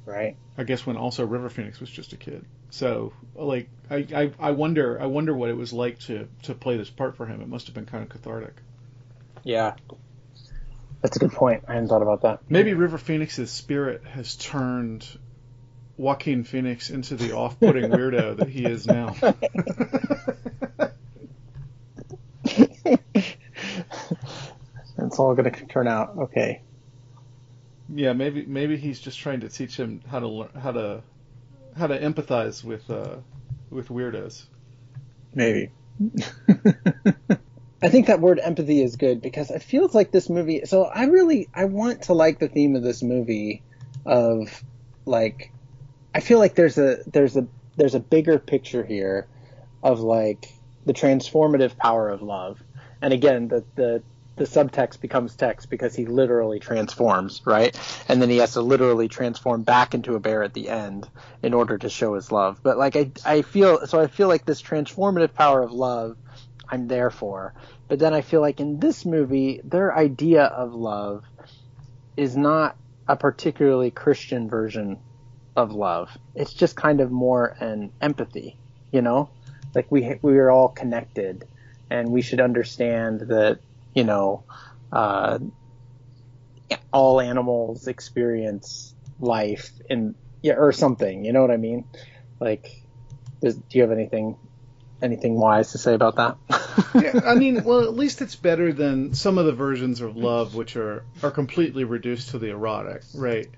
right. 0.06 0.38
I 0.56 0.64
guess 0.64 0.86
when 0.86 0.96
also 0.96 1.26
River 1.26 1.50
Phoenix 1.50 1.80
was 1.80 1.90
just 1.90 2.14
a 2.14 2.18
kid. 2.18 2.46
So 2.70 3.14
like 3.36 3.68
I, 3.90 4.06
I, 4.16 4.32
I 4.40 4.52
wonder 4.52 5.02
I 5.02 5.08
wonder 5.08 5.34
what 5.34 5.50
it 5.50 5.58
was 5.58 5.74
like 5.74 5.98
to, 6.02 6.28
to 6.44 6.54
play 6.54 6.78
this 6.78 6.92
part 6.92 7.18
for 7.18 7.26
him. 7.26 7.42
It 7.42 7.48
must 7.48 7.66
have 7.66 7.74
been 7.74 7.88
kind 7.88 8.04
of 8.04 8.10
cathartic. 8.10 8.54
Yeah, 9.44 9.74
that's 11.02 11.18
a 11.18 11.20
good 11.20 11.32
point. 11.32 11.64
I 11.68 11.74
hadn't 11.74 11.90
thought 11.90 12.04
about 12.04 12.22
that. 12.22 12.42
Maybe 12.48 12.76
River 12.76 13.00
Phoenix's 13.00 13.50
spirit 13.50 14.04
has 14.06 14.36
turned 14.36 15.08
Joaquin 15.98 16.44
Phoenix 16.44 16.92
into 16.92 17.16
the 17.16 17.32
off-putting 17.32 17.90
weirdo 17.92 18.38
that 18.38 18.50
he 18.50 18.66
is 18.66 18.86
now. 18.86 19.16
It's 24.98 25.20
all 25.20 25.36
going 25.36 25.52
to 25.52 25.66
turn 25.66 25.88
out 25.88 26.18
okay. 26.18 26.62
Yeah, 27.90 28.14
maybe 28.14 28.46
maybe 28.46 28.78
he's 28.78 29.00
just 29.00 29.20
trying 29.20 29.42
to 29.42 29.50
teach 29.50 29.78
him 29.78 30.02
how 30.08 30.20
to 30.20 30.28
learn 30.28 30.50
how 30.60 30.72
to 30.72 31.02
how 31.76 31.88
to 31.88 32.00
empathize 32.00 32.64
with 32.64 32.90
uh, 32.90 33.18
with 33.70 33.90
weirdos. 33.90 34.46
Maybe. 35.34 35.72
I 37.82 37.90
think 37.90 38.08
that 38.08 38.22
word 38.22 38.40
empathy 38.42 38.82
is 38.82 38.96
good 38.96 39.22
because 39.22 39.52
it 39.52 39.62
feels 39.62 39.94
like 39.94 40.12
this 40.12 40.30
movie. 40.30 40.66
So 40.66 40.84
I 40.86 41.06
really 41.06 41.50
I 41.54 41.66
want 41.66 42.04
to 42.04 42.14
like 42.14 42.40
the 42.40 42.48
theme 42.48 42.76
of 42.76 42.84
this 42.84 43.04
movie 43.04 43.62
of 44.06 44.64
like 45.06 45.52
I 46.16 46.22
feel 46.22 46.40
like 46.40 46.56
there's 46.56 46.78
a 46.78 46.98
there's 47.08 47.36
a 47.36 47.48
there's 47.76 47.96
a 47.96 48.00
bigger 48.00 48.40
picture 48.40 48.86
here 48.86 49.28
of 49.82 50.00
like 50.00 50.54
the 50.86 50.94
transformative 50.94 51.78
power 51.78 52.10
of 52.10 52.22
love. 52.22 52.62
And 53.02 53.14
again, 53.14 53.50
the 53.50 53.66
the 53.76 54.04
the 54.36 54.46
subtext 54.46 55.00
becomes 55.02 55.36
text 55.36 55.70
because 55.70 55.96
he 55.96 56.06
literally 56.06 56.60
transforms, 56.60 57.42
right? 57.46 57.78
And 58.08 58.22
then 58.22 58.30
he 58.30 58.38
has 58.38 58.54
to 58.54 58.62
literally 58.62 59.08
transform 59.08 59.64
back 59.64 59.94
into 59.94 60.16
a 60.16 60.20
bear 60.20 60.44
at 60.44 60.54
the 60.54 60.70
end 60.70 61.08
in 61.42 61.54
order 61.54 61.78
to 61.78 61.90
show 61.90 62.16
his 62.16 62.32
love. 62.32 62.60
But 62.64 62.78
like 62.78 62.96
I 62.96 63.12
I 63.26 63.42
feel 63.44 63.86
so 63.86 64.00
I 64.00 64.08
feel 64.08 64.28
like 64.28 64.46
this 64.46 64.62
transformative 64.62 65.34
power 65.34 65.62
of 65.62 65.72
love 65.72 66.18
I'm 66.68 66.88
there 66.88 67.12
for. 67.12 67.54
But 67.88 68.00
then 68.00 68.14
I 68.14 68.22
feel 68.22 68.42
like 68.42 68.60
in 68.60 68.80
this 68.80 69.06
movie 69.06 69.62
their 69.64 69.96
idea 69.96 70.44
of 70.46 70.74
love 70.74 71.24
is 72.18 72.36
not 72.36 72.76
a 73.08 73.16
particularly 73.16 73.92
Christian 73.92 74.50
version 74.50 74.98
of 75.56 75.74
love. 75.74 76.10
It's 76.34 76.54
just 76.54 76.76
kind 76.76 77.02
of 77.02 77.12
more 77.12 77.56
an 77.60 77.92
empathy, 78.02 78.58
you 78.92 79.02
know? 79.02 79.30
Like 79.76 79.92
we 79.92 80.18
we 80.22 80.38
are 80.40 80.50
all 80.50 80.70
connected 80.70 81.48
and 81.90 82.12
we 82.12 82.22
should 82.22 82.40
understand 82.40 83.22
that, 83.22 83.60
you 83.94 84.04
know, 84.04 84.46
uh 84.92 85.40
all 86.92 87.20
animals 87.20 87.88
experience 87.88 88.94
life 89.20 89.72
in 89.90 90.16
yeah 90.42 90.56
or 90.56 90.72
something. 90.72 91.26
You 91.26 91.34
know 91.34 91.42
what 91.42 91.52
I 91.52 91.58
mean? 91.58 91.86
Like, 92.40 92.68
does, 93.42 93.56
do 93.56 93.64
you 93.72 93.82
have 93.82 93.92
anything 93.92 94.38
anything 95.02 95.40
wise 95.40 95.72
to 95.74 95.78
say 95.78 95.94
about 95.94 96.16
that? 96.16 96.38
yeah, 96.96 97.20
I 97.26 97.36
mean, 97.36 97.64
well, 97.64 97.82
at 97.82 97.96
least 97.96 98.22
it's 98.22 98.36
better 98.36 98.72
than 98.72 99.14
some 99.14 99.38
of 99.38 99.46
the 99.46 99.52
versions 99.52 100.02
of 100.02 100.16
love, 100.16 100.56
which 100.56 100.76
are 100.76 101.04
are 101.22 101.32
completely 101.32 101.84
reduced 101.84 102.30
to 102.30 102.40
the 102.40 102.50
erotic, 102.50 103.04
right? 103.16 103.50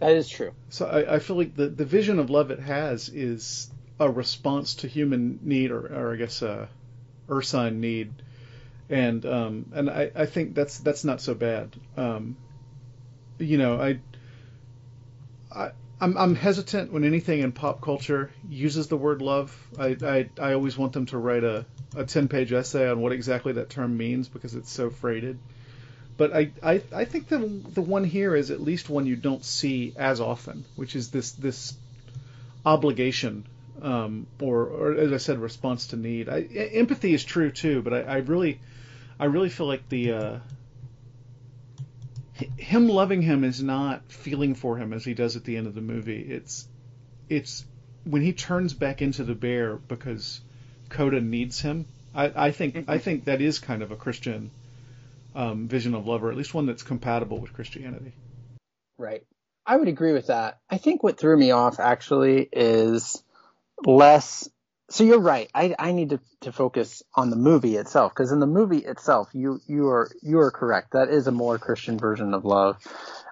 That 0.00 0.12
is 0.12 0.28
true. 0.28 0.52
So 0.70 0.86
I, 0.86 1.16
I 1.16 1.18
feel 1.18 1.36
like 1.36 1.54
the 1.54 1.68
the 1.68 1.84
vision 1.84 2.18
of 2.18 2.30
love 2.30 2.50
it 2.50 2.60
has 2.60 3.08
is 3.08 3.70
a 4.00 4.10
response 4.10 4.76
to 4.76 4.88
human 4.88 5.38
need, 5.42 5.70
or, 5.70 5.86
or 5.86 6.14
I 6.14 6.16
guess 6.16 6.42
a 6.42 6.68
ursine 7.28 7.80
need, 7.80 8.21
and 8.92 9.24
um, 9.24 9.66
and 9.74 9.88
I, 9.88 10.10
I 10.14 10.26
think 10.26 10.54
that's 10.54 10.78
that's 10.78 11.02
not 11.02 11.20
so 11.20 11.34
bad. 11.34 11.74
Um, 11.96 12.36
you 13.38 13.56
know, 13.56 13.80
I, 13.80 13.98
I 15.50 15.70
I'm 15.98 16.16
I'm 16.18 16.34
hesitant 16.34 16.92
when 16.92 17.02
anything 17.02 17.40
in 17.40 17.52
pop 17.52 17.80
culture 17.80 18.30
uses 18.48 18.88
the 18.88 18.98
word 18.98 19.22
love. 19.22 19.56
I 19.78 19.96
I, 20.02 20.28
I 20.38 20.52
always 20.52 20.76
want 20.76 20.92
them 20.92 21.06
to 21.06 21.18
write 21.18 21.42
a 21.42 21.64
a 21.96 22.04
ten 22.04 22.28
page 22.28 22.52
essay 22.52 22.86
on 22.88 23.00
what 23.00 23.12
exactly 23.12 23.54
that 23.54 23.70
term 23.70 23.96
means 23.96 24.28
because 24.28 24.54
it's 24.54 24.70
so 24.70 24.90
freighted. 24.90 25.38
But 26.18 26.34
I, 26.34 26.50
I, 26.62 26.82
I 26.94 27.04
think 27.06 27.28
the 27.28 27.38
the 27.38 27.80
one 27.80 28.04
here 28.04 28.36
is 28.36 28.50
at 28.50 28.60
least 28.60 28.90
one 28.90 29.06
you 29.06 29.16
don't 29.16 29.42
see 29.42 29.94
as 29.96 30.20
often, 30.20 30.66
which 30.76 30.94
is 30.94 31.10
this 31.10 31.32
this 31.32 31.74
obligation 32.66 33.46
um, 33.80 34.26
or, 34.40 34.64
or 34.64 34.92
as 34.94 35.12
I 35.12 35.16
said, 35.16 35.38
response 35.38 35.88
to 35.88 35.96
need. 35.96 36.28
I, 36.28 36.42
empathy 36.42 37.14
is 37.14 37.24
true 37.24 37.50
too, 37.50 37.82
but 37.82 37.92
I, 37.94 38.00
I 38.02 38.16
really, 38.18 38.60
I 39.22 39.26
really 39.26 39.50
feel 39.50 39.66
like 39.66 39.88
the 39.88 40.12
uh, 40.14 40.38
him 42.56 42.88
loving 42.88 43.22
him 43.22 43.44
is 43.44 43.62
not 43.62 44.10
feeling 44.10 44.56
for 44.56 44.76
him 44.76 44.92
as 44.92 45.04
he 45.04 45.14
does 45.14 45.36
at 45.36 45.44
the 45.44 45.56
end 45.56 45.68
of 45.68 45.76
the 45.76 45.80
movie. 45.80 46.22
It's, 46.22 46.66
it's 47.28 47.64
when 48.02 48.20
he 48.20 48.32
turns 48.32 48.74
back 48.74 49.00
into 49.00 49.22
the 49.22 49.36
bear 49.36 49.76
because 49.76 50.40
Koda 50.88 51.20
needs 51.20 51.60
him. 51.60 51.86
I, 52.12 52.46
I 52.46 52.50
think 52.50 52.86
I 52.88 52.98
think 52.98 53.26
that 53.26 53.40
is 53.40 53.60
kind 53.60 53.84
of 53.84 53.92
a 53.92 53.96
Christian 53.96 54.50
um, 55.36 55.68
vision 55.68 55.94
of 55.94 56.04
love, 56.04 56.24
or 56.24 56.32
at 56.32 56.36
least 56.36 56.52
one 56.52 56.66
that's 56.66 56.82
compatible 56.82 57.38
with 57.38 57.52
Christianity. 57.52 58.14
Right. 58.98 59.22
I 59.64 59.76
would 59.76 59.86
agree 59.86 60.14
with 60.14 60.26
that. 60.26 60.58
I 60.68 60.78
think 60.78 61.04
what 61.04 61.16
threw 61.16 61.36
me 61.36 61.52
off 61.52 61.78
actually 61.78 62.48
is 62.50 63.22
less 63.86 64.48
so 64.92 65.04
you're 65.04 65.20
right. 65.20 65.50
I, 65.54 65.74
I 65.78 65.92
need 65.92 66.10
to, 66.10 66.20
to 66.42 66.52
focus 66.52 67.02
on 67.14 67.30
the 67.30 67.36
movie 67.36 67.76
itself 67.76 68.12
because 68.12 68.30
in 68.30 68.40
the 68.40 68.46
movie 68.46 68.84
itself, 68.84 69.30
you 69.32 69.58
you 69.66 69.88
are 69.88 70.10
you 70.20 70.40
are 70.40 70.50
correct. 70.50 70.92
That 70.92 71.08
is 71.08 71.26
a 71.26 71.32
more 71.32 71.58
Christian 71.58 71.98
version 71.98 72.34
of 72.34 72.44
love. 72.44 72.76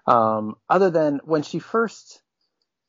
Um, 0.07 0.57
other 0.71 0.89
than 0.91 1.21
when 1.25 1.43
she 1.43 1.59
first 1.59 2.23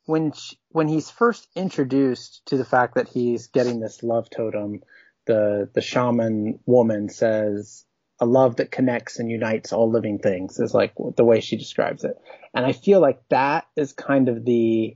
when 0.05 0.31
she, 0.31 0.57
when 0.69 0.87
he's 0.87 1.09
first 1.09 1.49
introduced 1.53 2.45
to 2.45 2.57
the 2.57 2.63
fact 2.63 2.95
that 2.95 3.09
he's 3.09 3.47
getting 3.47 3.81
this 3.81 4.03
love 4.03 4.29
totem, 4.29 4.81
the 5.25 5.69
the 5.73 5.81
shaman 5.81 6.59
woman 6.65 7.09
says 7.09 7.83
a 8.21 8.25
love 8.25 8.55
that 8.55 8.71
connects 8.71 9.19
and 9.19 9.29
unites 9.29 9.73
all 9.73 9.91
living 9.91 10.19
things 10.19 10.59
is 10.59 10.73
like 10.73 10.93
the 11.17 11.25
way 11.25 11.41
she 11.41 11.57
describes 11.57 12.05
it, 12.05 12.15
and 12.53 12.65
I 12.65 12.71
feel 12.71 13.01
like 13.01 13.21
that 13.31 13.65
is 13.75 13.91
kind 13.91 14.29
of 14.29 14.45
the 14.45 14.95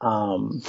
um, 0.00 0.62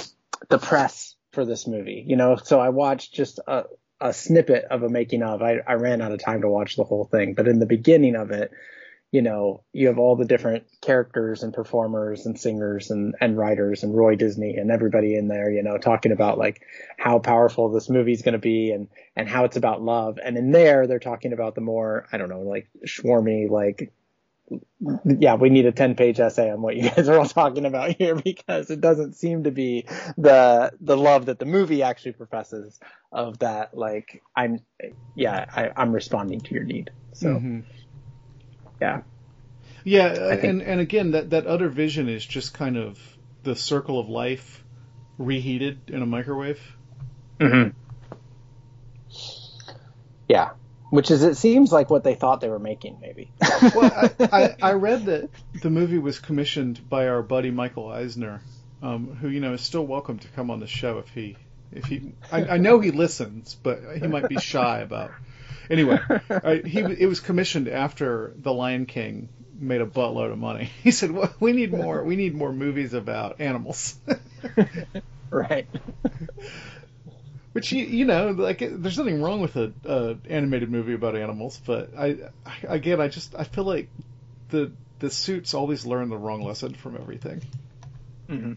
the 0.48 0.58
press 0.58 1.15
for 1.36 1.44
this 1.44 1.68
movie. 1.68 2.02
You 2.04 2.16
know, 2.16 2.34
so 2.34 2.58
I 2.58 2.70
watched 2.70 3.14
just 3.14 3.38
a, 3.46 3.64
a 4.00 4.12
snippet 4.12 4.64
of 4.64 4.82
a 4.82 4.88
making 4.88 5.22
of. 5.22 5.42
I, 5.42 5.58
I 5.64 5.74
ran 5.74 6.02
out 6.02 6.10
of 6.10 6.18
time 6.18 6.40
to 6.40 6.48
watch 6.48 6.74
the 6.74 6.84
whole 6.84 7.04
thing, 7.04 7.34
but 7.34 7.46
in 7.46 7.60
the 7.60 7.66
beginning 7.66 8.16
of 8.16 8.32
it, 8.32 8.50
you 9.12 9.22
know, 9.22 9.62
you 9.72 9.86
have 9.86 9.98
all 9.98 10.16
the 10.16 10.24
different 10.24 10.64
characters 10.82 11.42
and 11.42 11.54
performers 11.54 12.26
and 12.26 12.38
singers 12.38 12.90
and, 12.90 13.14
and 13.20 13.38
writers 13.38 13.82
and 13.84 13.94
Roy 13.94 14.16
Disney 14.16 14.56
and 14.56 14.70
everybody 14.70 15.14
in 15.14 15.28
there, 15.28 15.50
you 15.50 15.62
know, 15.62 15.78
talking 15.78 16.10
about 16.10 16.38
like 16.38 16.60
how 16.98 17.20
powerful 17.20 17.70
this 17.70 17.88
movie 17.88 18.12
is 18.12 18.22
going 18.22 18.32
to 18.32 18.38
be 18.38 18.72
and, 18.72 18.88
and 19.14 19.28
how 19.28 19.44
it's 19.44 19.56
about 19.56 19.80
love. 19.82 20.18
And 20.22 20.36
in 20.36 20.50
there, 20.50 20.86
they're 20.86 20.98
talking 20.98 21.32
about 21.32 21.54
the 21.54 21.60
more, 21.60 22.08
I 22.10 22.16
don't 22.16 22.30
know, 22.30 22.40
like 22.40 22.68
schwarmy, 22.84 23.48
like 23.48 23.92
yeah, 25.04 25.34
we 25.34 25.50
need 25.50 25.66
a 25.66 25.72
10 25.72 25.94
page 25.94 26.20
essay 26.20 26.50
on 26.50 26.62
what 26.62 26.76
you 26.76 26.88
guys 26.90 27.08
are 27.08 27.18
all 27.18 27.26
talking 27.26 27.64
about 27.64 27.96
here 27.96 28.14
because 28.14 28.70
it 28.70 28.80
doesn't 28.80 29.14
seem 29.14 29.44
to 29.44 29.50
be 29.50 29.86
the, 30.16 30.72
the 30.80 30.96
love 30.96 31.26
that 31.26 31.38
the 31.38 31.44
movie 31.44 31.82
actually 31.82 32.12
professes 32.12 32.78
of 33.10 33.38
that. 33.40 33.76
Like, 33.76 34.22
I'm, 34.34 34.60
yeah, 35.14 35.46
I, 35.48 35.70
I'm 35.76 35.92
responding 35.92 36.40
to 36.42 36.54
your 36.54 36.64
need. 36.64 36.90
So, 37.12 37.28
mm-hmm. 37.28 37.60
yeah. 38.80 39.02
Yeah. 39.84 40.14
Think, 40.14 40.44
and, 40.44 40.62
and 40.62 40.80
again, 40.80 41.12
that, 41.12 41.30
that 41.30 41.46
other 41.46 41.68
vision 41.68 42.08
is 42.08 42.24
just 42.24 42.54
kind 42.54 42.76
of 42.76 42.98
the 43.42 43.56
circle 43.56 43.98
of 43.98 44.08
life 44.08 44.62
reheated 45.18 45.78
in 45.88 46.02
a 46.02 46.06
microwave. 46.06 46.60
Mm-hmm. 47.40 47.70
Yeah 50.28 50.50
which 50.90 51.10
is 51.10 51.22
it 51.22 51.36
seems 51.36 51.72
like 51.72 51.90
what 51.90 52.04
they 52.04 52.14
thought 52.14 52.40
they 52.40 52.48
were 52.48 52.58
making 52.58 52.98
maybe. 53.00 53.32
Well 53.74 53.90
I, 54.20 54.28
I, 54.32 54.56
I, 54.70 54.72
read 54.72 55.06
that 55.06 55.30
the 55.62 55.70
movie 55.70 55.98
was 55.98 56.18
commissioned 56.18 56.88
by 56.88 57.08
our 57.08 57.22
buddy 57.22 57.50
michael 57.50 57.88
eisner 57.88 58.42
um, 58.82 59.16
who 59.16 59.28
you 59.28 59.40
know 59.40 59.54
is 59.54 59.62
still 59.62 59.86
welcome 59.86 60.18
to 60.18 60.28
come 60.28 60.50
on 60.50 60.60
the 60.60 60.66
show 60.66 60.98
if 60.98 61.08
he 61.08 61.36
if 61.72 61.86
he 61.86 62.12
I, 62.30 62.44
I 62.44 62.56
know 62.58 62.80
he 62.80 62.90
listens 62.90 63.54
but 63.54 63.80
he 63.96 64.06
might 64.06 64.28
be 64.28 64.36
shy 64.36 64.80
about 64.80 65.10
anyway 65.70 65.98
he 66.64 66.80
it 66.80 67.08
was 67.08 67.20
commissioned 67.20 67.68
after 67.68 68.34
the 68.36 68.52
lion 68.52 68.86
king 68.86 69.30
made 69.58 69.80
a 69.80 69.86
buttload 69.86 70.32
of 70.32 70.38
money. 70.38 70.70
He 70.82 70.90
said 70.90 71.10
well, 71.10 71.34
we 71.40 71.52
need 71.52 71.72
more 71.72 72.04
we 72.04 72.16
need 72.16 72.34
more 72.34 72.52
movies 72.52 72.92
about 72.94 73.40
animals. 73.40 73.96
Right 75.30 75.66
which 77.56 77.72
you, 77.72 77.86
you 77.86 78.04
know, 78.04 78.32
like 78.32 78.58
there's 78.58 78.98
nothing 78.98 79.22
wrong 79.22 79.40
with 79.40 79.56
a, 79.56 79.72
a 79.86 80.18
animated 80.28 80.70
movie 80.70 80.92
about 80.92 81.16
animals, 81.16 81.58
but 81.64 81.88
I, 81.96 82.18
I 82.44 82.54
again, 82.68 83.00
I 83.00 83.08
just 83.08 83.34
I 83.34 83.44
feel 83.44 83.64
like 83.64 83.88
the 84.50 84.72
the 84.98 85.10
suits 85.10 85.54
always 85.54 85.86
learn 85.86 86.10
the 86.10 86.18
wrong 86.18 86.42
lesson 86.42 86.74
from 86.74 86.96
everything. 86.96 87.40
Mm-hmm. 88.28 88.52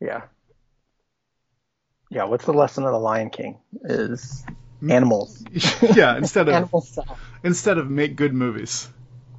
Yeah. 0.00 0.22
Yeah, 2.10 2.24
what's 2.24 2.46
the 2.46 2.52
lesson 2.52 2.82
of 2.82 2.90
the 2.90 2.98
Lion 2.98 3.30
King? 3.30 3.60
Is 3.84 4.44
animals. 4.90 5.40
yeah, 5.94 6.16
instead 6.16 6.48
of 6.48 6.54
animals 6.56 6.98
instead 7.44 7.78
of 7.78 7.88
make 7.88 8.16
good 8.16 8.34
movies. 8.34 8.88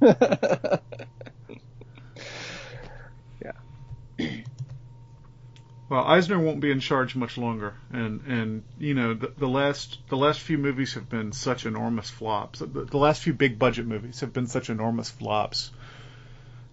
Well, 5.88 6.04
Eisner 6.04 6.38
won't 6.40 6.60
be 6.60 6.72
in 6.72 6.80
charge 6.80 7.14
much 7.14 7.38
longer, 7.38 7.74
and 7.92 8.20
and 8.26 8.62
you 8.78 8.94
know 8.94 9.14
the, 9.14 9.32
the 9.38 9.48
last 9.48 9.98
the 10.08 10.16
last 10.16 10.40
few 10.40 10.58
movies 10.58 10.94
have 10.94 11.08
been 11.08 11.30
such 11.30 11.64
enormous 11.64 12.10
flops. 12.10 12.58
The, 12.58 12.66
the 12.66 12.98
last 12.98 13.22
few 13.22 13.32
big 13.32 13.58
budget 13.58 13.86
movies 13.86 14.20
have 14.20 14.32
been 14.32 14.48
such 14.48 14.68
enormous 14.68 15.10
flops 15.10 15.70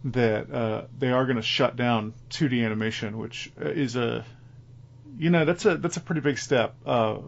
that 0.06 0.52
uh, 0.52 0.86
they 0.98 1.12
are 1.12 1.26
going 1.26 1.38
to 1.38 1.44
shut 1.44 1.76
down 1.76 2.14
2D 2.32 2.66
animation, 2.66 3.20
which 3.20 3.52
is 3.58 3.96
a 3.96 4.26
you 5.20 5.30
know 5.30 5.46
that's 5.46 5.66
a 5.66 5.78
that's 5.78 5.98
a 5.98 6.02
pretty 6.02 6.22
big 6.22 6.40
step. 6.40 6.76
Uh, 6.84 7.20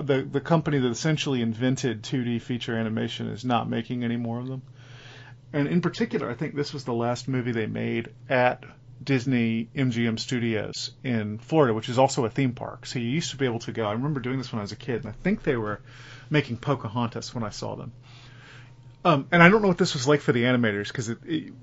the 0.00 0.26
the 0.30 0.40
company 0.40 0.78
that 0.78 0.90
essentially 0.90 1.42
invented 1.42 2.02
2D 2.04 2.40
feature 2.40 2.74
animation 2.74 3.28
is 3.28 3.44
not 3.44 3.68
making 3.68 4.02
any 4.02 4.16
more 4.16 4.40
of 4.40 4.46
them, 4.46 4.62
and 5.52 5.68
in 5.68 5.82
particular, 5.82 6.30
I 6.30 6.34
think 6.34 6.54
this 6.54 6.72
was 6.72 6.84
the 6.84 6.94
last 6.94 7.28
movie 7.28 7.52
they 7.52 7.66
made 7.66 8.08
at 8.30 8.64
Disney 9.02 9.68
MGM 9.74 10.18
Studios 10.18 10.90
in 11.04 11.38
Florida, 11.38 11.74
which 11.74 11.88
is 11.88 11.98
also 11.98 12.24
a 12.24 12.30
theme 12.30 12.52
park. 12.52 12.86
So 12.86 12.98
you 12.98 13.08
used 13.08 13.30
to 13.30 13.36
be 13.36 13.46
able 13.46 13.60
to 13.60 13.72
go. 13.72 13.86
I 13.86 13.92
remember 13.92 14.20
doing 14.20 14.38
this 14.38 14.52
when 14.52 14.58
I 14.58 14.62
was 14.62 14.72
a 14.72 14.76
kid, 14.76 15.04
and 15.04 15.08
I 15.08 15.12
think 15.12 15.42
they 15.42 15.56
were 15.56 15.80
making 16.30 16.58
Pocahontas 16.58 17.34
when 17.34 17.44
I 17.44 17.50
saw 17.50 17.76
them. 17.76 17.92
Um, 19.04 19.26
and 19.30 19.42
I 19.42 19.48
don't 19.48 19.62
know 19.62 19.68
what 19.68 19.78
this 19.78 19.94
was 19.94 20.08
like 20.08 20.20
for 20.20 20.32
the 20.32 20.42
animators 20.42 20.88
because 20.88 21.08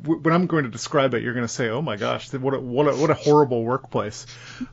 when 0.03 0.33
I'm 0.33 0.47
going 0.47 0.63
to 0.63 0.69
describe 0.69 1.13
it, 1.13 1.21
you're 1.21 1.33
going 1.33 1.45
to 1.45 1.53
say, 1.53 1.67
"Oh 1.67 1.81
my 1.81 1.97
gosh, 1.97 2.31
what 2.33 2.53
a, 2.53 2.59
what 2.59 2.87
a, 2.87 2.95
what 2.95 3.09
a 3.09 3.13
horrible 3.13 3.63
workplace." 3.63 4.25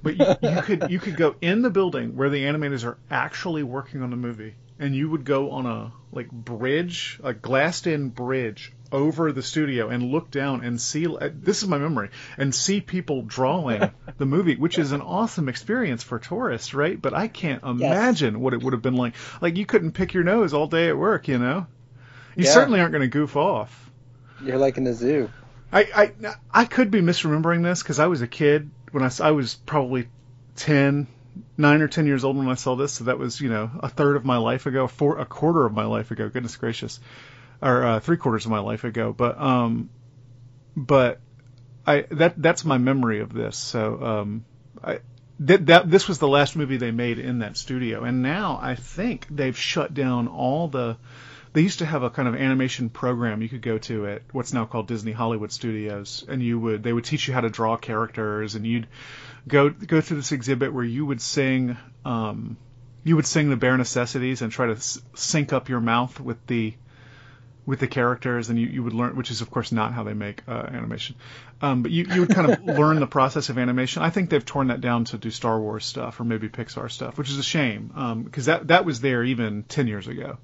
But 0.03 0.17
you, 0.17 0.27
you 0.43 0.63
could 0.63 0.91
you 0.91 1.01
could 1.01 1.17
go 1.17 1.35
in 1.41 1.63
the 1.63 1.71
building 1.71 2.17
where 2.17 2.31
the 2.31 2.45
animators 2.45 2.85
are 2.85 2.99
actually 3.11 3.65
working 3.65 4.03
on 4.03 4.11
the 4.11 4.17
movie, 4.17 4.55
and 4.79 4.95
you 4.95 5.11
would 5.11 5.25
go 5.25 5.51
on 5.51 5.67
a 5.67 5.93
like 6.13 6.31
bridge, 6.31 7.19
a 7.25 7.35
glassed-in 7.35 8.11
bridge 8.11 8.73
over 8.93 9.33
the 9.33 9.43
studio 9.43 9.89
and 9.89 10.13
look 10.13 10.31
down 10.31 10.65
and 10.65 10.81
see 10.81 11.07
uh, 11.07 11.31
this 11.33 11.63
is 11.63 11.69
my 11.69 11.79
memory 11.79 12.11
and 12.37 12.55
see 12.55 12.81
people 12.81 13.23
drawing 13.23 13.91
the 14.19 14.27
movie 14.27 14.57
which 14.57 14.79
is 14.79 14.93
an 14.93 15.01
awesome 15.01 15.49
experience 15.49 16.03
for 16.03 16.19
tourists 16.19 16.75
right 16.75 17.01
but 17.01 17.15
i 17.15 17.27
can't 17.27 17.63
imagine 17.63 18.35
yes. 18.35 18.41
what 18.41 18.55
it 18.55 18.63
would 18.63 18.73
have 18.73 18.83
been 18.83 18.97
like 18.97 19.15
like 19.41 19.57
you 19.57 19.67
couldn't 19.67 19.93
pick 19.93 20.15
your 20.15 20.25
nose 20.25 20.55
all 20.55 20.67
day 20.67 20.89
at 20.89 20.97
work 20.97 21.27
you 21.29 21.39
know 21.39 21.67
you 22.37 22.45
yeah. 22.45 22.53
certainly 22.53 22.81
aren't 22.81 22.93
going 22.93 23.03
to 23.03 23.09
goof 23.09 23.37
off 23.37 23.91
you're 24.43 24.59
like 24.59 24.77
in 24.77 24.85
the 24.85 24.93
zoo 24.93 25.31
i 25.73 26.13
i 26.23 26.35
i 26.53 26.65
could 26.65 26.91
be 26.91 27.01
misremembering 27.01 27.63
this 27.63 27.83
because 27.83 27.99
i 27.99 28.07
was 28.07 28.23
a 28.23 28.29
kid 28.29 28.71
when 28.91 29.03
i 29.03 29.11
i 29.21 29.31
was 29.31 29.55
probably 29.55 30.09
10 30.57 31.07
nine 31.57 31.83
or 31.83 31.89
ten 31.89 32.07
years 32.07 32.25
old 32.25 32.37
when 32.37 32.49
I 32.49 32.55
saw 32.55 32.75
this, 32.75 32.93
so 32.93 33.05
that 33.05 33.19
was 33.19 33.41
you 33.41 33.49
know 33.49 33.71
a 33.81 33.89
third 33.89 34.17
of 34.17 34.25
my 34.25 34.37
life 34.37 34.67
ago, 34.67 34.87
four 34.87 35.19
a 35.19 35.27
quarter 35.27 35.65
of 35.65 35.73
my 35.73 35.85
life 35.85 36.11
ago. 36.11 36.29
Goodness 36.29 36.57
gracious, 36.57 37.01
or 37.63 37.85
uh, 37.85 38.01
three 38.01 38.17
quarters 38.17 38.45
of 38.45 38.51
my 38.51 38.59
life 38.59 38.85
ago. 38.85 39.13
But 39.13 39.41
um, 39.41 39.89
but 40.77 41.21
I 41.87 42.03
that 42.11 42.41
that's 42.41 42.65
my 42.65 42.79
memory 42.79 43.21
of 43.21 43.33
this. 43.33 43.57
So 43.57 44.03
um, 44.03 44.45
I 44.83 45.01
that, 45.41 45.67
that 45.67 45.91
this 45.91 46.09
was 46.09 46.19
the 46.19 46.29
last 46.29 46.57
movie 46.57 46.77
they 46.77 46.91
made 46.91 47.19
in 47.19 47.41
that 47.41 47.57
studio, 47.57 48.05
and 48.05 48.23
now 48.23 48.59
I 48.61 48.75
think 48.75 49.27
they've 49.31 49.57
shut 49.57 49.95
down 49.95 50.29
all 50.29 50.69
the. 50.69 50.97
They 51.55 51.61
used 51.61 51.81
to 51.81 51.87
have 51.87 52.03
a 52.03 52.09
kind 52.09 52.29
of 52.29 52.35
animation 52.35 52.89
program 52.89 53.43
you 53.43 53.49
could 53.49 53.61
go 53.61 53.77
to 53.77 54.07
at 54.07 54.23
what's 54.33 54.55
now 54.55 54.65
called 54.65 54.89
Disney 54.89 55.13
Hollywood 55.13 55.53
Studios, 55.53 56.25
and 56.27 56.43
you 56.43 56.59
would 56.59 56.83
they 56.83 56.93
would 56.93 57.05
teach 57.05 57.29
you 57.29 57.35
how 57.35 57.43
to 57.43 57.51
draw 57.51 57.77
characters, 57.77 58.55
and 58.55 58.67
you'd 58.67 58.87
go 59.47 59.69
go 59.69 60.01
through 60.01 60.17
this 60.19 60.33
exhibit 60.33 60.73
where 60.73 60.85
you 60.85 61.05
would 61.05 61.21
sing 61.21 61.77
um, 62.05 62.57
you 63.05 63.17
would 63.17 63.27
sing 63.27 63.51
the 63.51 63.57
bare 63.57 63.77
necessities 63.77 64.43
and 64.43 64.53
try 64.53 64.67
to 64.67 64.75
s- 64.75 65.03
sync 65.15 65.53
up 65.53 65.69
your 65.69 65.81
mouth 65.81 66.21
with 66.21 66.47
the 66.47 66.75
with 67.65 67.79
the 67.79 67.87
characters, 67.87 68.51
and 68.51 68.59
you, 68.59 68.67
you 68.67 68.83
would 68.83 68.93
learn, 68.93 69.15
which 69.17 69.31
is 69.31 69.41
of 69.41 69.51
course 69.51 69.71
not 69.71 69.93
how 69.93 70.03
they 70.03 70.15
make 70.15 70.43
uh, 70.49 70.67
animation, 70.73 71.15
um, 71.61 71.83
but 71.83 71.93
you, 71.93 72.07
you 72.13 72.21
would 72.23 72.35
kind 72.35 72.51
of 72.51 72.65
learn 72.79 72.99
the 72.99 73.07
process 73.07 73.49
of 73.49 73.59
animation. 73.59 74.03
I 74.03 74.11
think 74.11 74.31
they've 74.31 74.45
torn 74.45 74.69
that 74.69 74.81
down 74.81 75.05
to 75.07 75.19
do 75.19 75.31
Star 75.31 75.61
Wars 75.61 75.85
stuff 75.85 76.19
or 76.19 76.25
maybe 76.25 76.49
Pixar 76.49 76.91
stuff, 76.91 77.17
which 77.17 77.31
is 77.31 77.39
a 77.39 77.43
shame 77.43 78.23
because 78.25 78.47
that 78.47 78.69
that 78.69 78.85
was 78.85 79.01
there 79.01 79.23
even 79.23 79.63
ten 79.65 79.87
years 79.87 80.09
ago. 80.09 80.39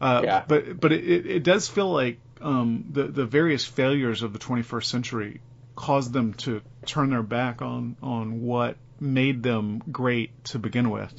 Uh, 0.00 0.22
Yeah. 0.24 0.44
But 0.46 0.80
but 0.80 0.92
it, 0.92 1.26
it 1.26 1.42
does 1.42 1.68
feel 1.68 1.92
like 1.92 2.18
um, 2.40 2.86
the 2.90 3.04
the 3.04 3.26
various 3.26 3.64
failures 3.64 4.22
of 4.22 4.32
the 4.32 4.38
21st 4.38 4.84
century 4.84 5.40
caused 5.76 6.12
them 6.12 6.34
to 6.34 6.62
turn 6.84 7.10
their 7.10 7.22
back 7.22 7.62
on 7.62 7.96
on 8.02 8.42
what 8.42 8.76
made 8.98 9.42
them 9.42 9.82
great 9.90 10.44
to 10.44 10.58
begin 10.58 10.90
with. 10.90 11.12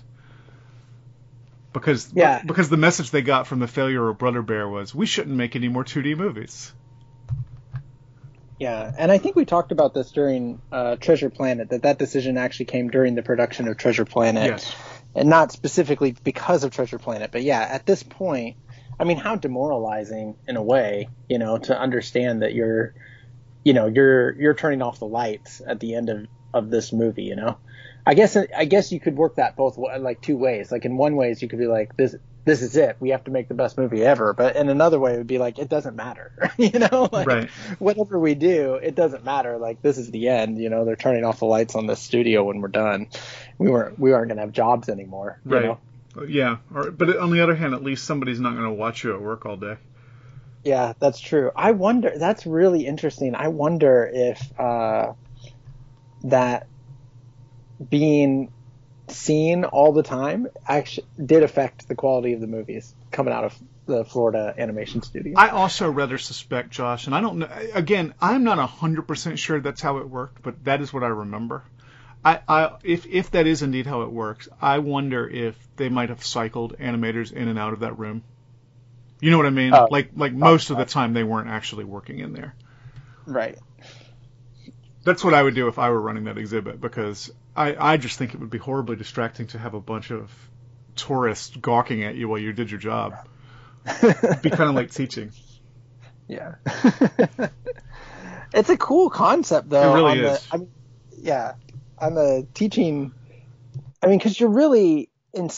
Because 1.73 2.11
Yeah. 2.13 2.41
because 2.45 2.69
the 2.69 2.77
message 2.77 3.11
they 3.11 3.21
got 3.21 3.47
from 3.47 3.59
the 3.59 3.67
failure 3.67 4.07
of 4.09 4.17
Brother 4.17 4.41
Bear 4.41 4.67
was 4.67 4.93
we 4.93 5.05
shouldn't 5.05 5.35
make 5.35 5.55
any 5.55 5.69
more 5.69 5.83
2D 5.83 6.15
movies. 6.17 6.73
Yeah, 8.59 8.91
and 8.95 9.11
I 9.11 9.17
think 9.17 9.35
we 9.35 9.45
talked 9.45 9.71
about 9.71 9.93
this 9.95 10.11
during 10.11 10.61
uh, 10.71 10.95
Treasure 10.97 11.31
Planet 11.31 11.69
that 11.69 11.81
that 11.81 11.97
decision 11.97 12.37
actually 12.37 12.65
came 12.65 12.89
during 12.89 13.15
the 13.15 13.23
production 13.23 13.67
of 13.67 13.77
Treasure 13.77 14.05
Planet, 14.05 14.51
Yes. 14.51 14.75
and 15.15 15.29
not 15.29 15.51
specifically 15.51 16.15
because 16.23 16.63
of 16.63 16.71
Treasure 16.71 16.99
Planet. 16.99 17.31
But 17.31 17.41
yeah, 17.41 17.61
at 17.61 17.87
this 17.87 18.03
point, 18.03 18.57
I 18.99 19.03
mean, 19.03 19.17
how 19.17 19.35
demoralizing 19.35 20.35
in 20.47 20.57
a 20.57 20.61
way, 20.61 21.09
you 21.27 21.39
know, 21.39 21.57
to 21.57 21.75
understand 21.79 22.43
that 22.43 22.53
you're, 22.53 22.93
you 23.63 23.73
know, 23.73 23.87
you're 23.87 24.39
you're 24.39 24.53
turning 24.53 24.83
off 24.83 24.99
the 24.99 25.07
lights 25.07 25.59
at 25.65 25.79
the 25.79 25.95
end 25.95 26.09
of 26.09 26.27
of 26.53 26.69
this 26.69 26.93
movie. 26.93 27.23
You 27.23 27.37
know, 27.37 27.57
I 28.05 28.13
guess 28.15 28.35
I 28.35 28.65
guess 28.65 28.91
you 28.91 28.99
could 28.99 29.15
work 29.15 29.35
that 29.35 29.55
both 29.55 29.77
like 29.77 30.21
two 30.21 30.37
ways. 30.37 30.71
Like 30.71 30.85
in 30.85 30.97
one 30.97 31.15
ways, 31.15 31.41
you 31.41 31.47
could 31.47 31.59
be 31.59 31.67
like 31.67 31.95
this. 31.97 32.15
This 32.43 32.63
is 32.63 32.75
it. 32.75 32.97
We 32.99 33.09
have 33.09 33.23
to 33.25 33.31
make 33.31 33.47
the 33.49 33.53
best 33.53 33.77
movie 33.77 34.03
ever. 34.03 34.33
But 34.33 34.55
in 34.55 34.67
another 34.69 34.99
way, 34.99 35.13
it 35.13 35.17
would 35.19 35.27
be 35.27 35.37
like 35.37 35.59
it 35.59 35.69
doesn't 35.69 35.95
matter. 35.95 36.31
you 36.57 36.71
know, 36.79 37.07
like 37.11 37.27
Right. 37.27 37.49
whatever 37.77 38.17
we 38.17 38.33
do, 38.33 38.75
it 38.75 38.95
doesn't 38.95 39.23
matter. 39.23 39.59
Like 39.59 39.81
this 39.83 39.99
is 39.99 40.09
the 40.09 40.29
end. 40.29 40.57
You 40.57 40.69
know, 40.71 40.83
they're 40.83 40.95
turning 40.95 41.23
off 41.23 41.37
the 41.39 41.45
lights 41.45 41.75
on 41.75 41.85
the 41.85 41.95
studio 41.95 42.43
when 42.43 42.59
we're 42.61 42.69
done. 42.69 43.07
We 43.59 43.69
weren't 43.69 43.99
we 43.99 44.11
aren't 44.13 44.29
gonna 44.29 44.41
have 44.41 44.51
jobs 44.53 44.89
anymore. 44.89 45.39
you 45.45 45.51
Right. 45.51 45.65
know? 45.65 45.79
Yeah. 46.27 46.57
Or, 46.73 46.89
but 46.89 47.15
on 47.17 47.29
the 47.31 47.41
other 47.41 47.55
hand, 47.55 47.73
at 47.75 47.83
least 47.83 48.03
somebody's 48.05 48.39
not 48.39 48.51
going 48.53 48.65
to 48.65 48.73
watch 48.73 49.03
you 49.05 49.13
at 49.13 49.21
work 49.21 49.45
all 49.45 49.55
day. 49.55 49.77
Yeah, 50.63 50.91
that's 50.99 51.19
true. 51.21 51.51
I 51.55 51.71
wonder. 51.71 52.11
That's 52.17 52.45
really 52.45 52.85
interesting. 52.85 53.33
I 53.33 53.47
wonder 53.47 54.09
if 54.13 54.59
uh, 54.59 55.13
that 56.23 56.67
being 57.89 58.51
seen 59.07 59.65
all 59.65 59.91
the 59.91 60.03
time 60.03 60.47
actually 60.67 61.07
did 61.23 61.43
affect 61.43 61.87
the 61.87 61.95
quality 61.95 62.33
of 62.33 62.41
the 62.41 62.47
movies 62.47 62.93
coming 63.11 63.33
out 63.33 63.43
of 63.43 63.57
the 63.85 64.05
Florida 64.05 64.53
animation 64.57 65.01
studio. 65.01 65.33
I 65.37 65.49
also 65.49 65.89
rather 65.89 66.17
suspect, 66.17 66.69
Josh, 66.71 67.07
and 67.07 67.15
I 67.15 67.21
don't 67.21 67.39
know. 67.39 67.49
Again, 67.73 68.13
I'm 68.21 68.43
not 68.43 68.57
hundred 68.69 69.03
percent 69.03 69.39
sure 69.39 69.59
that's 69.59 69.81
how 69.81 69.97
it 69.97 70.09
worked, 70.09 70.41
but 70.41 70.63
that 70.63 70.81
is 70.81 70.93
what 70.93 71.03
I 71.03 71.07
remember. 71.07 71.63
I, 72.23 72.39
I, 72.47 72.75
if 72.83 73.05
if 73.07 73.31
that 73.31 73.47
is 73.47 73.63
indeed 73.63 73.87
how 73.87 74.03
it 74.03 74.11
works, 74.11 74.47
I 74.61 74.79
wonder 74.79 75.27
if 75.27 75.55
they 75.75 75.89
might 75.89 76.09
have 76.09 76.23
cycled 76.23 76.77
animators 76.77 77.33
in 77.33 77.47
and 77.47 77.57
out 77.57 77.73
of 77.73 77.79
that 77.79 77.97
room. 77.97 78.23
You 79.19 79.31
know 79.31 79.37
what 79.37 79.47
I 79.47 79.51
mean? 79.51 79.73
Oh. 79.73 79.87
like 79.89 80.11
like 80.15 80.33
most 80.33 80.69
of 80.69 80.77
the 80.77 80.85
time 80.85 81.13
they 81.13 81.23
weren't 81.23 81.49
actually 81.49 81.83
working 81.83 82.19
in 82.19 82.33
there. 82.33 82.55
right. 83.25 83.57
That's 85.03 85.23
what 85.23 85.33
I 85.33 85.41
would 85.41 85.55
do 85.55 85.67
if 85.67 85.79
I 85.79 85.89
were 85.89 85.99
running 85.99 86.25
that 86.25 86.37
exhibit 86.37 86.79
because 86.79 87.31
I, 87.55 87.93
I 87.93 87.97
just 87.97 88.17
think 88.17 88.33
it 88.33 88.39
would 88.39 88.49
be 88.49 88.57
horribly 88.57 88.95
distracting 88.95 89.47
to 89.47 89.59
have 89.59 89.73
a 89.73 89.81
bunch 89.81 90.11
of 90.11 90.31
tourists 90.95 91.55
gawking 91.55 92.03
at 92.03 92.15
you 92.15 92.27
while 92.29 92.39
you 92.39 92.53
did 92.53 92.71
your 92.71 92.79
job. 92.79 93.13
It'd 94.03 94.41
be 94.41 94.49
kind 94.49 94.69
of 94.69 94.75
like 94.75 94.91
teaching. 94.93 95.31
Yeah. 96.27 96.55
it's 98.53 98.69
a 98.69 98.77
cool 98.77 99.09
concept, 99.09 99.69
though. 99.69 99.91
It 99.91 99.95
really 99.95 100.11
on 100.11 100.17
the- 100.19 100.31
is. 100.31 100.47
I 100.51 100.57
mean, 100.57 100.71
yeah, 101.17 101.53
on 101.97 102.15
the 102.15 102.47
teaching. 102.53 103.13
I 104.01 104.07
mean, 104.07 104.17
because 104.17 104.39
you're 104.39 104.49
really 104.49 105.09
in. 105.33 105.49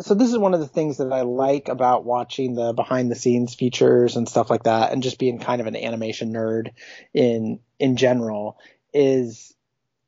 So 0.00 0.14
this 0.14 0.28
is 0.28 0.38
one 0.38 0.54
of 0.54 0.60
the 0.60 0.68
things 0.68 0.98
that 0.98 1.12
I 1.12 1.22
like 1.22 1.68
about 1.68 2.04
watching 2.04 2.54
the 2.54 2.72
behind 2.72 3.10
the 3.10 3.16
scenes 3.16 3.54
features 3.54 4.14
and 4.16 4.28
stuff 4.28 4.48
like 4.48 4.62
that, 4.64 4.92
and 4.92 5.02
just 5.02 5.18
being 5.18 5.40
kind 5.40 5.60
of 5.60 5.66
an 5.66 5.74
animation 5.76 6.32
nerd 6.32 6.70
in 7.12 7.58
in 7.80 7.96
general 7.96 8.58
is 8.92 9.54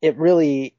it 0.03 0.17
really 0.17 0.75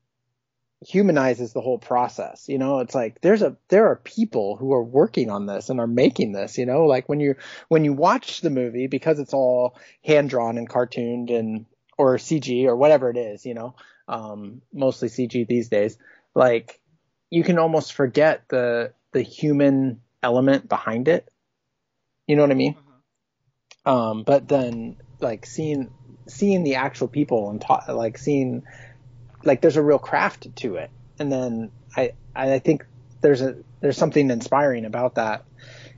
humanizes 0.85 1.53
the 1.53 1.61
whole 1.61 1.77
process. 1.77 2.49
You 2.49 2.57
know, 2.57 2.79
it's 2.79 2.95
like 2.95 3.21
there's 3.21 3.41
a 3.41 3.55
there 3.69 3.87
are 3.87 3.95
people 3.97 4.55
who 4.55 4.73
are 4.73 4.83
working 4.83 5.29
on 5.29 5.45
this 5.45 5.69
and 5.69 5.79
are 5.79 5.87
making 5.87 6.31
this. 6.31 6.57
You 6.57 6.65
know, 6.65 6.85
like 6.85 7.07
when 7.07 7.19
you 7.19 7.35
when 7.67 7.85
you 7.85 7.93
watch 7.93 8.41
the 8.41 8.49
movie 8.49 8.87
because 8.87 9.19
it's 9.19 9.33
all 9.33 9.75
hand 10.03 10.29
drawn 10.29 10.57
and 10.57 10.69
cartooned 10.69 11.29
and 11.29 11.65
or 11.97 12.17
CG 12.17 12.65
or 12.65 12.75
whatever 12.75 13.09
it 13.09 13.17
is. 13.17 13.45
You 13.45 13.53
know, 13.53 13.75
um, 14.07 14.61
mostly 14.73 15.09
CG 15.09 15.47
these 15.47 15.69
days. 15.69 15.97
Like 16.33 16.81
you 17.29 17.43
can 17.43 17.59
almost 17.59 17.93
forget 17.93 18.43
the 18.49 18.93
the 19.11 19.21
human 19.21 20.01
element 20.23 20.67
behind 20.67 21.07
it. 21.07 21.27
You 22.27 22.35
know 22.35 22.43
what 22.43 22.51
I 22.51 22.55
mean? 22.55 22.75
Um, 23.85 24.23
but 24.23 24.47
then 24.47 24.97
like 25.19 25.45
seeing 25.45 25.91
seeing 26.27 26.63
the 26.63 26.75
actual 26.75 27.07
people 27.07 27.49
and 27.49 27.61
ta- 27.61 27.85
like 27.89 28.17
seeing 28.17 28.63
like 29.43 29.61
there's 29.61 29.77
a 29.77 29.81
real 29.81 29.99
craft 29.99 30.47
to 30.57 30.75
it 30.75 30.89
and 31.19 31.31
then 31.31 31.71
I 31.95 32.11
I 32.35 32.59
think 32.59 32.85
there's 33.21 33.41
a 33.41 33.55
there's 33.81 33.97
something 33.97 34.29
inspiring 34.29 34.85
about 34.85 35.15
that 35.15 35.43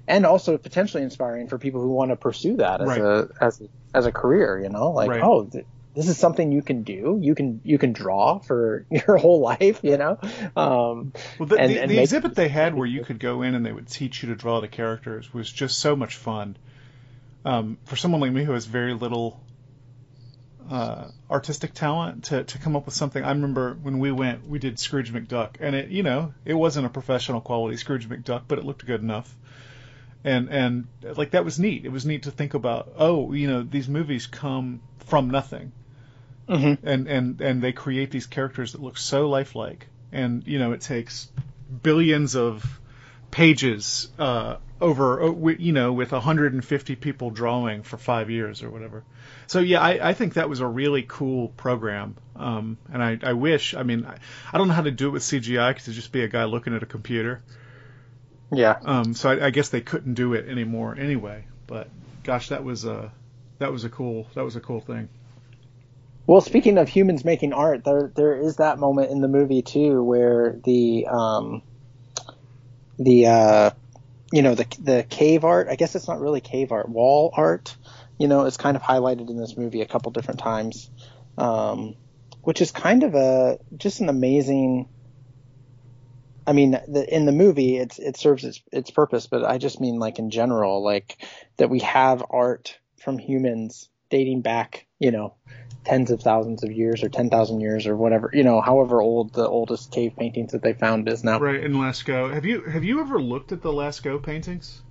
and 0.08 0.26
also 0.26 0.58
potentially 0.58 1.04
inspiring 1.04 1.48
for 1.48 1.58
people 1.58 1.82
who 1.82 1.90
want 1.90 2.12
to 2.12 2.16
pursue 2.16 2.58
that 2.58 2.82
as 2.82 2.88
Right. 2.88 3.02
a 3.02 3.30
as 3.42 3.62
as 3.94 4.06
a 4.06 4.12
career 4.12 4.60
you 4.62 4.70
know 4.70 4.92
like 4.92 5.10
Right. 5.10 5.22
oh 5.24 5.46
th- 5.46 5.66
this 5.96 6.08
is 6.10 6.18
something 6.18 6.52
you 6.52 6.64
can 6.64 6.82
do 6.84 7.20
you 7.22 7.36
can 7.36 7.62
you 7.64 7.78
can 7.78 7.94
draw 7.94 8.40
for 8.40 8.86
your 8.90 9.18
whole 9.18 9.42
life 9.42 9.80
you 9.84 9.98
know 9.98 10.18
um 10.56 11.14
Well, 11.38 11.48
the, 11.48 11.58
and- 11.60 11.72
the, 11.72 11.82
and 11.82 11.92
the 11.92 12.00
exhibit 12.00 12.36
they 12.36 12.50
had 12.50 12.74
where 12.74 12.88
you 12.88 13.04
could 13.04 13.20
go 13.20 13.42
in 13.44 13.54
and 13.56 13.66
they 13.66 13.72
would 13.72 13.88
teach 13.88 14.24
you 14.24 14.30
to 14.30 14.36
draw 14.36 14.60
the 14.62 14.68
characters 14.68 15.34
was 15.34 15.52
just 15.52 15.78
so 15.80 15.96
much 15.96 16.16
fun. 16.16 16.58
Um, 17.46 17.78
for 17.84 17.98
someone 17.98 18.22
like 18.22 18.32
me 18.32 18.46
who 18.46 18.54
has 18.54 18.66
very 18.66 18.94
little 18.94 19.40
uh, 20.70 21.08
artistic 21.30 21.74
talent 21.74 22.26
to, 22.26 22.44
to 22.44 22.58
come 22.58 22.76
up 22.76 22.86
with 22.86 22.96
something, 22.96 23.24
I 23.24 23.30
remember 23.30 23.78
when 23.82 24.00
we 24.00 24.12
went, 24.12 24.48
we 24.48 24.60
did 24.60 24.80
Scrooge 24.80 25.14
McDuck, 25.14 25.56
and 25.60 25.76
it 25.76 25.90
you 25.90 26.04
know 26.04 26.34
it 26.46 26.54
wasn't 26.54 26.86
a 26.86 26.90
professional 26.90 27.42
quality 27.42 27.78
Scrooge 27.78 28.08
McDuck, 28.08 28.44
but 28.48 28.60
it 28.60 28.66
looked 28.66 28.86
good 28.86 29.02
enough. 29.02 29.34
And 30.24 30.50
and 30.50 30.88
like 31.02 31.32
that 31.32 31.44
was 31.44 31.60
neat. 31.60 31.86
It 31.86 31.92
was 31.92 32.06
neat 32.06 32.24
to 32.24 32.32
think 32.32 32.54
about. 32.54 32.94
Oh, 32.98 33.34
you 33.34 33.48
know, 33.48 33.62
these 33.62 33.90
movies 33.90 34.26
come 34.26 34.82
from 35.00 35.30
nothing 35.30 35.74
mhm. 36.48 36.78
and 36.84 37.08
and 37.08 37.42
and 37.42 37.62
they 37.62 37.72
create 37.72 38.12
these 38.12 38.26
characters 38.26 38.74
that 38.74 38.82
look 38.82 38.98
so 38.98 39.30
lifelike 39.30 39.88
and 40.12 40.46
you 40.48 40.60
know 40.60 40.72
it 40.72 40.82
takes 40.82 41.30
billions 41.82 42.36
of 42.36 42.80
pages 43.34 44.10
uh, 44.20 44.58
over 44.80 45.24
uh, 45.24 45.48
you 45.58 45.72
know 45.74 45.92
with 45.92 46.12
150 46.12 46.96
people 46.98 47.32
drawing 47.32 47.82
for 47.82 47.98
five 47.98 48.30
years 48.30 48.62
or 48.62 48.70
whatever. 48.70 49.04
So 49.48 49.60
yeah 49.60 49.82
I, 49.82 50.10
I 50.10 50.14
think 50.14 50.36
that 50.36 50.50
was 50.50 50.60
a 50.60 50.68
really 50.68 51.02
cool 51.02 51.48
program. 51.48 52.16
Um, 52.36 52.78
and 52.92 53.04
I, 53.04 53.18
I 53.24 53.34
wish 53.34 53.74
I 53.74 53.82
mean 53.82 54.06
I, 54.06 54.18
I 54.54 54.58
don't 54.60 54.68
know 54.68 54.76
how 54.76 54.84
to 54.84 54.92
do 54.92 55.08
it 55.08 55.12
with 55.12 55.24
CGI 55.24 55.72
because 55.72 55.86
it'd 55.86 55.96
just 55.96 56.12
be 56.12 56.24
a 56.24 56.28
guy 56.28 56.44
looking 56.44 56.76
at 56.76 56.84
a 56.84 56.86
computer. 56.86 57.42
Yeah. 58.52 58.78
Um, 58.86 59.16
so 59.16 59.32
I, 59.32 59.48
I 59.48 59.50
guess 59.50 59.70
they 59.70 59.82
couldn't 59.82 60.14
do 60.14 60.36
it 60.36 60.48
anymore 60.48 60.96
anyway. 60.96 61.46
But 61.66 61.90
gosh 62.24 62.50
that 62.50 62.64
was 62.64 62.86
a 62.86 63.12
that 63.58 63.72
was 63.72 63.84
a 63.84 63.90
cool 63.90 64.28
that 64.36 64.44
was 64.44 64.56
a 64.56 64.62
cool 64.62 64.80
thing. 64.80 65.10
Well, 66.28 66.40
speaking 66.40 66.78
of 66.78 66.88
humans 66.88 67.26
making 67.26 67.54
art, 67.54 67.84
there 67.84 68.12
there 68.16 68.36
is 68.36 68.58
that 68.58 68.78
moment 68.78 69.10
in 69.10 69.22
the 69.22 69.28
movie 69.28 69.64
too 69.64 70.04
where 70.04 70.56
the 70.64 71.08
um 71.08 71.64
the 73.00 73.28
uh 73.28 73.72
you 74.32 74.42
know 74.42 74.56
the 74.56 74.66
the 74.80 75.06
cave 75.10 75.44
art, 75.44 75.68
I 75.70 75.76
guess 75.76 75.96
it's 75.96 76.08
not 76.08 76.20
really 76.20 76.42
cave 76.42 76.72
art, 76.72 76.90
wall 76.90 77.34
art, 77.36 77.76
you 78.18 78.28
know, 78.28 78.46
is 78.46 78.58
kind 78.58 78.76
of 78.76 78.84
highlighted 78.84 79.30
in 79.30 79.38
this 79.38 79.58
movie 79.58 79.82
a 79.82 79.86
couple 79.88 80.12
different 80.12 80.40
times. 80.40 80.90
Um 81.38 81.96
which 82.42 82.62
is 82.62 82.72
kind 82.72 83.04
of 83.04 83.16
a 83.16 83.58
just 83.78 84.02
an 84.02 84.10
amazing 84.10 84.88
I 86.46 86.52
mean, 86.52 86.72
the, 86.88 87.06
in 87.14 87.26
the 87.26 87.32
movie, 87.32 87.78
it's 87.78 88.00
it 88.00 88.18
serves 88.18 88.44
its 88.44 88.62
its 88.72 88.92
purpose, 88.92 89.28
but 89.28 89.46
I 89.46 89.58
just 89.58 89.80
mean 89.80 89.98
like 89.98 90.20
in 90.20 90.30
general, 90.30 90.84
like 90.84 91.18
that 91.58 91.70
we 91.70 91.80
have 91.80 92.24
art 92.30 92.78
from 93.00 93.18
humans 93.18 93.90
dating 94.10 94.42
back, 94.42 94.86
you 95.00 95.12
know, 95.12 95.36
tens 95.86 96.12
of 96.12 96.22
thousands 96.22 96.64
of 96.64 96.72
years 96.72 97.04
or 97.04 97.10
ten 97.10 97.30
thousand 97.30 97.60
years 97.60 97.88
or 97.88 97.96
whatever, 97.96 98.30
you 98.34 98.44
know, 98.44 98.62
however 98.62 99.02
old 99.02 99.34
the 99.34 99.48
oldest 99.48 99.92
cave 99.92 100.16
paintings 100.18 100.52
that 100.52 100.62
they 100.62 100.74
found 100.74 101.08
is 101.10 101.24
now. 101.24 101.40
Right 101.40 101.64
in 101.64 101.74
Lascaux. 101.74 102.34
Have 102.34 102.46
you 102.46 102.62
have 102.62 102.84
you 102.84 103.02
ever 103.02 103.22
looked 103.22 103.52
at 103.52 103.62
the 103.62 103.72
Lascaux 103.72 104.22
paintings? 104.22 104.82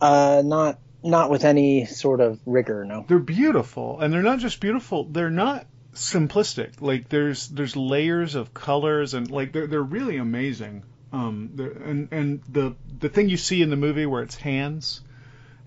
Uh, 0.00 0.42
not 0.44 0.78
not 1.02 1.30
with 1.30 1.44
any 1.44 1.84
sort 1.84 2.20
of 2.20 2.40
rigor, 2.46 2.84
no. 2.84 3.04
They're 3.06 3.18
beautiful, 3.18 4.00
and 4.00 4.12
they're 4.12 4.22
not 4.22 4.38
just 4.38 4.60
beautiful. 4.60 5.04
They're 5.04 5.30
not 5.30 5.66
simplistic. 5.94 6.80
Like 6.80 7.08
there's 7.08 7.48
there's 7.48 7.76
layers 7.76 8.34
of 8.34 8.54
colors, 8.54 9.14
and 9.14 9.30
like 9.30 9.52
they're 9.52 9.66
they're 9.66 9.82
really 9.82 10.16
amazing. 10.16 10.84
Um, 11.12 11.50
and 11.84 12.08
and 12.10 12.42
the 12.48 12.74
the 12.98 13.08
thing 13.08 13.28
you 13.28 13.36
see 13.36 13.62
in 13.62 13.70
the 13.70 13.76
movie 13.76 14.06
where 14.06 14.22
it's 14.22 14.34
hands, 14.34 15.00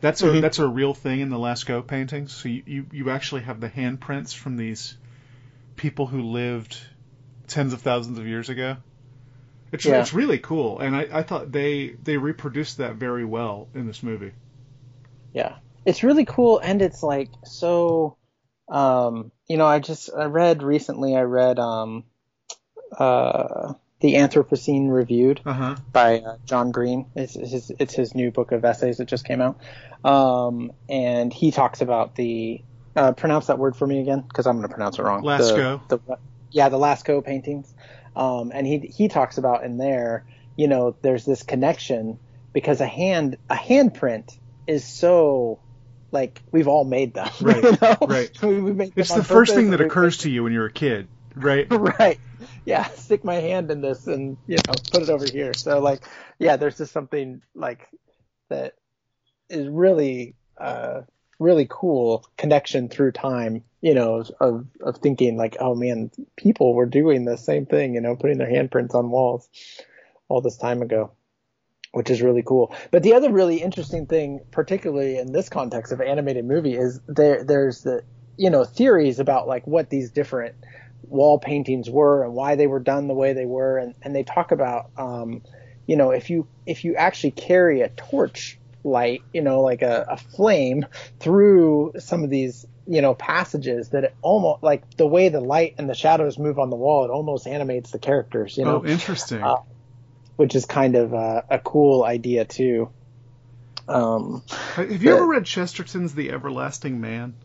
that's 0.01 0.23
a 0.23 0.27
Mhm. 0.27 0.41
that's 0.41 0.59
a 0.59 0.67
real 0.67 0.93
thing 0.93 1.19
in 1.21 1.29
the 1.29 1.37
Lascaux 1.37 1.85
paintings. 1.85 2.33
So 2.33 2.49
you, 2.49 2.63
you 2.65 2.85
you 2.91 3.09
actually 3.09 3.41
have 3.41 3.59
the 3.59 3.69
handprints 3.69 4.33
from 4.35 4.57
these 4.57 4.97
people 5.75 6.07
who 6.07 6.21
lived 6.21 6.79
tens 7.47 7.73
of 7.73 7.81
thousands 7.81 8.19
of 8.19 8.27
years 8.27 8.49
ago. 8.49 8.77
It's 9.71 9.85
Yeah. 9.85 9.99
it's 9.99 10.13
really 10.13 10.39
cool, 10.39 10.79
and 10.79 10.95
I, 10.95 11.07
I 11.11 11.23
thought 11.23 11.51
they 11.51 11.89
they 12.03 12.17
reproduced 12.17 12.77
that 12.77 12.95
very 12.95 13.25
well 13.25 13.67
in 13.73 13.87
this 13.87 14.03
movie. 14.03 14.33
Yeah. 15.33 15.55
It's 15.85 16.03
really 16.03 16.25
cool 16.25 16.59
and 16.59 16.81
it's 16.81 17.03
like 17.03 17.29
so 17.45 18.17
um 18.69 19.31
you 19.47 19.57
know, 19.57 19.65
I 19.65 19.79
just 19.79 20.09
I 20.13 20.25
read 20.25 20.63
recently 20.63 21.15
I 21.15 21.21
read 21.21 21.59
um 21.59 22.03
uh 22.97 23.73
The 23.99 24.13
Anthropocene 24.15 24.91
Reviewed 24.91 25.41
Uh 25.45 25.53
huh. 25.53 25.75
by 25.91 26.19
uh, 26.19 26.37
John 26.45 26.71
Green. 26.71 27.07
It's 27.15 27.33
his 27.33 27.71
it's 27.79 27.93
his 27.93 28.13
new 28.13 28.31
book 28.31 28.51
of 28.51 28.63
essays 28.63 28.97
that 28.97 29.07
just 29.07 29.25
came 29.25 29.41
out. 29.41 29.59
Um 30.03 30.71
and 30.87 31.33
he 31.33 31.51
talks 31.51 31.81
about 31.81 32.15
the 32.15 32.63
uh 32.95 33.13
pronounce 33.13 33.47
that 33.47 33.57
word 33.59 33.75
for 33.75 33.87
me 33.87 33.99
again 34.01 34.21
because 34.21 34.45
I'm 34.45 34.57
going 34.57 34.67
to 34.67 34.73
pronounce 34.73 34.99
it 34.99 35.03
wrong. 35.03 35.21
The- 35.23 35.27
Lascaux. 35.27 35.87
The, 35.89 35.99
yeah, 36.51 36.69
the 36.69 36.77
Lascaux 36.77 37.23
paintings. 37.25 37.73
Um 38.15 38.51
and 38.53 38.67
he 38.67 38.79
he 38.79 39.07
talks 39.07 39.37
about 39.39 39.63
in 39.63 39.77
there, 39.77 40.25
you 40.55 40.67
know, 40.67 40.95
there's 41.01 41.25
this 41.25 41.41
connection 41.43 42.19
because 42.53 42.79
a 42.81 42.87
hand 42.87 43.37
a 43.49 43.55
handprint 43.55 44.37
is 44.67 44.85
so 44.85 45.59
like 46.11 46.41
we've 46.51 46.67
all 46.67 46.85
made 46.85 47.13
them, 47.15 47.29
Right, 47.41 47.63
you 47.63 47.77
know? 47.81 47.97
right. 48.07 48.29
We, 48.43 48.61
we 48.61 48.73
make 48.73 48.93
them 48.93 49.01
It's 49.01 49.13
the 49.13 49.23
first 49.23 49.53
thing 49.55 49.71
that 49.71 49.81
occurs 49.81 50.17
to 50.19 50.29
you 50.29 50.43
when 50.43 50.53
you're 50.53 50.67
a 50.67 50.71
kid, 50.71 51.09
right? 51.43 51.67
right 51.71 52.19
yeah 52.65 52.85
stick 52.89 53.23
my 53.23 53.35
hand 53.35 53.71
in 53.71 53.81
this 53.81 54.07
and 54.07 54.37
you 54.47 54.55
know 54.55 54.73
put 54.91 55.03
it 55.03 55.09
over 55.09 55.25
here 55.25 55.53
so 55.53 55.79
like 55.79 56.03
yeah 56.39 56.55
there's 56.55 56.77
just 56.77 56.91
something 56.91 57.41
like 57.55 57.87
that 58.49 58.75
is 59.49 59.67
really 59.67 60.35
uh 60.57 61.01
really 61.39 61.67
cool 61.69 62.25
connection 62.37 62.89
through 62.89 63.11
time 63.11 63.63
you 63.81 63.93
know 63.93 64.23
of 64.39 64.65
of 64.81 64.97
thinking 64.97 65.37
like 65.37 65.57
oh 65.59 65.75
man 65.75 66.11
people 66.35 66.73
were 66.73 66.85
doing 66.85 67.25
the 67.25 67.37
same 67.37 67.65
thing 67.65 67.93
you 67.93 68.01
know 68.01 68.15
putting 68.15 68.37
their 68.37 68.49
handprints 68.49 68.95
on 68.95 69.09
walls 69.09 69.49
all 70.29 70.41
this 70.41 70.57
time 70.57 70.81
ago 70.81 71.11
which 71.93 72.09
is 72.11 72.21
really 72.21 72.43
cool. 72.43 72.75
But 72.91 73.01
the 73.01 73.13
other 73.13 73.31
really 73.31 73.61
interesting 73.61 74.05
thing, 74.05 74.41
particularly 74.51 75.17
in 75.17 75.31
this 75.31 75.49
context 75.49 75.91
of 75.91 75.99
animated 76.01 76.45
movie, 76.45 76.75
is 76.75 76.99
there 77.07 77.43
there's 77.43 77.81
the 77.81 78.03
you 78.37 78.51
know 78.51 78.65
theories 78.65 79.19
about 79.19 79.47
like 79.47 79.65
what 79.65 79.89
these 79.89 80.11
different 80.11 80.55
wall 81.03 81.39
paintings 81.39 81.89
were 81.89 82.23
and 82.23 82.33
why 82.33 82.55
they 82.55 82.67
were 82.67 82.79
done 82.79 83.07
the 83.07 83.13
way 83.13 83.33
they 83.33 83.45
were, 83.45 83.77
and 83.77 83.93
and 84.03 84.15
they 84.15 84.23
talk 84.23 84.51
about 84.51 84.85
um, 84.97 85.41
you 85.85 85.95
know 85.95 86.11
if 86.11 86.29
you 86.29 86.47
if 86.65 86.83
you 86.83 86.95
actually 86.95 87.31
carry 87.31 87.81
a 87.81 87.89
torch 87.89 88.59
light, 88.83 89.21
you 89.33 89.41
know 89.41 89.61
like 89.61 89.81
a, 89.81 90.05
a 90.09 90.17
flame 90.17 90.85
through 91.19 91.93
some 91.99 92.23
of 92.23 92.29
these 92.29 92.65
you 92.85 93.01
know 93.01 93.13
passages 93.13 93.89
that 93.89 94.03
it 94.05 94.17
almost 94.21 94.63
like 94.63 94.83
the 94.97 95.07
way 95.07 95.29
the 95.29 95.41
light 95.41 95.75
and 95.77 95.89
the 95.89 95.95
shadows 95.95 96.37
move 96.39 96.59
on 96.59 96.69
the 96.69 96.75
wall, 96.75 97.05
it 97.05 97.11
almost 97.11 97.47
animates 97.47 97.91
the 97.91 97.99
characters. 97.99 98.57
You 98.57 98.65
know, 98.65 98.81
Oh, 98.83 98.85
interesting. 98.85 99.43
Uh, 99.43 99.55
which 100.37 100.55
is 100.55 100.65
kind 100.65 100.95
of 100.95 101.13
uh, 101.13 101.41
a 101.49 101.57
cool 101.59 102.03
idea 102.03 102.45
too. 102.45 102.91
Um, 103.87 104.43
Have 104.75 104.91
you 104.91 104.97
the- 104.97 105.09
ever 105.15 105.27
read 105.27 105.45
Chesterton's 105.45 106.13
The 106.13 106.31
Everlasting 106.31 106.99
Man? 107.01 107.35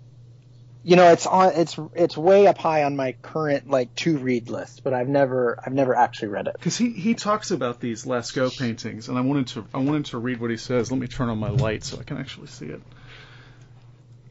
You 0.84 0.96
know, 0.96 1.12
it's 1.12 1.26
on 1.26 1.52
it's 1.54 1.78
it's 1.94 2.16
way 2.16 2.46
up 2.46 2.58
high 2.58 2.82
on 2.82 2.96
my 2.96 3.12
current 3.22 3.70
like 3.70 3.94
to 3.96 4.18
read 4.18 4.50
list, 4.50 4.82
but 4.82 4.92
I've 4.92 5.08
never 5.08 5.58
I've 5.64 5.72
never 5.72 5.94
actually 5.94 6.28
read 6.28 6.48
it. 6.48 6.54
Because 6.54 6.76
he, 6.76 6.90
he 6.90 7.14
talks 7.14 7.52
about 7.52 7.80
these 7.80 8.04
Lascaux 8.04 8.56
paintings, 8.58 9.08
and 9.08 9.16
I 9.16 9.20
wanted 9.20 9.46
to 9.48 9.66
I 9.72 9.78
wanted 9.78 10.06
to 10.06 10.18
read 10.18 10.40
what 10.40 10.50
he 10.50 10.56
says. 10.56 10.90
Let 10.90 11.00
me 11.00 11.06
turn 11.06 11.28
on 11.28 11.38
my 11.38 11.50
light 11.50 11.84
so 11.84 11.98
I 12.00 12.02
can 12.02 12.18
actually 12.18 12.48
see 12.48 12.66
it. 12.66 12.82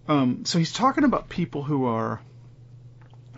Um, 0.09 0.43
so 0.43 0.59
he's 0.59 0.73
talking 0.73 1.05
about 1.05 1.29
people 1.29 1.63
who 1.63 1.85
are 1.85 2.19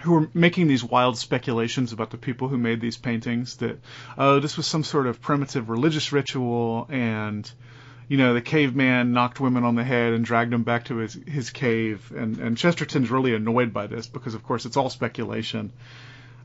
who 0.01 0.15
are 0.15 0.29
making 0.33 0.67
these 0.67 0.83
wild 0.83 1.17
speculations 1.17 1.93
about 1.93 2.09
the 2.09 2.17
people 2.17 2.47
who 2.47 2.57
made 2.57 2.81
these 2.81 2.97
paintings 2.97 3.57
that 3.57 3.79
oh 4.17 4.39
this 4.39 4.57
was 4.57 4.65
some 4.65 4.83
sort 4.83 5.05
of 5.05 5.21
primitive 5.21 5.69
religious 5.69 6.11
ritual 6.11 6.87
and 6.89 7.49
you 8.07 8.17
know 8.17 8.33
the 8.33 8.41
caveman 8.41 9.13
knocked 9.13 9.39
women 9.39 9.63
on 9.63 9.75
the 9.75 9.83
head 9.83 10.13
and 10.13 10.25
dragged 10.25 10.51
them 10.51 10.63
back 10.63 10.85
to 10.85 10.97
his 10.97 11.13
his 11.27 11.49
cave. 11.49 12.11
And 12.15 12.37
and 12.39 12.57
Chesterton's 12.57 13.11
really 13.11 13.33
annoyed 13.33 13.73
by 13.73 13.87
this 13.87 14.07
because 14.07 14.35
of 14.35 14.43
course 14.43 14.65
it's 14.65 14.77
all 14.77 14.89
speculation. 14.89 15.71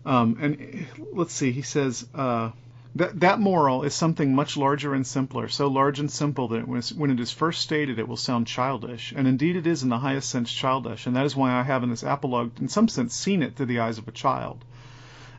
Um, 0.07 0.39
and 0.41 0.87
let's 1.13 1.33
see 1.33 1.53
he 1.53 1.63
says 1.63 2.07
uh, 2.15 2.51
that 2.95 3.21
that 3.21 3.41
moral 3.41 3.83
is 3.83 3.95
something 3.95 4.35
much 4.35 4.57
larger 4.57 4.95
and 4.95 5.07
simpler, 5.07 5.49
so 5.49 5.69
large 5.69 6.01
and 6.01 6.11
simple 6.11 6.49
that 6.49 6.67
when 6.67 7.11
it 7.11 7.21
is 7.21 7.31
first 7.31 7.61
stated 7.61 7.99
it 7.99 8.09
will 8.09 8.17
sound 8.17 8.47
childish, 8.47 9.13
and 9.15 9.29
indeed 9.29 9.57
it 9.57 9.67
is 9.67 9.83
in 9.83 9.89
the 9.89 9.99
highest 9.99 10.31
sense 10.31 10.53
childish, 10.53 11.07
and 11.07 11.17
that 11.17 11.27
is 11.27 11.37
why 11.37 11.53
I 11.53 11.63
have 11.63 11.83
in 11.83 11.91
this 11.91 12.03
apologue 12.03 12.53
in 12.61 12.69
some 12.69 12.89
sense 12.89 13.15
seen 13.15 13.43
it 13.43 13.57
through 13.57 13.67
the 13.67 13.81
eyes 13.81 13.99
of 13.99 14.09
a 14.09 14.13
child. 14.13 14.65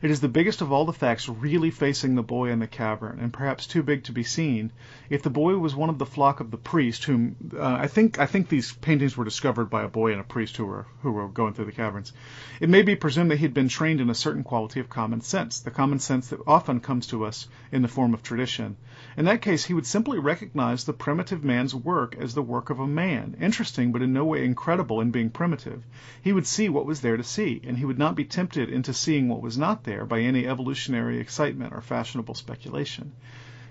It 0.02 0.10
is 0.10 0.20
the 0.20 0.28
biggest 0.28 0.62
of 0.62 0.72
all 0.72 0.86
the 0.86 0.94
facts 0.94 1.28
really 1.28 1.70
facing 1.70 2.14
the 2.14 2.22
boy 2.22 2.50
in 2.50 2.58
the 2.58 2.66
cavern, 2.66 3.18
and 3.20 3.30
perhaps 3.30 3.66
too 3.66 3.82
big 3.82 4.04
to 4.04 4.12
be 4.12 4.22
seen. 4.22 4.72
If 5.10 5.22
the 5.22 5.28
boy 5.28 5.58
was 5.58 5.76
one 5.76 5.90
of 5.90 5.98
the 5.98 6.06
flock 6.06 6.40
of 6.40 6.50
the 6.50 6.56
priest, 6.56 7.04
whom 7.04 7.36
uh, 7.54 7.62
I 7.62 7.86
think 7.86 8.18
I 8.18 8.24
think 8.24 8.48
these 8.48 8.72
paintings 8.72 9.14
were 9.14 9.26
discovered 9.26 9.66
by 9.66 9.82
a 9.82 9.88
boy 9.88 10.12
and 10.12 10.20
a 10.20 10.24
priest 10.24 10.56
who 10.56 10.64
were 10.64 10.86
who 11.02 11.12
were 11.12 11.28
going 11.28 11.52
through 11.52 11.66
the 11.66 11.72
caverns, 11.72 12.14
it 12.60 12.70
may 12.70 12.80
be 12.80 12.96
presumed 12.96 13.30
that 13.30 13.36
he 13.36 13.44
had 13.44 13.52
been 13.52 13.68
trained 13.68 14.00
in 14.00 14.08
a 14.08 14.14
certain 14.14 14.42
quality 14.42 14.80
of 14.80 14.88
common 14.88 15.20
sense, 15.20 15.60
the 15.60 15.70
common 15.70 15.98
sense 15.98 16.28
that 16.28 16.40
often 16.46 16.80
comes 16.80 17.08
to 17.08 17.26
us 17.26 17.46
in 17.70 17.82
the 17.82 17.88
form 17.88 18.14
of 18.14 18.22
tradition. 18.22 18.78
In 19.16 19.24
that 19.24 19.42
case, 19.42 19.64
he 19.64 19.74
would 19.74 19.86
simply 19.86 20.20
recognize 20.20 20.84
the 20.84 20.92
primitive 20.92 21.42
man's 21.42 21.74
work 21.74 22.14
as 22.16 22.32
the 22.32 22.42
work 22.42 22.70
of 22.70 22.78
a 22.78 22.86
man, 22.86 23.34
interesting 23.40 23.90
but 23.90 24.02
in 24.02 24.12
no 24.12 24.24
way 24.24 24.44
incredible 24.44 25.00
in 25.00 25.10
being 25.10 25.30
primitive. 25.30 25.82
He 26.22 26.32
would 26.32 26.46
see 26.46 26.68
what 26.68 26.86
was 26.86 27.00
there 27.00 27.16
to 27.16 27.24
see, 27.24 27.60
and 27.64 27.76
he 27.76 27.84
would 27.84 27.98
not 27.98 28.14
be 28.14 28.24
tempted 28.24 28.68
into 28.68 28.94
seeing 28.94 29.28
what 29.28 29.42
was 29.42 29.58
not 29.58 29.82
there 29.82 30.04
by 30.04 30.20
any 30.20 30.46
evolutionary 30.46 31.18
excitement 31.18 31.74
or 31.74 31.80
fashionable 31.80 32.36
speculation. 32.36 33.10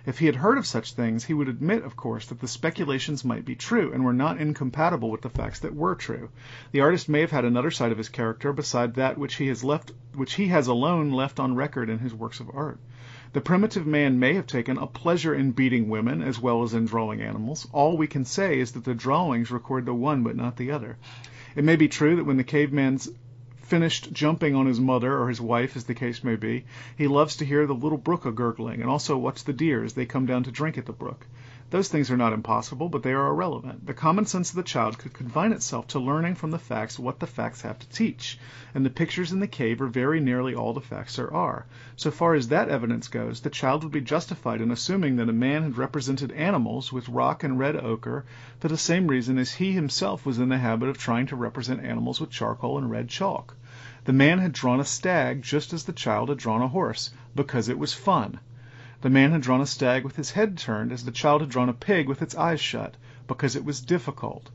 If 0.05 0.19
he 0.19 0.25
had 0.25 0.35
heard 0.35 0.57
of 0.57 0.67
such 0.67 0.91
things, 0.91 1.23
he 1.23 1.33
would 1.33 1.47
admit, 1.47 1.83
of 1.83 1.95
course, 1.95 2.25
that 2.25 2.41
the 2.41 2.47
speculations 2.47 3.23
might 3.23 3.45
be 3.45 3.55
true 3.55 3.93
and 3.93 4.03
were 4.03 4.11
not 4.11 4.41
incompatible 4.41 5.09
with 5.09 5.21
the 5.21 5.29
facts 5.29 5.59
that 5.59 5.73
were 5.75 5.95
true. 5.95 6.31
The 6.73 6.81
artist 6.81 7.07
may 7.07 7.21
have 7.21 7.31
had 7.31 7.45
another 7.45 7.71
side 7.71 7.93
of 7.93 7.97
his 7.97 8.09
character 8.09 8.51
beside 8.51 8.95
that 8.95 9.17
which 9.17 9.35
he 9.35 9.47
has 9.47 9.63
left, 9.63 9.93
which 10.13 10.33
he 10.33 10.47
has 10.47 10.67
alone 10.67 11.11
left 11.11 11.39
on 11.39 11.55
record 11.55 11.89
in 11.89 11.99
his 11.99 12.13
works 12.13 12.41
of 12.41 12.51
art. 12.53 12.79
The 13.31 13.41
primitive 13.41 13.85
man 13.85 14.17
may 14.17 14.33
have 14.33 14.47
taken 14.47 14.79
a 14.79 14.87
pleasure 14.87 15.35
in 15.35 15.51
beating 15.51 15.87
women 15.87 16.23
as 16.23 16.39
well 16.41 16.63
as 16.63 16.73
in 16.73 16.85
drawing 16.85 17.21
animals. 17.21 17.67
All 17.71 17.95
we 17.95 18.07
can 18.07 18.25
say 18.25 18.59
is 18.59 18.71
that 18.71 18.85
the 18.85 18.95
drawings 18.95 19.51
record 19.51 19.85
the 19.85 19.93
one 19.93 20.23
but 20.23 20.35
not 20.35 20.57
the 20.57 20.71
other. 20.71 20.97
It 21.55 21.63
may 21.63 21.75
be 21.75 21.87
true 21.87 22.15
that 22.15 22.23
when 22.23 22.37
the 22.37 22.43
caveman's 22.43 23.07
finished 23.61 24.11
jumping 24.11 24.55
on 24.55 24.65
his 24.65 24.79
mother 24.79 25.15
or 25.15 25.29
his 25.29 25.39
wife, 25.39 25.75
as 25.77 25.83
the 25.83 25.93
case 25.93 26.23
may 26.23 26.37
be, 26.37 26.65
he 26.97 27.07
loves 27.07 27.35
to 27.35 27.45
hear 27.45 27.67
the 27.67 27.75
little 27.75 27.99
brook 27.99 28.25
a 28.25 28.31
gurgling 28.31 28.81
and 28.81 28.89
also 28.89 29.15
watch 29.15 29.43
the 29.43 29.53
deer 29.53 29.83
as 29.83 29.93
they 29.93 30.07
come 30.07 30.25
down 30.25 30.41
to 30.41 30.51
drink 30.51 30.75
at 30.75 30.87
the 30.87 30.91
brook. 30.91 31.27
Those 31.71 31.87
things 31.87 32.09
are 32.09 32.17
not 32.17 32.33
impossible, 32.33 32.89
but 32.89 33.03
they 33.03 33.13
are 33.13 33.27
irrelevant. 33.27 33.85
The 33.85 33.93
common 33.93 34.25
sense 34.25 34.49
of 34.49 34.55
the 34.55 34.63
child 34.63 34.97
could 34.97 35.13
confine 35.13 35.51
itself 35.51 35.85
to 35.89 35.99
learning 35.99 36.33
from 36.33 36.49
the 36.49 36.57
facts 36.57 36.97
what 36.97 37.19
the 37.19 37.27
facts 37.27 37.61
have 37.61 37.77
to 37.77 37.89
teach, 37.89 38.39
and 38.73 38.83
the 38.83 38.89
pictures 38.89 39.31
in 39.31 39.39
the 39.39 39.45
cave 39.47 39.79
are 39.79 39.87
very 39.87 40.19
nearly 40.19 40.55
all 40.55 40.73
the 40.73 40.81
facts 40.81 41.17
there 41.17 41.31
are. 41.31 41.67
So 41.95 42.09
far 42.09 42.33
as 42.33 42.47
that 42.47 42.69
evidence 42.69 43.07
goes, 43.07 43.41
the 43.41 43.51
child 43.51 43.83
would 43.83 43.91
be 43.91 44.01
justified 44.01 44.61
in 44.61 44.71
assuming 44.71 45.17
that 45.17 45.29
a 45.29 45.31
man 45.31 45.61
had 45.61 45.77
represented 45.77 46.31
animals 46.31 46.91
with 46.91 47.07
rock 47.07 47.43
and 47.43 47.59
red 47.59 47.75
ochre 47.75 48.25
for 48.59 48.67
the 48.67 48.75
same 48.75 49.05
reason 49.05 49.37
as 49.37 49.53
he 49.53 49.71
himself 49.71 50.25
was 50.25 50.39
in 50.39 50.49
the 50.49 50.57
habit 50.57 50.89
of 50.89 50.97
trying 50.97 51.27
to 51.27 51.35
represent 51.35 51.83
animals 51.83 52.19
with 52.19 52.31
charcoal 52.31 52.79
and 52.79 52.89
red 52.89 53.09
chalk. 53.09 53.55
The 54.05 54.13
man 54.13 54.39
had 54.39 54.53
drawn 54.53 54.79
a 54.79 54.85
stag 54.85 55.43
just 55.43 55.71
as 55.71 55.83
the 55.83 55.93
child 55.93 56.29
had 56.29 56.39
drawn 56.39 56.63
a 56.63 56.67
horse, 56.67 57.11
because 57.35 57.69
it 57.69 57.77
was 57.77 57.93
fun. 57.93 58.39
The 59.01 59.09
man 59.09 59.31
had 59.31 59.41
drawn 59.41 59.61
a 59.61 59.65
stag 59.65 60.03
with 60.03 60.15
his 60.15 60.31
head 60.31 60.57
turned 60.57 60.91
as 60.91 61.05
the 61.05 61.11
child 61.11 61.41
had 61.41 61.49
drawn 61.49 61.69
a 61.69 61.73
pig 61.73 62.07
with 62.07 62.21
its 62.21 62.35
eyes 62.35 62.59
shut, 62.59 62.97
because 63.27 63.55
it 63.55 63.63
was 63.63 63.79
difficult. 63.79 64.49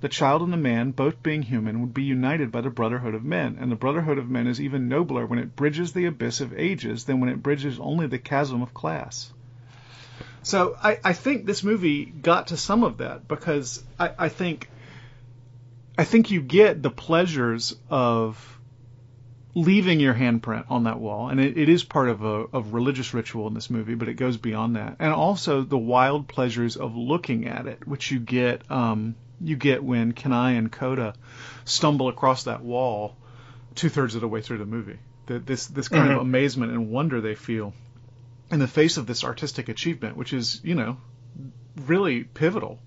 The 0.00 0.08
child 0.08 0.42
and 0.42 0.52
the 0.52 0.56
man, 0.56 0.92
both 0.92 1.22
being 1.22 1.42
human, 1.42 1.80
would 1.80 1.92
be 1.92 2.04
united 2.04 2.52
by 2.52 2.60
the 2.60 2.70
brotherhood 2.70 3.14
of 3.14 3.24
men, 3.24 3.56
and 3.58 3.72
the 3.72 3.76
brotherhood 3.76 4.18
of 4.18 4.30
men 4.30 4.46
is 4.46 4.60
even 4.60 4.88
nobler 4.88 5.26
when 5.26 5.40
it 5.40 5.56
bridges 5.56 5.92
the 5.92 6.06
abyss 6.06 6.40
of 6.40 6.56
ages 6.56 7.04
than 7.04 7.18
when 7.18 7.28
it 7.28 7.42
bridges 7.42 7.80
only 7.80 8.06
the 8.06 8.18
chasm 8.18 8.62
of 8.62 8.72
class. 8.72 9.32
So 10.42 10.76
I, 10.80 11.00
I 11.02 11.12
think 11.14 11.44
this 11.46 11.64
movie 11.64 12.04
got 12.04 12.48
to 12.48 12.56
some 12.56 12.84
of 12.84 12.98
that 12.98 13.26
because 13.26 13.82
I, 13.98 14.12
I 14.18 14.28
think 14.28 14.70
I 15.98 16.04
think 16.04 16.30
you 16.30 16.40
get 16.40 16.80
the 16.80 16.90
pleasures 16.90 17.74
of 17.90 18.57
leaving 19.58 19.98
your 19.98 20.14
handprint 20.14 20.70
on 20.70 20.84
that 20.84 21.00
wall, 21.00 21.30
and 21.30 21.40
it, 21.40 21.58
it 21.58 21.68
is 21.68 21.82
part 21.82 22.08
of 22.08 22.22
a 22.22 22.46
of 22.52 22.74
religious 22.74 23.12
ritual 23.12 23.48
in 23.48 23.54
this 23.54 23.68
movie, 23.68 23.96
but 23.96 24.08
it 24.08 24.14
goes 24.14 24.36
beyond 24.36 24.76
that, 24.76 24.96
and 25.00 25.12
also 25.12 25.62
the 25.62 25.78
wild 25.78 26.28
pleasures 26.28 26.76
of 26.76 26.94
looking 26.96 27.48
at 27.48 27.66
it, 27.66 27.86
which 27.86 28.12
you 28.12 28.20
get 28.20 28.70
um, 28.70 29.16
you 29.40 29.56
get 29.56 29.82
when 29.82 30.12
Kenai 30.12 30.52
and 30.52 30.70
Koda 30.70 31.14
stumble 31.64 32.08
across 32.08 32.44
that 32.44 32.62
wall 32.62 33.16
two 33.74 33.88
thirds 33.88 34.14
of 34.14 34.20
the 34.20 34.28
way 34.28 34.40
through 34.40 34.58
the 34.58 34.66
movie. 34.66 34.98
The, 35.26 35.40
this 35.40 35.66
this 35.66 35.88
kind 35.88 36.12
of 36.12 36.18
amazement 36.18 36.72
and 36.72 36.90
wonder 36.90 37.20
they 37.20 37.34
feel 37.34 37.74
in 38.52 38.60
the 38.60 38.68
face 38.68 38.96
of 38.96 39.06
this 39.06 39.24
artistic 39.24 39.68
achievement, 39.68 40.16
which 40.16 40.32
is 40.32 40.60
you 40.62 40.76
know 40.76 40.98
really 41.84 42.22
pivotal. 42.22 42.78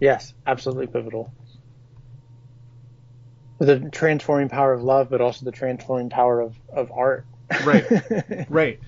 Yes, 0.00 0.34
absolutely 0.46 0.86
pivotal. 0.86 1.32
The 3.58 3.90
transforming 3.90 4.48
power 4.48 4.72
of 4.72 4.82
love, 4.82 5.10
but 5.10 5.20
also 5.20 5.44
the 5.44 5.52
transforming 5.52 6.10
power 6.10 6.40
of, 6.40 6.56
of 6.72 6.92
art. 6.92 7.26
Right. 7.64 7.84
right. 8.48 8.80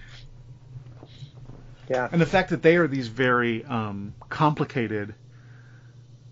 Yeah. 1.89 2.09
And 2.11 2.21
the 2.21 2.27
fact 2.27 2.51
that 2.51 2.63
they 2.63 2.77
are 2.77 2.87
these 2.87 3.09
very 3.09 3.65
um, 3.65 4.15
complicated 4.29 5.15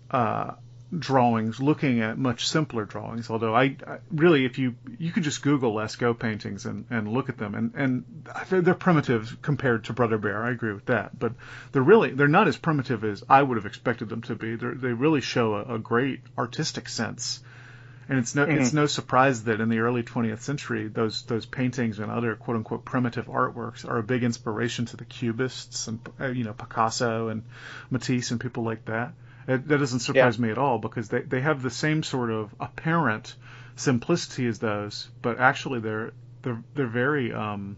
uh, 0.09 0.51
drawings, 0.97 1.59
looking 1.59 2.01
at 2.01 2.17
much 2.17 2.47
simpler 2.47 2.85
drawings. 2.85 3.29
Although 3.29 3.55
I, 3.55 3.75
I, 3.85 3.97
really, 4.09 4.45
if 4.45 4.57
you 4.57 4.75
you 4.97 5.11
could 5.11 5.23
just 5.23 5.41
Google 5.41 5.73
Lascaux 5.73 6.17
paintings 6.17 6.65
and, 6.65 6.85
and 6.89 7.07
look 7.11 7.29
at 7.29 7.37
them, 7.37 7.55
and 7.55 7.73
and 7.75 8.23
they're, 8.49 8.61
they're 8.61 8.73
primitive 8.73 9.37
compared 9.41 9.85
to 9.85 9.93
Brother 9.93 10.17
Bear. 10.17 10.43
I 10.43 10.51
agree 10.51 10.73
with 10.73 10.85
that, 10.85 11.17
but 11.17 11.33
they're 11.71 11.81
really 11.81 12.11
they're 12.11 12.27
not 12.27 12.47
as 12.47 12.57
primitive 12.57 13.03
as 13.03 13.23
I 13.29 13.41
would 13.41 13.57
have 13.57 13.65
expected 13.65 14.09
them 14.09 14.21
to 14.23 14.35
be. 14.35 14.55
They're, 14.55 14.75
they 14.75 14.93
really 14.93 15.21
show 15.21 15.55
a, 15.55 15.75
a 15.75 15.79
great 15.79 16.21
artistic 16.37 16.89
sense. 16.89 17.41
And 18.09 18.17
it's 18.17 18.33
no 18.33 18.43
it's 18.43 18.73
no 18.73 18.87
surprise 18.87 19.43
that 19.43 19.61
in 19.61 19.69
the 19.69 19.79
early 19.79 20.01
20th 20.01 20.39
century, 20.39 20.87
those 20.87 21.21
those 21.23 21.45
paintings 21.45 21.99
and 21.99 22.11
other 22.11 22.35
quote 22.35 22.57
unquote 22.57 22.83
primitive 22.83 23.27
artworks 23.27 23.87
are 23.87 23.99
a 23.99 24.03
big 24.03 24.23
inspiration 24.23 24.85
to 24.87 24.97
the 24.97 25.05
Cubists 25.05 25.87
and 25.87 25.99
uh, 26.19 26.27
you 26.27 26.43
know 26.43 26.53
Picasso 26.53 27.27
and 27.27 27.43
Matisse 27.91 28.31
and 28.31 28.41
people 28.41 28.63
like 28.63 28.85
that. 28.85 29.13
It, 29.47 29.67
that 29.67 29.77
doesn't 29.77 29.99
surprise 29.99 30.39
me 30.39 30.49
at 30.49 30.57
all 30.57 30.79
because 30.79 31.09
they 31.09 31.21
they 31.21 31.41
have 31.41 31.61
the 31.61 31.69
same 31.69 32.01
sort 32.01 32.31
of 32.31 32.53
apparent 32.59 33.35
simplicity 33.75 34.47
as 34.47 34.57
those, 34.57 35.07
but 35.21 35.39
actually 35.39 35.79
they're 35.79 36.11
they're 36.41 36.63
they're 36.73 36.87
very 36.87 37.31
um, 37.31 37.77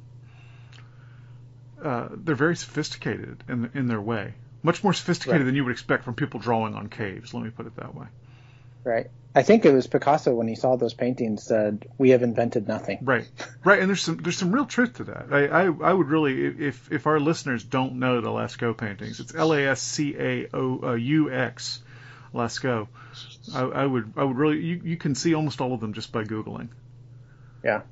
uh, 1.84 2.08
they're 2.12 2.36
very 2.36 2.56
sophisticated 2.56 3.44
in 3.50 3.70
in 3.74 3.88
their 3.88 4.02
way. 4.02 4.34
Much 4.64 4.84
more 4.84 4.94
sophisticated 4.94 5.42
Right. 5.42 5.46
than 5.46 5.56
you 5.56 5.66
would 5.66 5.72
expect 5.72 6.04
from 6.06 6.14
people 6.14 6.40
drawing 6.40 6.76
on 6.76 6.88
caves. 6.88 7.34
Let 7.34 7.44
me 7.44 7.50
put 7.50 7.66
it 7.66 7.76
that 7.78 7.96
way. 7.96 8.06
Right. 8.84 9.08
I 9.34 9.44
think 9.44 9.66
it 9.66 9.74
was 9.74 9.88
Picasso 9.88 10.34
when 10.34 10.48
he 10.48 10.56
saw 10.56 10.76
those 10.76 10.94
paintings 10.94 11.44
said, 11.44 11.88
"We 11.98 12.10
have 12.10 12.22
invented 12.22 12.68
nothing." 12.68 13.00
Right, 13.02 13.30
right, 13.64 13.80
and 13.80 13.88
there's 13.88 14.02
some 14.02 14.18
there's 14.18 14.38
some 14.38 14.52
real 14.52 14.66
truth 14.66 14.96
to 14.96 15.06
that. 15.06 15.28
I 15.32 15.48
I, 15.48 15.64
I 15.66 15.94
would 15.94 16.10
really 16.10 16.46
if 16.68 16.92
if 16.92 17.08
our 17.08 17.20
listeners 17.20 17.64
don't 17.64 18.00
know 18.00 18.20
the 18.20 18.30
Lascaux 18.30 18.78
paintings, 18.78 19.22
it's 19.22 19.34
L 19.34 19.54
A 19.54 19.68
S 19.68 19.82
C 19.82 20.16
A 20.18 20.48
O 20.54 20.80
uh, 20.84 20.94
U 20.96 21.32
X, 21.32 21.82
Lascaux. 22.34 22.90
I, 23.54 23.62
I 23.62 23.86
would 23.86 24.14
I 24.18 24.24
would 24.26 24.38
really 24.38 24.60
you, 24.60 24.82
you 24.84 24.98
can 24.98 25.16
see 25.16 25.34
almost 25.34 25.62
all 25.62 25.74
of 25.74 25.80
them 25.80 25.94
just 25.94 26.12
by 26.12 26.26
googling. 26.26 26.68
Yeah. 27.64 27.84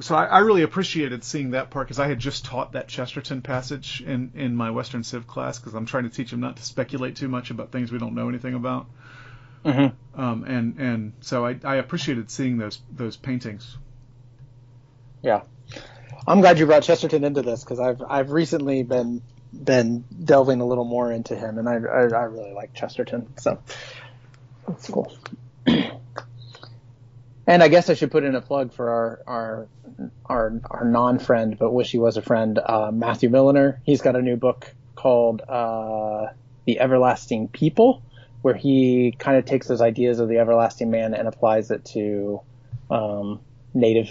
So 0.00 0.14
I, 0.14 0.26
I 0.26 0.38
really 0.38 0.62
appreciated 0.62 1.24
seeing 1.24 1.50
that 1.50 1.70
part 1.70 1.88
because 1.88 1.98
I 1.98 2.06
had 2.06 2.20
just 2.20 2.44
taught 2.44 2.72
that 2.72 2.88
Chesterton 2.88 3.42
passage 3.42 4.00
in 4.00 4.30
in 4.34 4.56
my 4.56 4.70
Western 4.70 5.02
Civ 5.04 5.26
class 5.26 5.58
because 5.58 5.74
I'm 5.74 5.84
trying 5.84 6.04
to 6.04 6.10
teach 6.10 6.30
them 6.30 6.40
not 6.40 6.56
to 6.56 6.62
speculate 6.62 7.16
too 7.16 7.28
much 7.28 7.50
about 7.50 7.70
things 7.70 7.92
we 7.92 7.98
don't 7.98 8.14
know 8.14 8.30
anything 8.30 8.54
about. 8.54 8.86
Mm-hmm. 9.68 10.20
Um, 10.20 10.44
and 10.44 10.78
and 10.78 11.12
so 11.20 11.46
I, 11.46 11.58
I 11.62 11.76
appreciated 11.76 12.30
seeing 12.30 12.58
those 12.58 12.80
those 12.90 13.16
paintings. 13.16 13.76
Yeah. 15.22 15.42
I'm 16.26 16.40
glad 16.40 16.58
you 16.58 16.66
brought 16.66 16.82
Chesterton 16.82 17.24
into 17.24 17.42
this 17.42 17.62
because 17.62 17.80
I've 17.80 18.02
I've 18.02 18.30
recently 18.30 18.82
been 18.82 19.22
been 19.52 20.04
delving 20.24 20.60
a 20.60 20.66
little 20.66 20.84
more 20.84 21.12
into 21.12 21.36
him, 21.36 21.58
and 21.58 21.68
I 21.68 21.74
I, 21.74 22.02
I 22.02 22.24
really 22.24 22.52
like 22.52 22.74
Chesterton, 22.74 23.32
so 23.38 23.58
that's 24.66 24.88
cool. 24.88 25.12
and 25.66 27.62
I 27.62 27.68
guess 27.68 27.88
I 27.88 27.94
should 27.94 28.10
put 28.10 28.24
in 28.24 28.34
a 28.34 28.40
plug 28.40 28.72
for 28.72 28.90
our 28.90 29.22
our 29.26 29.68
our, 30.26 30.60
our 30.70 30.84
non 30.84 31.18
friend, 31.18 31.58
but 31.58 31.72
wish 31.72 31.90
he 31.90 31.98
was 31.98 32.16
a 32.16 32.22
friend, 32.22 32.58
uh, 32.58 32.90
Matthew 32.92 33.30
Milliner. 33.30 33.80
He's 33.84 34.02
got 34.02 34.16
a 34.16 34.22
new 34.22 34.36
book 34.36 34.72
called 34.94 35.42
uh, 35.48 36.26
The 36.66 36.80
Everlasting 36.80 37.48
People, 37.48 38.02
where 38.42 38.54
he 38.54 39.14
kind 39.18 39.36
of 39.36 39.44
takes 39.44 39.66
those 39.66 39.80
ideas 39.80 40.20
of 40.20 40.28
the 40.28 40.38
everlasting 40.38 40.90
man 40.90 41.14
and 41.14 41.26
applies 41.28 41.70
it 41.70 41.84
to 41.84 42.40
um, 42.90 43.40
native 43.74 44.08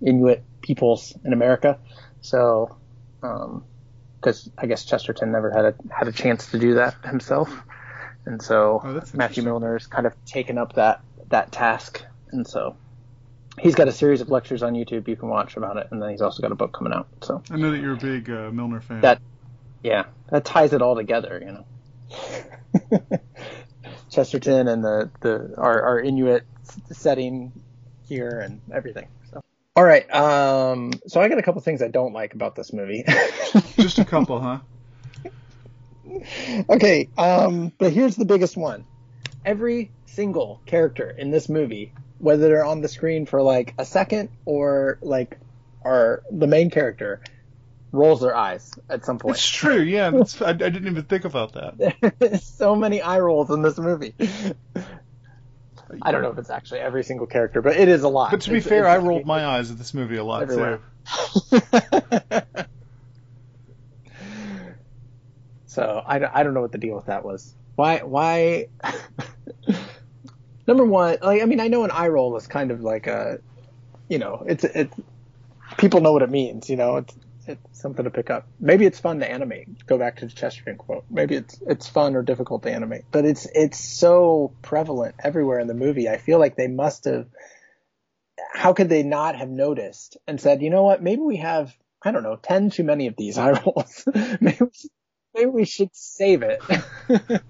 Inuit 0.00 0.42
peoples 0.62 1.16
in 1.24 1.32
America. 1.32 1.78
So, 2.20 2.76
because 3.20 4.50
I 4.58 4.66
guess 4.66 4.84
Chesterton 4.84 5.32
never 5.32 5.50
had 5.50 5.64
a 5.64 5.74
had 5.94 6.08
a 6.08 6.12
chance 6.12 6.50
to 6.50 6.58
do 6.58 6.74
that 6.74 6.94
himself, 7.04 7.50
and 8.24 8.42
so 8.42 8.80
Oh, 8.84 9.00
Matthew. 9.14 9.42
Milliner's 9.42 9.86
kind 9.86 10.06
of 10.06 10.12
taken 10.24 10.58
up 10.58 10.74
that 10.74 11.00
that 11.28 11.52
task, 11.52 12.04
and 12.30 12.46
so 12.46 12.76
he's 13.58 13.74
got 13.74 13.88
a 13.88 13.92
series 13.92 14.20
of 14.20 14.28
lectures 14.28 14.62
on 14.62 14.74
YouTube 14.74 15.08
you 15.08 15.16
can 15.16 15.28
watch 15.28 15.56
about 15.56 15.76
it, 15.76 15.88
and 15.90 16.02
then 16.02 16.10
he's 16.10 16.20
also 16.20 16.42
got 16.42 16.52
a 16.52 16.56
book 16.56 16.72
coming 16.72 16.92
out. 16.92 17.08
So 17.22 17.42
I 17.50 17.56
know 17.56 17.70
that 17.70 17.78
you're 17.80 17.94
a 17.94 17.96
big 17.96 18.28
uh, 18.28 18.50
Milliner 18.50 18.80
fan. 18.80 19.00
that 19.02 19.20
yeah, 19.82 20.04
that 20.30 20.44
ties 20.44 20.72
it 20.72 20.82
all 20.82 20.96
together, 20.96 21.40
you 21.44 21.52
know. 21.52 23.06
Chesterton 24.16 24.66
and 24.66 24.82
the, 24.82 25.10
the 25.20 25.54
our, 25.58 25.82
our 25.82 26.00
Inuit 26.00 26.44
setting 26.90 27.52
here 28.08 28.40
and 28.40 28.62
everything. 28.72 29.08
So. 29.30 29.42
All 29.76 29.84
right, 29.84 30.10
um, 30.12 30.92
so 31.06 31.20
I 31.20 31.28
got 31.28 31.38
a 31.38 31.42
couple 31.42 31.60
things 31.60 31.82
I 31.82 31.88
don't 31.88 32.14
like 32.14 32.32
about 32.32 32.56
this 32.56 32.72
movie. 32.72 33.04
Just 33.76 33.98
a 33.98 34.06
couple, 34.06 34.40
huh? 34.40 34.60
okay, 36.70 37.10
um, 37.18 37.72
but 37.76 37.92
here's 37.92 38.16
the 38.16 38.24
biggest 38.24 38.56
one. 38.56 38.86
Every 39.44 39.90
single 40.06 40.62
character 40.64 41.10
in 41.10 41.30
this 41.30 41.50
movie, 41.50 41.92
whether 42.18 42.48
they're 42.48 42.64
on 42.64 42.80
the 42.80 42.88
screen 42.88 43.26
for 43.26 43.42
like 43.42 43.74
a 43.76 43.84
second 43.84 44.30
or 44.46 44.98
like 45.02 45.38
are 45.84 46.22
the 46.30 46.46
main 46.46 46.70
character, 46.70 47.20
rolls 47.96 48.20
their 48.20 48.36
eyes 48.36 48.72
at 48.88 49.04
some 49.04 49.18
point. 49.18 49.36
It's 49.36 49.48
true. 49.48 49.80
Yeah, 49.80 50.10
that's, 50.10 50.40
I, 50.40 50.50
I 50.50 50.52
didn't 50.52 50.86
even 50.86 51.04
think 51.04 51.24
about 51.24 51.52
that. 51.54 52.40
So 52.42 52.76
many 52.76 53.00
eye 53.02 53.18
rolls 53.18 53.50
in 53.50 53.62
this 53.62 53.78
movie. 53.78 54.14
I 56.02 56.10
don't 56.12 56.22
know 56.22 56.30
if 56.30 56.38
it's 56.38 56.50
actually 56.50 56.80
every 56.80 57.04
single 57.04 57.26
character, 57.26 57.62
but 57.62 57.76
it 57.76 57.88
is 57.88 58.02
a 58.02 58.08
lot. 58.08 58.30
But 58.30 58.40
to 58.42 58.50
be 58.50 58.56
It's- 58.56 58.68
fair, 58.68 58.80
it's- 58.84 58.94
I 58.94 59.04
rolled 59.06 59.26
my 59.26 59.44
eyes 59.46 59.70
at 59.70 59.78
this 59.78 59.94
movie 59.94 60.16
a 60.16 60.24
lot 60.24 60.42
Everywhere. 60.42 60.80
too. 61.50 61.60
so 65.66 66.02
I, 66.06 66.18
don't- 66.18 66.34
I 66.34 66.42
don't 66.42 66.54
know 66.54 66.60
what 66.60 66.72
the 66.72 66.78
deal 66.78 66.94
with 66.96 67.06
that 67.06 67.24
was. 67.24 67.54
Why 67.76 67.98
why? 67.98 68.68
Number 70.66 70.84
one, 70.84 71.18
like 71.22 71.42
I 71.42 71.44
mean, 71.44 71.60
I 71.60 71.68
know 71.68 71.84
an 71.84 71.90
eye 71.90 72.08
roll 72.08 72.36
is 72.36 72.46
kind 72.46 72.70
of 72.70 72.80
like 72.80 73.06
a, 73.06 73.38
you 74.08 74.18
know, 74.18 74.44
it's 74.48 74.64
it's 74.64 74.94
people 75.76 76.00
know 76.00 76.12
what 76.12 76.22
it 76.22 76.30
means. 76.30 76.70
You 76.70 76.76
know, 76.76 76.96
it's 76.96 77.14
it's 77.48 77.80
something 77.80 78.04
to 78.04 78.10
pick 78.10 78.30
up. 78.30 78.46
Maybe 78.60 78.86
it's 78.86 78.98
fun 78.98 79.20
to 79.20 79.30
animate. 79.30 79.86
Go 79.86 79.98
back 79.98 80.16
to 80.16 80.26
the 80.26 80.32
Chesterton 80.32 80.76
quote. 80.76 81.04
Maybe 81.10 81.36
it's 81.36 81.60
it's 81.66 81.86
fun 81.88 82.16
or 82.16 82.22
difficult 82.22 82.62
to 82.64 82.70
animate, 82.72 83.04
but 83.10 83.24
it's 83.24 83.46
it's 83.54 83.78
so 83.78 84.52
prevalent 84.62 85.14
everywhere 85.22 85.58
in 85.60 85.66
the 85.66 85.74
movie. 85.74 86.08
I 86.08 86.18
feel 86.18 86.38
like 86.38 86.56
they 86.56 86.68
must 86.68 87.04
have. 87.04 87.26
How 88.52 88.72
could 88.72 88.88
they 88.88 89.02
not 89.02 89.36
have 89.36 89.48
noticed 89.48 90.16
and 90.26 90.40
said, 90.40 90.62
you 90.62 90.70
know 90.70 90.82
what? 90.82 91.02
Maybe 91.02 91.22
we 91.22 91.36
have 91.36 91.74
I 92.02 92.10
don't 92.12 92.22
know 92.22 92.36
ten 92.36 92.70
too 92.70 92.84
many 92.84 93.06
of 93.06 93.16
these 93.16 93.38
eye 93.38 93.52
rolls. 93.64 94.04
maybe 94.40 94.58
we- 94.60 94.90
maybe 95.34 95.50
we 95.50 95.64
should 95.66 95.90
save 95.94 96.42
it. 96.42 96.62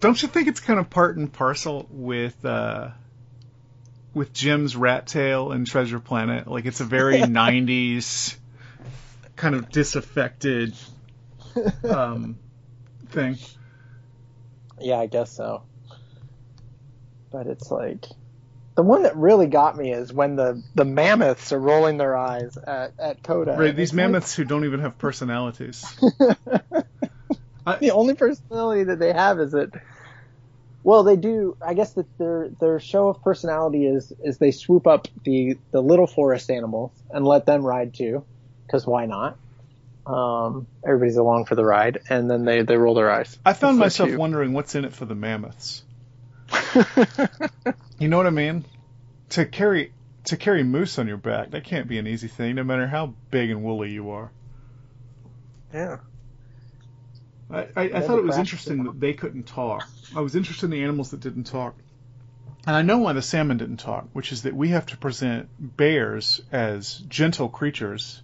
Don't 0.00 0.20
you 0.22 0.28
think 0.28 0.48
it's 0.48 0.60
kind 0.60 0.80
of 0.80 0.88
part 0.88 1.18
and 1.18 1.30
parcel 1.30 1.86
with 1.90 2.42
uh, 2.44 2.90
with 4.14 4.32
Jim's 4.32 4.74
rat 4.74 5.06
tail 5.06 5.52
and 5.52 5.66
Treasure 5.66 6.00
Planet? 6.00 6.46
Like 6.48 6.64
it's 6.64 6.80
a 6.80 6.84
very 6.84 7.16
'90s 7.20 8.36
kind 9.36 9.54
of 9.54 9.70
disaffected 9.70 10.74
um, 11.88 12.36
thing. 13.08 13.38
Yeah, 14.80 14.98
I 14.98 15.06
guess 15.06 15.32
so. 15.32 15.62
But 17.30 17.46
it's 17.46 17.70
like 17.70 18.06
the 18.76 18.82
one 18.82 19.04
that 19.04 19.16
really 19.16 19.46
got 19.46 19.76
me 19.76 19.92
is 19.92 20.12
when 20.12 20.36
the 20.36 20.62
the 20.74 20.84
mammoths 20.84 21.52
are 21.52 21.58
rolling 21.58 21.96
their 21.96 22.16
eyes 22.16 22.56
at 22.56 22.92
at 22.98 23.22
Koda. 23.22 23.56
Right, 23.58 23.74
these 23.74 23.90
it's 23.90 23.92
like, 23.92 23.96
mammoths 23.96 24.34
who 24.34 24.44
don't 24.44 24.64
even 24.64 24.80
have 24.80 24.98
personalities. 24.98 25.84
the 26.00 27.90
only 27.90 28.14
personality 28.14 28.84
that 28.84 28.98
they 28.98 29.12
have 29.12 29.40
is 29.40 29.52
that 29.52 29.70
Well, 30.82 31.02
they 31.02 31.16
do. 31.16 31.56
I 31.60 31.74
guess 31.74 31.94
that 31.94 32.06
their 32.18 32.50
their 32.60 32.78
show 32.78 33.08
of 33.08 33.22
personality 33.22 33.86
is 33.86 34.12
is 34.22 34.38
they 34.38 34.52
swoop 34.52 34.86
up 34.86 35.08
the 35.24 35.58
the 35.72 35.82
little 35.82 36.06
forest 36.06 36.50
animals 36.50 36.92
and 37.10 37.26
let 37.26 37.44
them 37.46 37.64
ride 37.64 37.94
too, 37.94 38.24
because 38.66 38.86
why 38.86 39.06
not? 39.06 39.38
Um, 40.06 40.66
everybody's 40.84 41.16
along 41.16 41.46
for 41.46 41.54
the 41.54 41.64
ride, 41.64 41.98
and 42.08 42.30
then 42.30 42.44
they 42.44 42.62
they 42.62 42.76
roll 42.76 42.94
their 42.94 43.10
eyes. 43.10 43.38
I 43.44 43.52
found 43.52 43.76
It's 43.76 43.98
myself 43.98 44.14
wondering 44.14 44.52
what's 44.52 44.74
in 44.74 44.84
it 44.84 44.92
for 44.92 45.04
the 45.04 45.14
mammoths. 45.14 45.82
You 47.98 48.08
know 48.08 48.18
what 48.18 48.26
I 48.26 48.30
mean? 48.30 48.64
To 49.30 49.46
carry 49.46 49.92
to 50.24 50.36
carry 50.36 50.62
moose 50.62 50.98
on 50.98 51.08
your 51.08 51.16
back, 51.16 51.50
that 51.52 51.64
can't 51.64 51.88
be 51.88 51.98
an 51.98 52.06
easy 52.06 52.28
thing, 52.28 52.56
no 52.56 52.64
matter 52.64 52.86
how 52.86 53.14
big 53.30 53.50
and 53.50 53.62
woolly 53.62 53.90
you 53.90 54.10
are. 54.10 54.30
Yeah. 55.72 55.98
I, 57.48 57.58
I, 57.76 57.82
I 57.94 58.00
thought 58.00 58.18
it 58.18 58.24
was 58.24 58.38
interesting 58.38 58.84
that 58.84 58.98
they 58.98 59.12
couldn't 59.12 59.44
talk. 59.44 59.88
I 60.14 60.20
was 60.20 60.34
interested 60.34 60.66
in 60.66 60.72
the 60.72 60.82
animals 60.82 61.12
that 61.12 61.20
didn't 61.20 61.44
talk. 61.44 61.76
And 62.66 62.74
I 62.74 62.82
know 62.82 62.98
why 62.98 63.12
the 63.12 63.22
salmon 63.22 63.56
didn't 63.56 63.76
talk, 63.76 64.08
which 64.12 64.32
is 64.32 64.42
that 64.42 64.54
we 64.54 64.70
have 64.70 64.86
to 64.86 64.96
present 64.96 65.48
bears 65.58 66.40
as 66.50 66.98
gentle 67.08 67.48
creatures, 67.48 68.20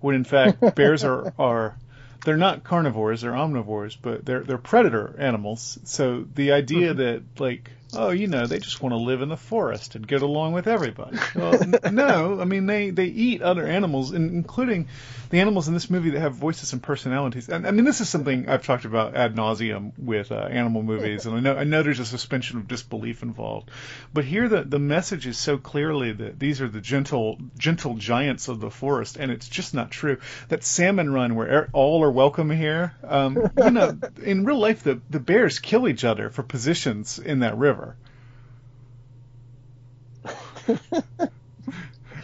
when 0.00 0.14
in 0.14 0.24
fact 0.24 0.60
bears 0.74 1.04
are, 1.04 1.32
are 1.38 1.76
they're 2.24 2.36
not 2.36 2.64
carnivores, 2.64 3.20
they're 3.20 3.32
omnivores, 3.32 3.96
but 4.00 4.24
they're 4.24 4.42
they're 4.42 4.58
predator 4.58 5.14
animals. 5.18 5.78
So 5.84 6.24
the 6.34 6.52
idea 6.52 6.94
mm-hmm. 6.94 6.98
that 6.98 7.22
like 7.38 7.70
oh 7.94 8.10
you 8.10 8.26
know 8.26 8.46
they 8.46 8.58
just 8.58 8.82
want 8.82 8.92
to 8.92 8.96
live 8.96 9.22
in 9.22 9.28
the 9.28 9.36
forest 9.36 9.94
and 9.94 10.06
get 10.06 10.22
along 10.22 10.52
with 10.52 10.66
everybody. 10.66 11.18
Well, 11.36 11.60
no, 11.92 12.40
I 12.40 12.44
mean 12.44 12.66
they 12.66 12.90
they 12.90 13.06
eat 13.06 13.42
other 13.42 13.66
animals, 13.66 14.12
in- 14.12 14.30
including 14.30 14.88
the 15.30 15.40
animals 15.40 15.68
in 15.68 15.74
this 15.74 15.90
movie 15.90 16.10
that 16.10 16.20
have 16.20 16.34
voices 16.34 16.72
and 16.72 16.82
personalities. 16.82 17.48
And 17.48 17.66
I 17.66 17.70
mean 17.72 17.84
this 17.84 18.00
is 18.00 18.08
something 18.08 18.48
I've 18.48 18.64
talked 18.64 18.84
about 18.84 19.14
ad 19.14 19.34
nauseum 19.36 19.92
with 19.98 20.32
uh, 20.32 20.36
animal 20.36 20.82
movies, 20.82 21.26
and 21.26 21.36
I 21.36 21.40
know 21.40 21.56
I 21.56 21.64
know 21.64 21.82
there's 21.82 22.00
a 22.00 22.06
suspension 22.06 22.58
of 22.58 22.68
disbelief 22.68 23.22
involved, 23.22 23.70
but 24.14 24.24
here 24.24 24.48
the 24.48 24.62
the 24.62 24.78
message 24.78 25.26
is 25.26 25.36
so 25.38 25.58
clearly 25.58 26.12
that 26.12 26.38
these 26.38 26.60
are 26.60 26.68
the 26.68 26.80
gentle 26.80 27.38
gentle 27.58 27.94
giants 27.94 28.48
of 28.48 28.60
the 28.60 28.70
forest, 28.70 29.16
and 29.18 29.30
it's 29.30 29.48
just 29.48 29.74
not 29.74 29.90
true. 29.90 30.18
That 30.48 30.64
salmon 30.64 31.12
run 31.12 31.34
where 31.34 31.48
er- 31.48 31.70
all 31.72 32.02
are 32.02 32.10
welcome 32.10 32.50
here, 32.50 32.94
um, 33.04 33.50
you 33.58 33.70
know, 33.70 33.98
in 34.22 34.44
real 34.44 34.58
life 34.58 34.82
the 34.82 35.00
the 35.10 35.20
bears 35.20 35.58
kill 35.58 35.86
each 35.88 36.04
other 36.04 36.30
for 36.30 36.42
positions 36.42 37.18
in 37.18 37.40
that 37.40 37.56
river. 37.58 37.85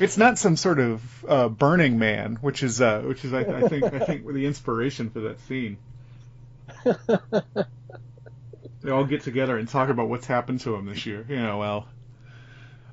It's 0.00 0.16
not 0.18 0.38
some 0.38 0.56
sort 0.56 0.80
of 0.80 1.24
uh, 1.28 1.48
Burning 1.48 1.98
Man, 1.98 2.36
which 2.40 2.62
is 2.62 2.80
uh, 2.80 3.02
which 3.02 3.24
is 3.24 3.32
I, 3.32 3.40
I 3.40 3.68
think 3.68 3.84
I 3.84 3.98
think 4.00 4.26
the 4.26 4.46
inspiration 4.46 5.10
for 5.10 5.20
that 5.20 5.40
scene. 5.40 5.76
They 8.80 8.90
all 8.90 9.04
get 9.04 9.22
together 9.22 9.56
and 9.56 9.68
talk 9.68 9.90
about 9.90 10.08
what's 10.08 10.26
happened 10.26 10.60
to 10.60 10.70
them 10.72 10.86
this 10.86 11.06
year. 11.06 11.24
You 11.28 11.36
know, 11.36 11.58
well, 11.58 11.86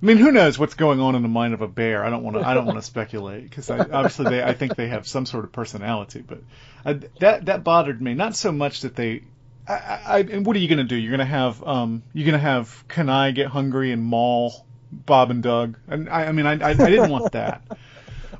I 0.01 0.05
mean, 0.05 0.17
who 0.17 0.31
knows 0.31 0.59
what's 0.59 0.75
going 0.75 0.99
on 0.99 1.15
in 1.15 1.23
the 1.23 1.27
mind 1.27 1.55
of 1.55 1.61
a 1.61 1.67
bear? 1.67 2.05
I 2.05 2.11
don't 2.11 2.23
want 2.23 2.37
to 2.37 2.47
I 2.47 2.53
don't 2.53 2.65
want 2.67 2.77
to 2.77 2.83
speculate 2.83 3.43
because 3.43 3.69
obviously 3.71 4.25
they 4.29 4.43
I 4.43 4.53
think 4.53 4.75
they 4.75 4.89
have 4.89 5.07
some 5.07 5.25
sort 5.25 5.45
of 5.45 5.51
personality, 5.51 6.21
but 6.21 6.39
uh, 6.85 6.95
that 7.21 7.45
that 7.47 7.63
bothered 7.63 7.99
me. 8.01 8.13
Not 8.13 8.35
so 8.35 8.51
much 8.51 8.81
that 8.81 8.95
they. 8.95 9.23
I, 9.67 9.73
I, 9.73 10.01
I- 10.05 10.19
and 10.19 10.45
what 10.45 10.55
are 10.55 10.59
you 10.59 10.67
going 10.67 10.77
to 10.77 10.83
do? 10.83 10.95
You're 10.95 11.11
going 11.15 11.19
to 11.19 11.25
have 11.25 11.63
um, 11.63 12.03
you're 12.13 12.25
going 12.25 12.33
to 12.33 12.39
have 12.39 12.83
Kenai 12.87 13.31
get 13.31 13.47
hungry 13.47 13.91
and 13.91 14.03
maul 14.03 14.65
Bob 14.91 15.31
and 15.31 15.43
Doug, 15.43 15.77
and 15.87 16.09
I, 16.09 16.25
I 16.25 16.31
mean, 16.31 16.45
I, 16.45 16.53
I, 16.53 16.69
I 16.71 16.73
didn't 16.73 17.11
want 17.11 17.31
that, 17.33 17.61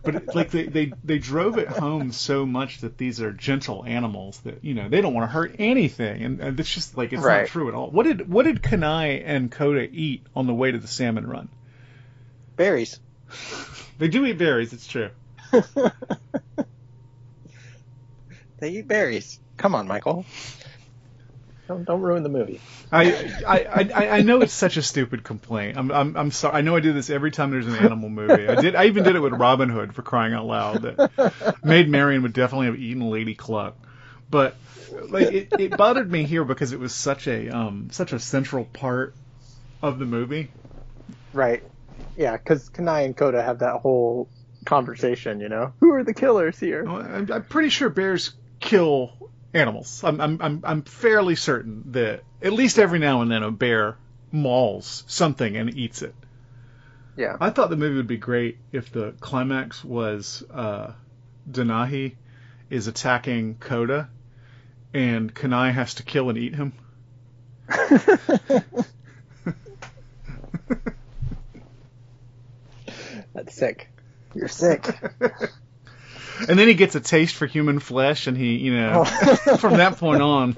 but 0.04 0.16
it- 0.16 0.36
like 0.36 0.50
they, 0.52 0.66
they 0.66 0.94
they 1.04 1.18
drove 1.20 1.58
it 1.58 1.68
home 1.68 2.12
so 2.12 2.46
much 2.46 2.80
that 2.82 2.98
these 2.98 3.22
are 3.22 3.32
gentle 3.32 3.86
animals 3.86 4.40
that 4.42 4.64
you 4.64 4.74
know 4.74 4.90
they 4.90 5.02
don't 5.02 5.14
want 5.14 5.28
to 5.30 5.32
hurt 5.34 5.56
anything, 5.60 6.24
and, 6.24 6.40
and 6.40 6.60
it's 6.60 6.74
just 6.74 6.98
like 6.98 7.14
it's 7.14 7.22
Right. 7.24 7.42
not 7.42 7.48
true 7.50 7.68
at 7.70 7.76
all. 7.76 7.90
What 7.92 8.04
did 8.06 8.28
what 8.32 8.46
did 8.46 8.62
Kenai 8.64 9.20
and 9.26 9.52
Koda 9.52 9.88
eat 9.92 10.26
on 10.36 10.48
the 10.48 10.54
way 10.54 10.72
to 10.72 10.78
the 10.78 10.88
salmon 10.88 11.28
run? 11.28 11.50
Berries. 12.56 13.00
They 14.00 14.08
do 14.08 14.26
eat 14.26 14.38
berries, 14.38 14.74
it's 14.74 14.88
true. 14.88 15.10
They 18.60 18.72
eat 18.72 18.88
berries. 18.90 19.40
Come 19.58 19.74
on, 19.74 19.88
Michael. 19.88 20.26
Don't 21.70 21.86
don't 21.86 22.02
ruin 22.02 22.24
the 22.24 22.30
movie. 22.30 22.60
I, 22.92 23.32
I, 23.48 23.90
I, 23.94 24.10
I 24.10 24.22
know 24.22 24.42
it's 24.42 24.52
such 24.52 24.78
a 24.78 24.82
stupid 24.82 25.24
complaint. 25.24 25.78
I'm, 25.78 25.92
I'm, 25.92 26.18
I'm 26.18 26.32
sorry. 26.32 26.56
I 26.56 26.62
know 26.62 26.76
I 26.76 26.80
do 26.80 26.94
this 26.94 27.12
every 27.12 27.30
time 27.30 27.52
there's 27.52 27.68
an 27.68 27.76
animal 27.76 28.10
movie. 28.10 28.48
I 28.48 28.56
did. 28.60 28.76
I 28.76 28.86
even 28.86 29.04
did 29.04 29.16
it 29.16 29.20
with 29.20 29.34
Robin 29.34 29.70
Hood 29.70 29.94
for 29.94 30.02
crying 30.02 30.34
out 30.34 30.48
loud. 30.48 30.82
That 30.82 31.60
Maid 31.64 31.88
Marian 31.88 32.24
would 32.24 32.34
definitely 32.34 32.66
have 32.66 32.80
eaten 32.80 33.12
Lady 33.12 33.36
Cluck, 33.36 33.76
but 34.32 34.56
like 35.10 35.32
it, 35.32 35.48
it 35.60 35.78
bothered 35.78 36.12
me 36.12 36.24
here 36.24 36.44
because 36.44 36.72
it 36.72 36.80
was 36.80 36.92
such 36.92 37.28
a 37.28 37.50
um 37.50 37.90
such 37.92 38.14
a 38.14 38.20
central 38.20 38.66
part 38.66 39.14
of 39.84 40.00
the 40.00 40.06
movie. 40.06 40.50
Right. 41.34 41.62
Yeah, 42.18 42.36
because 42.36 42.68
Kenai 42.70 43.02
and 43.02 43.16
Koda 43.16 43.44
have 43.44 43.60
that 43.60 43.82
whole 43.82 44.28
conversation. 44.66 45.40
You 45.40 45.50
know, 45.50 45.74
who 45.82 45.94
are 45.94 46.04
the 46.04 46.16
killers 46.16 46.60
here? 46.60 46.84
Well, 46.84 46.96
I'm, 46.96 47.32
I'm 47.32 47.44
pretty 47.44 47.70
sure 47.70 47.90
bears 47.90 48.34
kill 48.60 49.14
animals. 49.54 50.04
I'm, 50.04 50.22
I'm, 50.22 50.42
I'm, 50.42 50.62
I'm 50.64 50.82
fairly 50.84 51.36
certain 51.36 51.92
that 51.92 52.24
at 52.42 52.54
least 52.54 52.80
every 52.80 53.00
now 53.00 53.22
and 53.22 53.32
then 53.32 53.44
a 53.44 53.52
bear 53.52 53.98
mauls 54.32 55.04
something 55.08 55.58
and 55.58 55.76
eats 55.76 56.02
it. 56.02 56.16
Yeah. 57.18 57.36
I 57.40 57.50
thought 57.50 57.70
the 57.70 57.76
movie 57.76 57.98
would 57.98 58.08
be 58.08 58.18
great 58.18 58.58
if 58.72 58.92
the 58.92 59.14
climax 59.20 59.84
was 59.84 60.44
uh, 60.54 60.94
Denahi 61.50 62.16
is 62.70 62.88
attacking 62.88 63.56
Koda, 63.56 64.10
and 64.94 65.34
Kenai 65.34 65.72
has 65.72 65.96
to 65.96 66.04
kill 66.04 66.30
and 66.30 66.38
eat 66.38 66.56
him. 66.56 66.74
That's 73.34 73.56
sick. 73.56 73.90
You're 74.34 74.48
sick. 74.48 74.88
And 76.48 76.58
then 76.58 76.68
he 76.68 76.74
gets 76.74 76.96
a 76.96 77.00
taste 77.00 77.36
for 77.36 77.46
human 77.46 77.80
flesh, 77.80 78.28
and 78.28 78.38
he, 78.38 78.58
you 78.58 78.76
know, 78.76 79.04
from 79.60 79.78
that 79.78 79.98
point 79.98 80.22
on, 80.22 80.58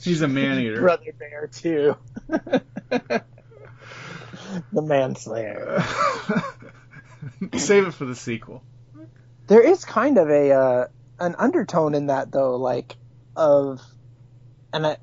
he's 0.00 0.22
a 0.22 0.28
man 0.28 0.58
eater. 0.60 0.80
Brother 0.80 1.12
Bear 1.18 1.46
too. 1.46 1.96
the 2.28 3.22
manslayer. 4.82 5.84
Save 7.56 7.86
it 7.88 7.94
for 7.94 8.04
the 8.04 8.16
sequel. 8.16 8.62
There 9.46 9.60
is 9.60 9.84
kind 9.84 10.18
of 10.18 10.28
a 10.28 10.52
uh, 10.52 10.86
an 11.18 11.34
undertone 11.38 11.94
in 11.94 12.06
that 12.06 12.32
though, 12.32 12.56
like 12.56 12.96
of, 13.36 13.80
and 14.72 14.86
I, 14.86 14.96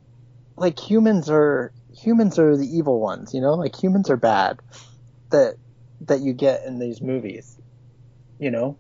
like 0.55 0.79
humans 0.79 1.29
are 1.29 1.71
humans 1.95 2.39
are 2.39 2.55
the 2.57 2.67
evil 2.67 2.99
ones, 2.99 3.33
you 3.33 3.41
know, 3.41 3.53
like 3.53 3.75
humans 3.75 4.09
are 4.09 4.17
bad. 4.17 4.59
That 5.29 5.55
that 6.01 6.21
you 6.21 6.33
get 6.33 6.65
in 6.65 6.79
these 6.79 7.01
movies, 7.01 7.57
you 8.39 8.51
know. 8.51 8.77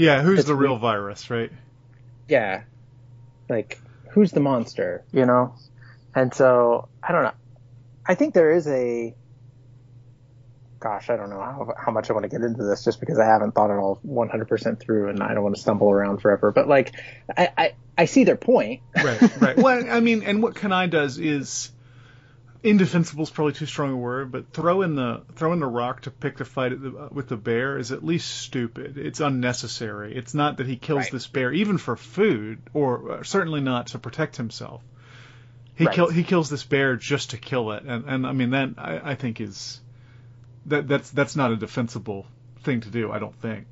Yeah, 0.00 0.22
who's 0.22 0.46
the 0.46 0.54
real 0.54 0.78
virus, 0.78 1.28
right? 1.28 1.52
Yeah. 2.26 2.62
Like, 3.50 3.78
who's 4.12 4.32
the 4.32 4.40
monster, 4.40 5.04
you 5.12 5.26
know? 5.26 5.54
And 6.14 6.32
so, 6.32 6.88
I 7.02 7.12
don't 7.12 7.24
know. 7.24 7.34
I 8.06 8.14
think 8.14 8.32
there 8.32 8.50
is 8.50 8.66
a. 8.66 9.14
Gosh, 10.78 11.10
I 11.10 11.16
don't 11.16 11.28
know 11.28 11.40
how, 11.40 11.74
how 11.76 11.92
much 11.92 12.08
I 12.08 12.14
want 12.14 12.22
to 12.22 12.30
get 12.30 12.40
into 12.40 12.64
this 12.64 12.82
just 12.82 12.98
because 12.98 13.18
I 13.18 13.26
haven't 13.26 13.54
thought 13.54 13.68
it 13.68 13.74
all 13.74 14.00
100% 14.06 14.80
through 14.80 15.10
and 15.10 15.22
I 15.22 15.34
don't 15.34 15.42
want 15.42 15.56
to 15.56 15.60
stumble 15.60 15.90
around 15.90 16.22
forever. 16.22 16.50
But, 16.50 16.66
like, 16.66 16.94
I, 17.36 17.50
I, 17.58 17.74
I 17.98 18.04
see 18.06 18.24
their 18.24 18.38
point. 18.38 18.80
Right, 18.96 19.40
right. 19.42 19.56
well, 19.58 19.84
I 19.90 20.00
mean, 20.00 20.22
and 20.22 20.42
what 20.42 20.54
Kenai 20.54 20.86
does 20.86 21.18
is 21.18 21.72
indefensible 22.62 23.22
is 23.22 23.30
probably 23.30 23.52
too 23.54 23.66
strong 23.66 23.92
a 23.92 23.96
word, 23.96 24.30
but 24.32 24.52
throw 24.52 24.82
in 24.82 24.94
the 24.94 25.22
throw 25.36 25.52
in 25.52 25.60
the 25.60 25.66
rock 25.66 26.02
to 26.02 26.10
pick 26.10 26.36
the 26.36 26.44
fight 26.44 26.72
at 26.72 26.82
the, 26.82 27.08
with 27.10 27.28
the 27.28 27.36
bear 27.36 27.78
is 27.78 27.92
at 27.92 28.04
least 28.04 28.30
stupid. 28.30 28.98
It's 28.98 29.20
unnecessary. 29.20 30.14
It's 30.14 30.34
not 30.34 30.58
that 30.58 30.66
he 30.66 30.76
kills 30.76 31.04
Right. 31.04 31.12
this 31.12 31.26
bear 31.26 31.52
even 31.52 31.78
for 31.78 31.96
food, 31.96 32.58
or 32.74 33.12
uh, 33.12 33.22
certainly 33.22 33.60
not 33.60 33.88
to 33.88 33.98
protect 33.98 34.36
himself. 34.36 34.82
He 35.74 35.86
Right. 35.86 35.94
kill 35.94 36.10
he 36.10 36.22
kills 36.24 36.50
this 36.50 36.64
bear 36.64 36.96
just 36.96 37.30
to 37.30 37.38
kill 37.38 37.72
it, 37.72 37.84
and 37.84 38.04
and 38.06 38.26
I 38.26 38.32
mean 38.32 38.50
that 38.50 38.70
I, 38.76 39.12
I 39.12 39.14
think 39.14 39.40
is 39.40 39.80
that 40.66 40.86
that's 40.86 41.10
that's 41.10 41.36
not 41.36 41.52
a 41.52 41.56
defensible 41.56 42.26
thing 42.62 42.82
to 42.82 42.90
do. 42.90 43.10
I 43.10 43.18
don't 43.18 43.34
think. 43.36 43.66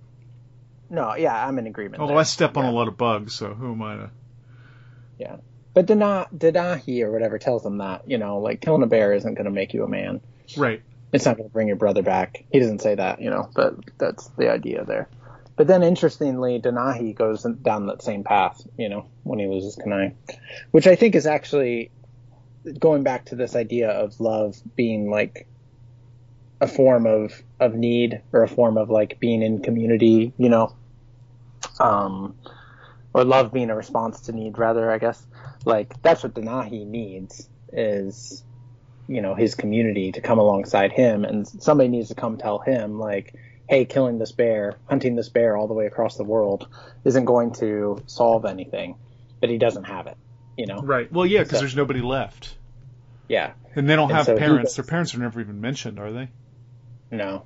No, 0.91 1.14
yeah, 1.14 1.47
I'm 1.47 1.59
in 1.59 1.66
agreement. 1.66 2.01
Although 2.01 2.14
there. 2.14 2.20
I 2.20 2.24
step 2.24 2.57
on 2.57 2.64
Yeah. 2.64 2.70
a 2.70 2.72
lot 2.72 2.89
of 2.89 2.97
bugs, 2.97 3.34
so 3.34 3.53
who 3.53 3.72
am 3.72 3.82
I 3.82 3.97
to? 3.97 4.11
Yeah. 5.18 5.36
But 5.79 5.87
Dana, 5.87 6.26
Denahi 6.37 7.03
or 7.03 7.12
whatever 7.12 7.39
tells 7.39 7.64
him 7.64 7.79
that, 7.79 8.03
you 8.11 8.18
know, 8.18 8.41
like 8.41 8.61
killing 8.61 8.83
a 8.83 8.89
bear 8.89 9.12
isn't 9.12 9.35
going 9.35 9.45
to 9.45 9.53
make 9.53 9.72
you 9.72 9.85
a 9.85 9.89
man. 9.89 10.20
Right. 10.57 10.83
It's 11.12 11.24
not 11.24 11.37
going 11.37 11.49
to 11.49 11.53
bring 11.53 11.68
your 11.68 11.76
brother 11.76 12.03
back. 12.03 12.45
He 12.51 12.59
doesn't 12.59 12.81
say 12.81 12.97
that, 12.97 13.22
you 13.22 13.31
know, 13.31 13.49
but 13.55 13.76
that's 13.97 14.26
the 14.31 14.51
idea 14.51 14.85
there. 14.85 15.09
But 15.55 15.68
then 15.68 15.85
interestingly, 15.85 16.61
Denahi 16.61 17.14
goes 17.14 17.45
down 17.45 17.87
that 17.87 18.03
same 18.03 18.24
path, 18.24 18.61
you 18.76 18.89
know, 18.89 19.07
when 19.22 19.39
he 19.39 19.47
loses 19.47 19.76
Kenai, 19.76 20.14
which 20.72 20.89
I 20.89 20.97
think 20.97 21.14
is 21.14 21.29
actually 21.29 21.93
going 22.81 23.05
back 23.05 23.26
to 23.26 23.37
this 23.37 23.55
idea 23.55 23.89
of 23.89 24.18
love 24.18 24.57
being 24.74 25.09
like 25.09 25.47
a 26.61 26.66
form 26.66 27.07
of, 27.07 27.41
of 27.61 27.76
need 27.76 28.20
or 28.33 28.43
a 28.43 28.49
form 28.49 28.79
of 28.79 28.91
like 28.91 29.20
being 29.20 29.43
in 29.43 29.62
community, 29.62 30.33
you 30.39 30.49
know, 30.49 30.74
um, 31.79 32.35
or 33.14 33.22
love 33.22 33.53
being 33.53 33.70
a 33.70 33.76
response 33.76 34.22
to 34.22 34.33
need 34.33 34.59
rather, 34.59 34.91
I 34.91 34.99
guess. 34.99 35.24
Like 35.64 36.00
that's 36.02 36.22
what 36.22 36.34
Denahi 36.34 36.86
needs 36.86 37.48
is 37.72 38.42
you 39.09 39.20
know 39.22 39.34
his 39.34 39.54
community 39.54 40.12
to 40.12 40.20
come 40.20 40.38
alongside 40.38 40.92
him, 40.92 41.24
and 41.24 41.46
somebody 41.46 41.88
needs 41.88 42.09
to 42.09 42.14
come 42.14 42.36
tell 42.38 42.59
him 42.59 42.98
like, 42.98 43.34
hey, 43.68 43.84
killing 43.84 44.18
this 44.18 44.32
bear, 44.32 44.76
hunting 44.88 45.16
this 45.16 45.28
bear 45.28 45.56
all 45.56 45.66
the 45.66 45.74
way 45.74 45.86
across 45.86 46.16
the 46.16 46.24
world 46.24 46.68
isn't 47.04 47.24
going 47.24 47.52
to 47.54 48.02
solve 48.06 48.44
anything, 48.44 48.96
but 49.40 49.50
he 49.50 49.59
doesn't 49.59 49.84
have 49.84 50.06
it, 50.06 50.16
you 50.56 50.66
know? 50.66 50.80
Right. 50.80 51.11
Well, 51.12 51.26
yeah, 51.26 51.42
because 51.42 51.59
So- 51.59 51.61
there's 51.64 51.76
nobody 51.76 52.00
left, 52.00 52.56
Yeah. 53.28 53.52
and 53.76 53.88
they 53.88 53.94
don't 53.96 54.09
And 54.11 54.16
have 54.16 54.26
so 54.26 54.36
parents. 54.38 54.70
goes- 54.70 54.76
Their 54.76 54.84
parents 54.90 55.14
are 55.14 55.18
never 55.18 55.40
even 55.40 55.61
mentioned, 55.61 55.98
are 55.98 56.11
they? 56.12 56.28
No. 57.11 57.42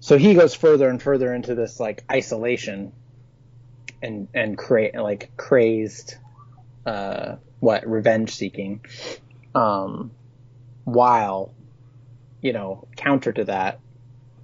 So 0.00 0.18
he 0.18 0.34
goes 0.34 0.54
further 0.54 0.88
and 0.88 1.00
further 1.00 1.32
into 1.32 1.54
this 1.54 1.78
like 1.78 2.02
isolation 2.10 2.92
and 4.02 4.26
and 4.34 4.58
cra- 4.58 5.00
like 5.00 5.30
crazed 5.36 6.16
uh 6.86 7.36
what 7.60 7.86
revenge 7.86 8.34
seeking 8.34 8.84
um 9.54 10.10
while 10.84 11.54
you 12.40 12.52
know 12.52 12.88
counter 12.96 13.32
to 13.32 13.44
that 13.44 13.80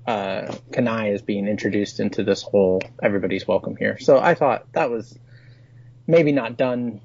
uh 0.07 0.55
Kenai 0.73 1.11
is 1.11 1.23
being 1.23 1.47
introduced 1.49 2.01
into 2.01 2.23
this 2.23 2.43
whole 2.43 2.81
everybody's 3.03 3.47
welcome 3.47 3.77
here. 3.77 3.99
So 3.99 4.19
I 4.19 4.35
thought 4.35 4.73
that 4.73 4.91
was 4.91 5.19
maybe 6.07 6.33
not 6.33 6.57
done 6.57 7.01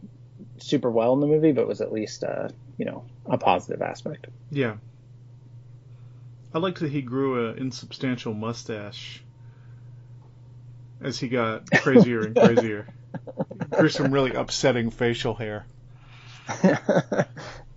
super 0.60 0.90
well 0.90 1.14
in 1.14 1.20
the 1.20 1.28
movie 1.28 1.52
but 1.52 1.68
was 1.68 1.82
at 1.82 1.92
least 1.92 2.24
uh 2.24 2.50
you 2.78 2.86
know 2.86 3.06
a 3.26 3.38
positive 3.38 3.82
aspect. 3.82 4.28
Yeah. 4.52 4.76
I 6.54 6.60
liked 6.60 6.80
that 6.82 6.92
he 6.92 7.02
grew 7.02 7.50
a 7.50 7.54
insubstantial 7.54 8.34
mustache 8.34 9.24
as 11.02 11.20
he 11.20 11.28
got 11.28 11.70
crazier 11.82 12.22
and 12.22 12.36
crazier. 12.36 12.88
grew 13.70 13.90
some 13.90 14.12
really 14.12 14.34
upsetting 14.34 14.92
facial 14.92 15.34
hair. 15.34 15.66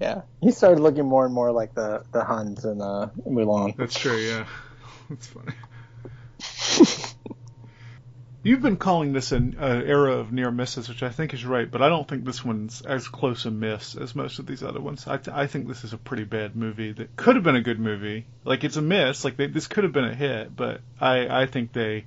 yeah, 0.01 0.23
he 0.41 0.51
started 0.51 0.81
looking 0.81 1.07
more 1.07 1.25
and 1.25 1.35
more 1.35 1.53
like 1.53 1.75
the 1.75 2.03
the 2.13 2.25
Huns 2.25 2.65
in 2.65 2.81
uh, 2.81 3.11
Mulan. 3.27 3.77
That's 3.77 3.99
true, 3.99 4.17
yeah. 4.17 4.47
That's 5.09 5.27
funny. 5.29 5.53
You've 8.47 8.63
been 8.63 8.77
calling 8.77 9.13
this 9.13 9.33
an 9.33 9.57
uh, 9.61 9.83
era 9.85 10.19
of 10.19 10.31
near 10.31 10.53
misses, 10.53 10.89
which 10.89 11.03
I 11.03 11.09
think 11.11 11.35
is 11.35 11.45
right, 11.45 11.69
but 11.69 11.83
I 11.83 11.89
don't 11.89 12.07
think 12.07 12.25
this 12.25 12.45
one's 12.45 12.81
as 12.81 13.09
close 13.09 13.45
a 13.45 13.51
miss 13.51 13.97
as 13.97 14.15
most 14.15 14.39
of 14.39 14.47
these 14.47 14.63
other 14.63 14.81
ones. 14.81 15.05
I, 15.09 15.17
th- 15.17 15.37
I 15.37 15.49
think 15.49 15.67
this 15.67 15.83
is 15.83 15.93
a 15.93 15.99
pretty 15.99 16.23
bad 16.23 16.55
movie 16.55 16.93
that 16.93 17.17
could 17.17 17.35
have 17.35 17.43
been 17.43 17.57
a 17.57 17.61
good 17.61 17.81
movie. 17.81 18.25
Like 18.45 18.63
it's 18.63 18.77
a 18.77 18.83
miss, 18.83 19.25
like 19.25 19.37
they, 19.37 19.49
this 19.49 19.67
could 19.67 19.83
have 19.83 19.93
been 19.93 20.05
a 20.05 20.15
hit, 20.15 20.55
but 20.55 20.81
I, 21.01 21.43
I 21.43 21.47
think 21.47 21.73
they, 21.73 22.05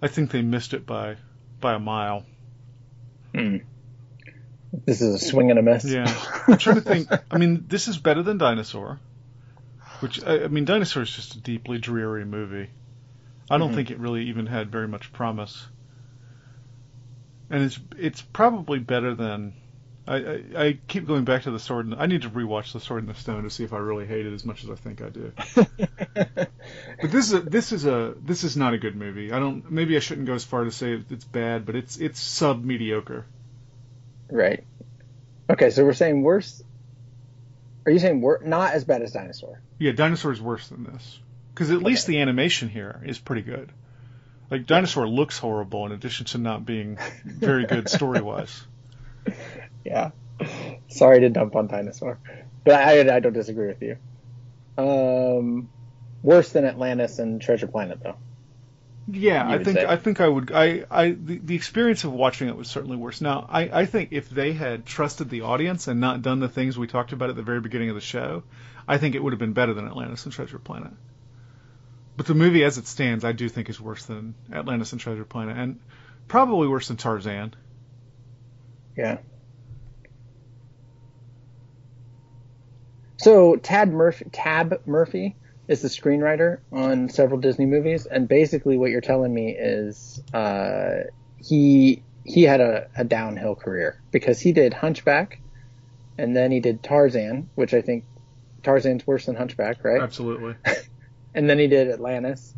I 0.00 0.08
think 0.08 0.30
they 0.30 0.40
missed 0.40 0.72
it 0.72 0.86
by, 0.86 1.16
by 1.60 1.74
a 1.74 1.78
mile. 1.78 2.24
Hmm. 3.34 3.58
This 4.84 5.00
is 5.00 5.14
a 5.14 5.18
swing 5.18 5.50
and 5.50 5.58
a 5.58 5.62
miss. 5.62 5.84
Yeah, 5.84 6.04
I'm 6.48 6.58
trying 6.58 6.76
to 6.76 6.80
think. 6.82 7.08
I 7.30 7.38
mean, 7.38 7.66
this 7.68 7.88
is 7.88 7.98
better 7.98 8.22
than 8.22 8.38
Dinosaur, 8.38 9.00
which 10.00 10.22
I, 10.24 10.44
I 10.44 10.48
mean, 10.48 10.64
Dinosaur 10.64 11.02
is 11.02 11.10
just 11.10 11.34
a 11.34 11.40
deeply 11.40 11.78
dreary 11.78 12.24
movie. 12.24 12.68
I 13.50 13.58
don't 13.58 13.70
Mhm. 13.70 13.74
think 13.74 13.90
it 13.90 13.98
really 13.98 14.24
even 14.26 14.46
had 14.46 14.70
very 14.70 14.88
much 14.88 15.12
promise, 15.12 15.66
and 17.48 17.62
it's 17.62 17.78
it's 17.96 18.22
probably 18.22 18.78
better 18.80 19.14
than. 19.14 19.54
I, 20.06 20.16
I, 20.16 20.42
I 20.56 20.78
keep 20.86 21.06
going 21.06 21.24
back 21.24 21.42
to 21.42 21.50
the 21.50 21.58
Sword. 21.58 21.86
And, 21.86 21.94
I 21.96 22.06
need 22.06 22.22
to 22.22 22.30
rewatch 22.30 22.72
the 22.72 22.80
Sword 22.80 23.02
and 23.02 23.14
the 23.14 23.18
Stone 23.18 23.42
to 23.42 23.50
see 23.50 23.64
if 23.64 23.72
I 23.72 23.78
really 23.78 24.06
hate 24.06 24.26
it 24.26 24.32
as 24.32 24.44
much 24.44 24.62
as 24.64 24.70
I 24.70 24.74
think 24.74 25.02
I 25.02 25.08
do. 25.08 25.32
But 27.00 27.12
this 27.12 27.26
is 27.26 27.34
a, 27.34 27.40
this 27.40 27.72
is 27.72 27.86
a 27.86 28.14
this 28.24 28.44
is 28.44 28.56
not 28.56 28.74
a 28.74 28.78
good 28.78 28.96
movie. 28.96 29.32
I 29.32 29.38
don't. 29.38 29.70
Maybe 29.70 29.96
I 29.96 30.00
shouldn't 30.00 30.26
go 30.26 30.34
as 30.34 30.44
far 30.44 30.64
to 30.64 30.70
say 30.70 31.00
it's 31.10 31.24
bad, 31.24 31.66
but 31.66 31.76
it's 31.76 31.96
it's 31.96 32.20
sub 32.20 32.64
mediocre. 32.64 33.26
right. 34.30 34.64
Okay, 35.48 35.70
so 35.70 35.84
we're 35.84 35.92
saying 35.92 36.22
worse. 36.22 36.62
Are 37.84 37.92
you 37.92 38.00
saying 38.00 38.20
wor- 38.20 38.42
not 38.44 38.74
as 38.74 38.84
bad 38.84 39.02
as 39.02 39.12
Dinosaur? 39.12 39.60
Yeah, 39.78 39.92
Dinosaur 39.92 40.32
is 40.32 40.40
worse 40.40 40.66
than 40.68 40.82
this 40.84 41.20
because 41.54 41.70
at 41.70 41.82
least 41.82 42.08
the 42.08 42.20
animation 42.20 42.68
here 42.68 43.00
is 43.04 43.18
pretty 43.18 43.42
good. 43.42 43.70
Like 44.50 44.66
Dinosaur 44.66 45.08
looks 45.08 45.38
horrible 45.38 45.86
in 45.86 45.92
addition 45.92 46.26
to 46.26 46.38
not 46.38 46.66
being 46.66 46.98
very 47.24 47.66
good 47.66 47.88
story 47.98 48.20
wise. 48.20 48.64
Yeah. 49.86 50.10
Sorry 50.88 51.20
to 51.20 51.30
dump 51.30 51.56
on 51.56 51.66
Dinosaur, 51.68 52.18
but 52.64 52.74
I 52.74 53.16
I 53.16 53.20
don't 53.20 53.32
disagree 53.32 53.68
with 53.68 53.82
you. 53.82 53.96
Um, 54.76 55.70
worse 56.22 56.50
than 56.50 56.64
Atlantis 56.64 57.18
and 57.18 57.40
Treasure 57.40 57.66
Planet 57.66 58.00
though. 58.02 58.16
Yeah, 59.08 59.48
I 59.48 59.62
think 59.62 59.78
say. 59.78 59.86
I 59.86 59.96
think 59.96 60.20
I 60.20 60.28
would 60.28 60.50
I, 60.52 60.84
I 60.90 61.10
the, 61.10 61.38
the 61.38 61.54
experience 61.54 62.02
of 62.04 62.12
watching 62.12 62.48
it 62.48 62.56
was 62.56 62.68
certainly 62.68 62.96
worse. 62.96 63.20
Now 63.20 63.46
I, 63.48 63.82
I 63.82 63.86
think 63.86 64.08
if 64.10 64.28
they 64.28 64.52
had 64.52 64.84
trusted 64.84 65.30
the 65.30 65.42
audience 65.42 65.86
and 65.86 66.00
not 66.00 66.22
done 66.22 66.40
the 66.40 66.48
things 66.48 66.76
we 66.76 66.88
talked 66.88 67.12
about 67.12 67.30
at 67.30 67.36
the 67.36 67.42
very 67.42 67.60
beginning 67.60 67.88
of 67.88 67.94
the 67.94 68.00
show, 68.00 68.42
I 68.86 68.98
think 68.98 69.14
it 69.14 69.22
would 69.22 69.32
have 69.32 69.38
been 69.38 69.52
better 69.52 69.74
than 69.74 69.86
Atlantis 69.86 70.24
and 70.24 70.32
Treasure 70.34 70.58
Planet. 70.58 70.92
But 72.16 72.26
the 72.26 72.34
movie 72.34 72.64
as 72.64 72.78
it 72.78 72.86
stands, 72.86 73.24
I 73.24 73.32
do 73.32 73.48
think 73.48 73.70
is 73.70 73.80
worse 73.80 74.04
than 74.06 74.34
Atlantis 74.52 74.92
and 74.92 75.00
Treasure 75.00 75.24
Planet, 75.24 75.56
and 75.56 75.80
probably 76.28 76.66
worse 76.66 76.88
than 76.88 76.96
Tarzan. 76.96 77.54
Yeah. 78.96 79.18
So 83.18 83.56
Tad 83.56 83.92
Murphy, 83.92 84.26
Tab 84.32 84.80
Murphy 84.86 85.36
is 85.68 85.82
the 85.82 85.88
screenwriter 85.88 86.58
on 86.72 87.08
several 87.08 87.40
Disney 87.40 87.66
movies, 87.66 88.06
and 88.06 88.28
basically 88.28 88.76
what 88.76 88.90
you're 88.90 89.00
telling 89.00 89.32
me 89.32 89.50
is 89.50 90.22
uh, 90.32 91.04
he 91.38 92.02
he 92.24 92.42
had 92.42 92.60
a, 92.60 92.88
a 92.96 93.04
downhill 93.04 93.54
career 93.54 94.00
because 94.10 94.40
he 94.40 94.52
did 94.52 94.74
Hunchback, 94.74 95.40
and 96.18 96.36
then 96.36 96.50
he 96.50 96.60
did 96.60 96.82
Tarzan, 96.82 97.48
which 97.54 97.72
I 97.72 97.82
think 97.82 98.04
Tarzan's 98.62 99.06
worse 99.06 99.26
than 99.26 99.36
Hunchback, 99.36 99.84
right? 99.84 100.00
Absolutely. 100.00 100.54
And 101.36 101.50
then 101.50 101.58
he 101.58 101.66
did 101.66 101.90
Atlantis, 101.90 102.54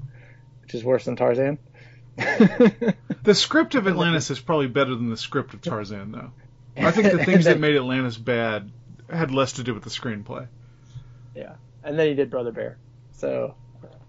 which 0.62 0.72
is 0.72 0.84
worse 0.84 1.04
than 1.04 1.16
Tarzan. 1.16 1.58
The 3.24 3.34
script 3.34 3.74
of 3.74 3.86
Atlantis 3.86 4.30
is 4.30 4.40
probably 4.40 4.68
better 4.68 4.94
than 4.94 5.10
the 5.10 5.16
script 5.18 5.52
of 5.52 5.60
Tarzan, 5.60 6.12
though. 6.12 6.30
I 6.78 6.92
think 6.92 7.12
the 7.12 7.22
things 7.24 7.44
that 7.44 7.60
made 7.60 7.76
Atlantis 7.76 8.16
bad 8.16 8.70
had 9.16 9.30
less 9.30 9.52
to 9.54 9.62
do 9.62 9.74
with 9.74 9.82
the 9.84 9.90
screenplay. 9.90 10.46
yeah, 11.34 11.54
and 11.84 11.98
then 11.98 12.08
he 12.08 12.14
did 12.14 12.30
Brother 12.30 12.52
Bear. 12.52 12.76
So 13.12 13.54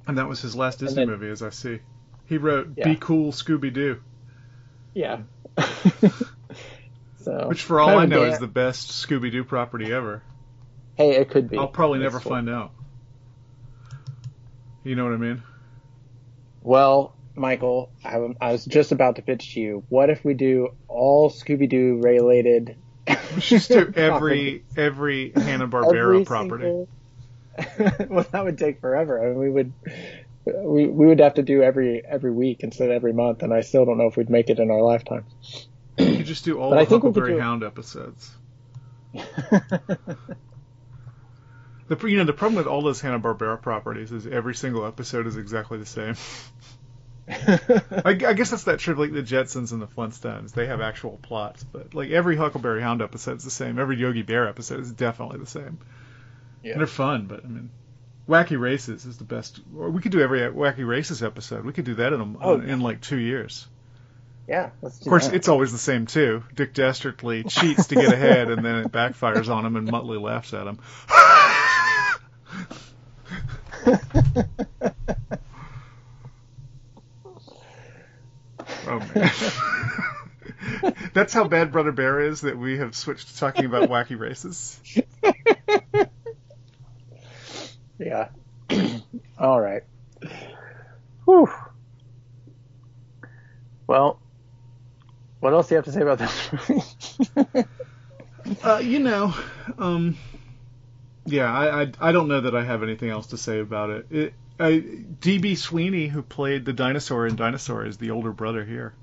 And 0.08 0.18
that 0.18 0.28
was 0.28 0.42
his 0.42 0.56
last 0.56 0.80
Disney 0.80 1.02
then- 1.06 1.08
movie, 1.10 1.30
as 1.30 1.42
I 1.42 1.50
see. 1.50 1.80
He 2.26 2.38
wrote 2.38 2.74
Yeah. 2.76 2.86
Be 2.90 2.96
Cool, 2.96 3.32
Scooby 3.32 3.74
Doo, 3.74 4.02
yeah. 4.94 5.22
so 7.22 7.48
which, 7.48 7.64
for 7.64 7.80
all 7.80 7.98
I 7.98 8.06
know, 8.06 8.24
is 8.24 8.40
the 8.40 8.48
best 8.48 8.90
Scooby 8.92 9.32
Doo 9.32 9.44
property 9.44 9.92
ever. 9.94 10.22
Hey, 10.96 11.16
it 11.16 11.30
could 11.30 11.50
be. 11.50 11.58
I'll 11.58 11.68
probably 11.68 12.00
never 12.00 12.20
find 12.20 12.50
out. 12.50 12.72
You 14.84 14.96
know 14.96 15.04
what 15.06 15.14
I 15.14 15.18
mean? 15.18 15.44
Well, 16.62 17.14
Michael, 17.36 17.90
I 18.04 18.18
was 18.52 18.66
just 18.66 18.92
about 18.92 19.16
to 19.18 19.22
pitch 19.22 19.54
to 19.54 19.60
you. 19.60 19.84
What 19.90 20.10
if 20.10 20.24
we 20.26 20.34
do 20.34 20.70
all 20.88 21.30
Scooby 21.30 21.70
Doo 21.70 22.00
related? 22.04 22.76
Just 23.40 23.70
do 23.70 23.92
every 23.96 24.64
every 24.76 25.32
Hanna 25.36 25.68
Barbera 25.68 26.26
property. 26.26 26.64
single- 26.64 26.90
well, 28.10 28.26
that 28.32 28.44
would 28.46 28.58
take 28.58 28.80
forever. 28.80 29.22
I 29.24 29.30
mean, 29.30 29.40
we 29.40 29.50
would 29.50 29.74
we, 30.46 30.88
we 30.88 31.08
would 31.08 31.20
have 31.20 31.34
to 31.36 31.44
do 31.44 31.62
every 31.62 32.04
every 32.06 32.32
week 32.32 32.62
instead 32.62 32.90
of 32.90 32.96
every 32.96 33.14
month, 33.14 33.44
and 33.44 33.54
I 33.54 33.62
still 33.62 33.86
don't 33.86 33.98
know 33.98 34.08
if 34.08 34.16
we'd 34.18 34.30
make 34.30 34.50
it 34.50 34.60
in 34.60 34.72
our 34.72 34.82
lifetime. 34.82 35.26
You 35.98 36.18
could 36.18 36.26
just 36.26 36.46
do 36.46 36.58
all 36.60 36.70
But 36.70 36.76
the 36.78 36.82
I 36.82 36.86
think 36.86 37.04
Huckleberry 37.04 37.34
do- 37.34 37.40
Hound 37.40 37.64
episodes. 37.64 38.32
The 41.88 41.98
you 42.04 42.18
know 42.18 42.24
the 42.24 42.34
problem 42.34 42.56
with 42.56 42.68
all 42.68 42.82
those 42.84 43.02
Hanna 43.02 43.20
Barbera 43.20 43.60
properties 43.62 44.12
is 44.12 44.28
every 44.28 44.54
single 44.54 44.86
episode 44.86 45.26
is 45.28 45.38
exactly 45.38 45.80
the 45.80 45.86
same. 45.88 46.16
I, 48.06 48.10
I 48.26 48.34
guess 48.34 48.50
that's 48.50 48.64
that 48.64 48.80
true. 48.80 48.96
Like 48.96 49.14
the 49.14 49.22
Jetsons 49.22 49.72
and 49.72 49.82
the 49.82 49.88
Flintstones, 49.88 50.52
they 50.54 50.66
have 50.66 50.82
actual 50.82 51.20
plots, 51.22 51.64
but 51.64 51.94
like 51.94 52.10
every 52.10 52.36
Huckleberry 52.36 52.82
Hound 52.82 53.02
episode 53.02 53.38
is 53.38 53.44
the 53.44 53.52
same. 53.52 53.78
Every 53.78 53.98
Yogi 53.98 54.24
Bear 54.24 54.48
episode 54.48 54.80
is 54.80 54.92
definitely 54.92 55.38
the 55.40 55.46
same. 55.46 55.78
Yeah. 56.64 56.72
And 56.72 56.80
they're 56.82 56.88
fun, 56.88 57.28
but 57.28 57.46
I 57.46 57.48
mean, 57.48 57.70
Wacky 58.28 58.60
Races 58.60 59.06
is 59.06 59.18
the 59.18 59.24
best. 59.26 59.60
Or 59.78 59.90
we 59.92 60.02
could 60.02 60.12
do 60.12 60.22
every 60.22 60.40
Wacky 60.40 60.86
Races 60.88 61.22
episode. 61.24 61.66
We 61.66 61.74
could 61.74 61.86
do 61.86 61.96
that 61.96 62.14
in 62.14 62.20
a, 62.22 62.36
Oh, 62.42 62.60
in 62.60 62.80
like 62.82 63.02
two 63.02 63.18
years. 63.18 63.68
yeah, 64.48 64.72
let's 64.82 64.98
do 65.00 65.04
Of 65.04 65.10
course, 65.10 65.28
that. 65.28 65.36
it's 65.36 65.48
always 65.48 65.72
the 65.72 65.78
same 65.78 66.08
too. 66.08 66.44
Dick 66.56 66.74
Dastardly 66.74 67.44
cheats 67.48 67.88
to 67.88 67.96
get 67.96 68.12
ahead, 68.12 68.50
and 68.50 68.66
then 68.66 68.76
it 68.86 68.92
backfires 68.92 69.48
on 69.54 69.66
him, 69.66 69.76
and 69.76 69.88
Muttley 69.88 70.20
laughs 70.22 70.54
at 70.54 70.66
him. 70.68 70.80
oh 78.90 79.00
man, 80.84 80.94
that's 81.14 81.34
how 81.34 81.48
bad 81.48 81.72
Brother 81.72 81.92
Bear 81.92 82.20
is 82.22 82.42
that 82.42 82.58
we 82.58 82.78
have 82.78 82.96
switched 82.96 83.30
to 83.30 83.38
talking 83.38 83.66
about 83.66 83.90
wacky 83.90 84.18
races. 84.20 84.80
Yeah. 87.98 88.30
All 89.40 89.60
right. 89.60 89.84
Whew. 91.26 91.50
Well, 93.88 94.20
what 95.40 95.54
else 95.54 95.68
do 95.68 95.76
you 95.76 95.78
have 95.78 95.86
to 95.86 95.92
say 95.92 96.02
about 96.02 96.20
this? 96.20 97.66
Uh, 98.64 98.78
you 98.78 99.00
know, 99.00 99.34
um, 99.78 100.18
Yeah, 101.26 101.52
I, 101.54 101.84
I, 101.84 101.92
I 102.00 102.12
don't 102.12 102.28
know 102.28 102.42
that 102.42 102.56
I 102.56 102.64
have 102.64 102.82
anything 102.84 103.10
else 103.10 103.28
to 103.28 103.38
say 103.38 103.60
about 103.60 103.90
it. 103.92 104.08
it 104.10 104.34
I, 104.60 104.84
DB 105.22 105.58
Sweeney, 105.58 106.08
who 106.08 106.22
played 106.22 106.66
the 106.66 106.74
dinosaur 106.74 107.26
in 107.26 107.36
Dinosaur, 107.36 107.86
is 107.86 107.98
the 107.98 108.12
older 108.12 108.32
brother 108.32 108.66
here. 108.66 108.94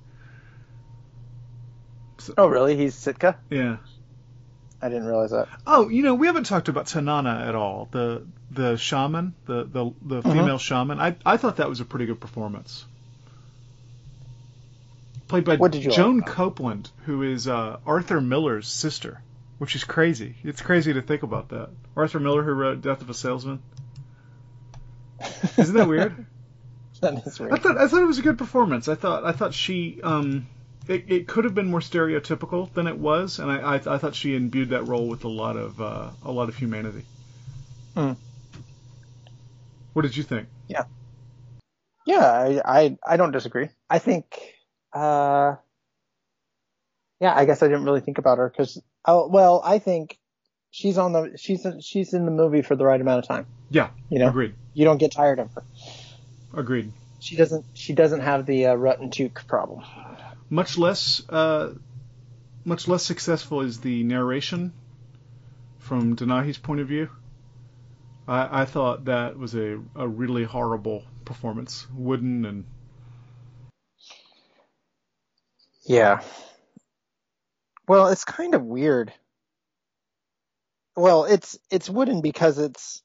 Oh, 2.37 2.47
really? 2.47 2.77
He's 2.77 2.95
Sitka? 2.95 3.39
Yeah. 3.51 3.77
I 4.83 4.89
didn't 4.89 5.07
realize 5.07 5.31
that. 5.31 5.49
Oh, 5.67 5.89
you 5.89 6.03
know, 6.03 6.15
we 6.15 6.27
haven't 6.27 6.45
talked 6.45 6.69
about 6.69 6.87
Tanana 6.87 7.45
at 7.47 7.55
all. 7.55 7.89
The 7.91 8.27
the 8.51 8.77
shaman, 8.77 9.35
the 9.47 9.65
the, 9.65 9.93
the 10.03 10.23
female 10.23 10.59
shaman. 10.59 11.01
I 11.01 11.17
I 11.25 11.39
thought 11.39 11.57
that 11.57 11.69
was 11.69 11.81
a 11.81 11.85
pretty 11.85 12.07
good 12.07 12.21
performance. 12.21 12.85
Played 15.29 15.45
by 15.45 15.57
What 15.57 15.73
did 15.73 15.83
you 15.85 15.91
Joan 15.91 16.19
like? 16.19 16.27
Copeland, 16.27 16.91
who 17.05 17.23
is 17.23 17.49
uh, 17.49 17.79
Arthur 17.87 18.21
Miller's 18.21 18.69
sister, 18.69 19.21
which 19.59 19.75
is 19.75 19.83
crazy. 19.83 20.37
It's 20.45 20.63
crazy 20.63 20.93
to 20.93 21.03
think 21.03 21.23
about 21.23 21.49
that. 21.49 21.71
Arthur 21.97 22.21
Miller, 22.21 22.43
who 22.43 22.53
wrote 22.53 22.83
Death 22.83 23.01
of 23.01 23.11
a 23.11 23.15
Salesman. 23.15 23.63
Isn't 25.59 25.77
that 25.77 25.89
weird? 25.89 26.27
That 27.03 27.27
is 27.27 27.39
I 27.39 27.59
thought 27.59 27.77
I 27.77 27.89
thought 27.89 28.01
it 28.01 28.07
was 28.07 28.19
a 28.19 28.23
good 28.23 28.39
performance. 28.39 28.89
I 28.89 28.95
thought 28.95 29.23
I 29.23 29.33
thought 29.33 29.53
she 29.53 30.01
um 30.03 30.47
it, 30.89 31.05
it 31.09 31.29
could 31.29 31.45
have 31.45 31.55
been 31.55 31.71
more 31.71 31.81
stereotypical 31.81 32.73
than 32.73 32.87
it 32.87 32.97
was, 32.97 33.39
and 33.39 33.51
I 33.51 33.59
I, 33.59 33.75
I 33.75 33.99
thought 33.99 34.15
she 34.15 34.35
imbued 34.35 34.71
that 34.71 34.89
role 34.89 35.07
with 35.07 35.25
a 35.25 35.29
lot 35.29 35.59
of 35.59 35.79
uh, 35.79 36.09
a 36.25 36.33
lot 36.33 36.49
of 36.49 36.57
humanity. 36.57 37.05
Hmm. 37.95 38.13
What 39.93 40.03
did 40.03 40.17
you 40.17 40.23
think? 40.23 40.49
Yeah, 42.07 42.21
I, 42.25 42.63
I 42.65 42.99
I 43.05 43.17
don't 43.17 43.33
disagree. 43.33 43.69
I 43.91 43.99
think, 43.99 44.27
uh, 44.93 45.57
yeah, 47.21 47.35
I 47.35 47.45
guess 47.45 47.63
I 47.63 47.67
didn't 47.67 47.85
really 47.85 48.01
think 48.01 48.19
about 48.19 48.39
her 48.39 48.49
because, 48.49 48.81
oh, 49.05 49.29
well, 49.29 49.61
I 49.65 49.81
think 49.81 50.17
she's 50.77 50.99
on 50.99 51.13
the 51.13 51.33
she's 51.39 51.67
she's 51.81 52.13
in 52.13 52.27
the 52.27 52.31
movie 52.31 52.61
for 52.61 52.77
the 52.77 52.85
right 52.85 53.01
amount 53.01 53.21
of 53.25 53.29
time. 53.29 53.47
Yeah, 53.71 53.89
You 54.11 54.19
know, 54.19 54.29
agreed, 54.29 54.55
you 54.75 54.85
don't 54.85 54.99
get 54.99 55.11
tired 55.13 55.39
of 55.39 55.51
her. 55.55 55.65
agreed. 56.55 56.93
She 57.19 57.35
doesn't 57.37 57.65
she 57.73 57.95
doesn't 57.95 58.21
have 58.21 58.45
the 58.45 58.67
uh, 58.67 58.77
Rutt 58.77 59.01
and 59.01 59.11
Tuke 59.11 59.47
problem. 59.47 59.83
Much 60.51 60.77
less 60.77 61.23
uh, 61.31 61.73
much 62.65 62.87
less 62.89 63.03
successful 63.03 63.63
is 63.63 63.81
the 63.81 64.05
narration 64.05 64.73
from 65.79 66.15
Denahi's 66.15 66.59
point 66.59 66.81
of 66.81 66.89
view. 66.89 67.09
I, 68.29 68.63
I 68.63 68.65
thought 68.67 69.07
that 69.07 69.39
was 69.39 69.55
a, 69.55 69.81
a 69.95 70.07
really 70.07 70.45
horrible 70.45 71.05
performance, 71.25 71.87
wooden 71.97 72.45
and 72.45 72.65
Yeah. 75.85 76.21
Well, 77.89 78.09
it's 78.09 78.25
kind 78.25 78.55
of 78.55 78.63
weird. 78.63 79.13
Well, 80.97 81.25
it's 81.25 81.59
it's 81.71 81.91
wooden 81.91 82.23
because 82.23 82.59
it's 82.59 83.03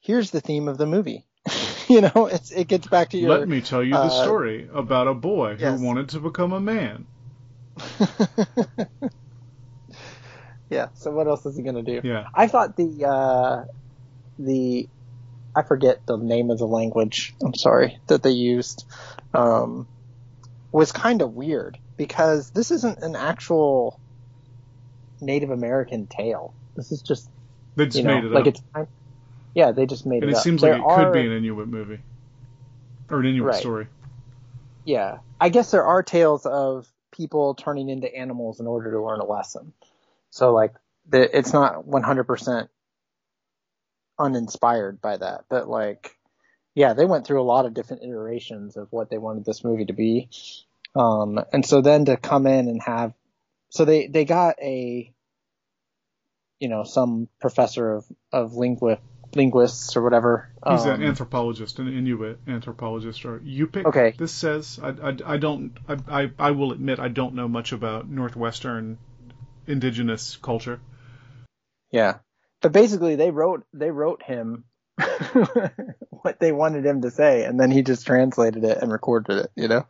here's 0.00 0.30
the 0.30 0.40
theme 0.40 0.68
of 0.68 0.78
the 0.78 0.86
movie. 0.86 1.26
you 1.88 2.02
know, 2.02 2.28
it's 2.30 2.50
it 2.50 2.68
gets 2.68 2.86
back 2.86 3.10
to 3.10 3.18
your 3.18 3.30
Let 3.30 3.48
me 3.48 3.60
tell 3.60 3.82
you 3.82 3.92
the 3.92 3.98
uh, 3.98 4.24
story 4.24 4.68
about 4.72 5.08
a 5.08 5.14
boy 5.14 5.56
yes. 5.58 5.80
who 5.80 5.86
wanted 5.86 6.10
to 6.10 6.20
become 6.20 6.52
a 6.52 6.60
man. 6.60 7.06
yeah. 10.70 10.88
So 10.94 11.10
what 11.10 11.26
else 11.26 11.46
is 11.46 11.56
he 11.56 11.62
gonna 11.62 11.82
do? 11.82 12.02
Yeah. 12.04 12.26
I 12.34 12.46
thought 12.46 12.76
the 12.76 13.06
uh, 13.06 13.64
the 14.38 14.88
I 15.56 15.62
forget 15.62 16.04
the 16.06 16.16
name 16.16 16.50
of 16.50 16.58
the 16.58 16.66
language. 16.66 17.34
I'm 17.42 17.54
sorry 17.54 17.98
that 18.06 18.22
they 18.22 18.30
used 18.30 18.84
um, 19.34 19.88
was 20.72 20.92
kind 20.92 21.22
of 21.22 21.34
weird 21.34 21.78
because 21.96 22.50
this 22.50 22.70
isn't 22.70 22.98
an 22.98 23.16
actual 23.16 23.98
Native 25.20 25.50
American 25.50 26.06
tale. 26.06 26.54
This 26.76 26.92
is 26.92 27.02
just 27.02 27.28
They 27.76 27.86
just 27.86 27.98
you 27.98 28.04
know 28.04 28.14
made 28.14 28.24
it 28.24 28.32
like 28.32 28.46
up. 28.46 28.54
it's 28.54 28.62
yeah 29.54 29.72
they 29.72 29.86
just 29.86 30.06
made 30.06 30.22
and 30.22 30.30
it 30.30 30.34
it 30.34 30.36
up. 30.36 30.44
seems 30.44 30.62
There 30.62 30.72
like 30.72 30.82
it 30.82 30.86
are, 30.86 31.04
could 31.04 31.12
be 31.12 31.26
an 31.26 31.32
Inuit 31.32 31.68
movie. 31.68 32.00
Or 33.10 33.20
an 33.20 33.26
Inuit 33.26 33.46
Right. 33.48 33.60
story. 33.60 33.88
yeah. 34.84 35.18
I 35.40 35.48
guess 35.48 35.70
there 35.70 35.84
are 35.84 36.02
tales 36.02 36.46
of 36.46 36.86
people 37.12 37.54
turning 37.54 37.88
into 37.88 38.14
animals 38.14 38.60
in 38.60 38.66
order 38.66 38.92
to 38.92 39.02
learn 39.02 39.20
a 39.20 39.24
lesson. 39.24 39.72
So 40.30 40.52
like 40.52 40.74
the, 41.08 41.36
it's 41.36 41.52
not 41.52 41.86
100% 41.86 42.68
uninspired 44.18 45.00
by 45.00 45.16
that, 45.16 45.44
but 45.48 45.68
like 45.68 46.16
yeah, 46.74 46.92
they 46.92 47.04
went 47.04 47.26
through 47.26 47.40
a 47.40 47.42
lot 47.42 47.66
of 47.66 47.74
different 47.74 48.04
iterations 48.04 48.76
of 48.76 48.88
what 48.90 49.10
they 49.10 49.18
wanted 49.18 49.44
this 49.44 49.64
movie 49.64 49.86
to 49.86 49.92
be. 49.92 50.28
Um, 50.94 51.40
and 51.52 51.66
so 51.66 51.80
then 51.80 52.04
to 52.06 52.16
come 52.16 52.46
in 52.46 52.68
and 52.68 52.80
have, 52.82 53.12
so 53.70 53.84
they, 53.84 54.06
they 54.06 54.24
got 54.24 54.56
a, 54.62 55.12
you 56.60 56.68
know, 56.68 56.84
some 56.84 57.28
professor 57.40 57.94
of, 57.94 58.04
of 58.32 58.52
lingui, 58.52 58.98
linguists 59.34 59.96
or 59.96 60.02
whatever. 60.02 60.50
He's 60.68 60.86
um, 60.86 61.00
an 61.00 61.02
anthropologist, 61.02 61.78
an 61.78 61.88
Inuit 61.88 62.38
anthropologist, 62.46 63.24
or 63.24 63.38
Yupik. 63.40 63.86
Okay. 63.86 64.14
This 64.16 64.32
says 64.32 64.78
I, 64.82 64.88
I, 64.88 65.16
I 65.34 65.36
don't 65.38 65.72
I, 65.88 66.22
I 66.22 66.30
I 66.38 66.50
will 66.52 66.72
admit 66.72 67.00
I 67.00 67.08
don't 67.08 67.34
know 67.34 67.48
much 67.48 67.72
about 67.72 68.08
Northwestern 68.08 68.98
indigenous 69.66 70.36
culture. 70.36 70.80
Yeah. 71.90 72.18
But 72.60 72.72
basically 72.72 73.16
they 73.16 73.30
wrote 73.30 73.64
they 73.72 73.90
wrote 73.90 74.22
him 74.22 74.64
what 76.10 76.38
they 76.38 76.52
wanted 76.52 76.84
him 76.84 77.02
to 77.02 77.10
say 77.10 77.44
and 77.44 77.58
then 77.58 77.70
he 77.70 77.82
just 77.82 78.06
translated 78.06 78.64
it 78.64 78.78
and 78.82 78.92
recorded 78.92 79.38
it, 79.38 79.50
you 79.56 79.68
know? 79.68 79.86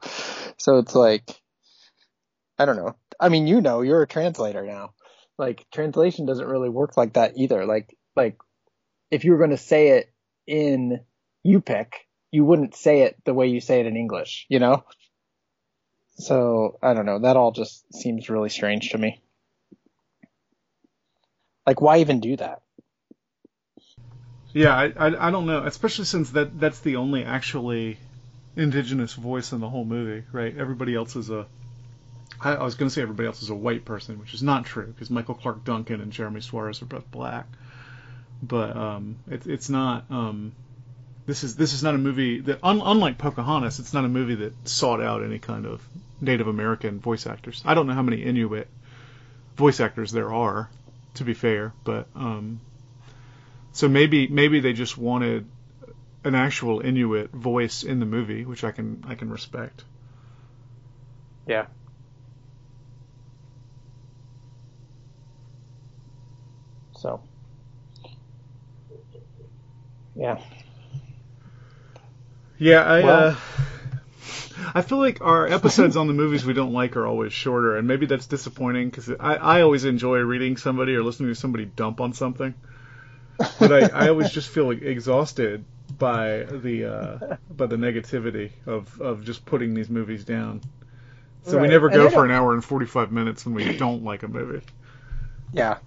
So 0.57 0.79
it's 0.79 0.95
like 0.95 1.29
I 2.59 2.67
don't 2.67 2.77
know. 2.77 2.95
I 3.19 3.31
mean, 3.31 3.47
you 3.47 3.61
know, 3.61 3.81
you're 3.81 4.03
a 4.03 4.07
translator 4.07 4.65
now. 4.65 4.93
Like 5.41 5.67
translation 5.73 6.27
doesn't 6.27 6.47
really 6.47 6.69
work 6.69 6.99
like 6.99 7.15
that 7.15 7.33
either. 7.37 7.65
Like 7.65 7.97
like 8.15 8.37
if 9.11 9.25
you 9.25 9.33
were 9.33 9.39
going 9.39 9.51
to 9.51 9.57
say 9.57 9.99
it 9.99 10.13
in 10.47 11.01
Yupik, 11.45 11.95
you 12.31 12.45
wouldn't 12.45 12.77
say 12.77 13.03
it 13.03 13.17
the 13.25 13.33
way 13.33 13.47
you 13.47 13.61
say 13.61 13.81
it 13.81 13.87
in 13.87 13.97
English, 13.97 14.47
you 14.51 14.59
know? 14.59 14.85
So, 16.17 16.79
I 16.83 16.93
don't 16.93 17.07
know. 17.07 17.21
That 17.21 17.39
all 17.39 17.53
just 17.53 17.83
seems 17.95 18.29
really 18.29 18.51
strange 18.51 18.91
to 18.91 18.99
me. 18.99 19.23
Like 21.67 21.81
why 21.81 21.99
even 21.99 22.21
do 22.21 22.37
that? 22.37 22.61
Yeah, 24.53 24.77
I, 24.77 24.93
I 24.97 25.29
I 25.29 25.31
don't 25.31 25.47
know, 25.47 25.65
especially 25.65 26.05
since 26.05 26.31
that 26.33 26.61
that's 26.61 26.81
the 26.81 26.97
only 26.97 27.25
actually 27.25 27.97
indigenous 28.57 29.15
voice 29.15 29.53
in 29.53 29.61
the 29.61 29.69
whole 29.71 29.87
movie, 29.87 30.27
right? 30.33 30.55
Everybody 30.55 30.95
else 30.95 31.17
is 31.17 31.31
a 31.31 31.47
I, 32.43 32.55
I 32.55 32.63
was 32.63 32.75
going 32.75 32.89
to 32.89 32.95
say 32.95 33.03
everybody 33.03 33.27
else 33.27 33.43
is 33.43 33.51
a 33.51 33.55
white 33.55 33.85
person, 33.85 34.19
which 34.19 34.35
is 34.35 34.43
not 34.43 34.65
true 34.65 34.87
because 34.87 35.11
Michael 35.11 35.35
Clarke 35.35 35.65
Duncan 35.65 36.01
and 36.01 36.13
Jeremy 36.13 36.41
Suarez 36.41 36.83
are 36.83 36.87
both 36.87 37.11
black. 37.11 37.47
But 38.43 38.77
um, 38.77 39.17
it, 39.31 39.47
it's 39.47 39.69
not. 39.69 40.07
Um, 40.11 40.53
this 41.27 41.45
is 41.45 41.57
this 41.57 41.75
is 41.75 41.83
not 41.83 41.95
a 41.95 41.99
movie 41.99 42.41
that, 42.41 42.59
un, 42.63 42.81
unlike 42.83 43.19
Pocahontas, 43.19 43.79
it's 43.79 43.93
not 43.93 44.05
a 44.05 44.09
movie 44.09 44.37
that 44.37 44.69
sought 44.69 45.03
out 45.03 45.23
any 45.23 45.39
kind 45.39 45.67
of 45.67 45.87
Native 46.21 46.49
American 46.49 47.01
voice 47.01 47.27
actors. 47.27 47.63
I 47.65 47.75
don't 47.75 47.87
know 47.87 47.93
how 47.93 48.03
many 48.03 48.23
Inuit 48.23 48.69
voice 49.57 49.81
actors 49.81 50.11
there 50.11 50.33
are, 50.33 50.71
to 51.15 51.25
be 51.25 51.35
fair, 51.35 51.75
but 51.85 52.07
um, 52.15 52.61
so 53.73 53.89
maybe 53.89 54.27
maybe 54.29 54.61
they 54.61 54.73
just 54.73 54.97
wanted 54.97 55.47
an 56.25 56.35
actual 56.35 56.81
Inuit 56.81 57.31
voice 57.31 57.83
in 57.83 58.01
the 58.01 58.07
movie, 58.07 58.45
which 58.45 58.65
I 58.65 58.73
can 58.73 59.05
I 59.07 59.15
can 59.15 59.31
respect. 59.31 59.85
Yeah. 61.47 61.67
So. 67.01 67.23
Yeah. 70.15 70.39
Yeah, 72.59 72.83
I 72.83 73.01
Well- 73.03 73.29
uh, 73.29 73.37
I 74.75 74.83
feel 74.83 74.99
like 74.99 75.23
our 75.23 75.47
episodes 75.47 75.97
on 75.97 76.07
the 76.09 76.13
movies 76.13 76.45
we 76.45 76.53
don't 76.53 76.75
like 76.75 76.97
are 76.99 77.07
always 77.07 77.33
shorter, 77.33 77.79
and 77.79 77.89
maybe 77.89 78.05
that's 78.05 78.27
disappointing 78.27 78.91
because 78.91 79.11
I, 79.19 79.37
I 79.37 79.61
always 79.63 79.87
enjoy 79.87 80.19
reading 80.19 80.59
somebody 80.59 80.95
or 80.95 81.03
listening 81.03 81.31
to 81.31 81.35
somebody 81.35 81.65
dump 81.65 82.03
on 82.03 82.13
something, 82.13 82.53
but 83.59 83.73
I, 83.73 84.05
I 84.05 84.09
always 84.11 84.31
just 84.31 84.51
feel 84.51 84.67
like 84.67 84.83
exhausted 84.83 85.65
by 85.99 86.43
the 86.43 86.85
uh, 86.85 87.37
by 87.51 87.67
the 87.67 87.77
negativity 87.77 88.51
of, 88.67 89.01
of 89.01 89.25
just 89.25 89.47
putting 89.47 89.73
these 89.73 89.89
movies 89.89 90.25
down. 90.25 90.61
So 91.45 91.57
we 91.59 91.69
never 91.69 91.89
go 91.89 92.11
for 92.11 92.27
an 92.27 92.31
hour 92.31 92.53
and 92.53 92.63
forty 92.63 92.87
five 92.87 93.11
minutes 93.11 93.47
when 93.47 93.55
we 93.55 93.77
don't 93.79 94.05
like 94.05 94.23
a 94.23 94.29
movie. 94.29 94.65
Yeah. 95.55 95.79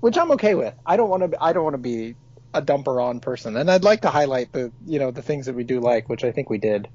Which 0.00 0.16
I'm 0.16 0.30
okay 0.32 0.54
with. 0.54 0.74
I 0.86 0.96
don't 0.96 1.08
want 1.10 1.30
to. 1.32 1.42
I 1.42 1.52
don't 1.52 1.64
want 1.64 1.74
to 1.74 1.78
be 1.78 2.14
a 2.54 2.62
dumper 2.62 3.02
on 3.02 3.20
person, 3.20 3.56
and 3.56 3.70
I'd 3.70 3.82
like 3.84 4.02
to 4.02 4.10
highlight 4.10 4.52
the 4.52 4.70
you 4.86 4.98
know 4.98 5.10
the 5.10 5.22
things 5.22 5.46
that 5.46 5.54
we 5.54 5.64
do 5.64 5.80
like, 5.80 6.08
which 6.08 6.24
I 6.24 6.30
think 6.32 6.48
we 6.50 6.58
did, 6.58 6.88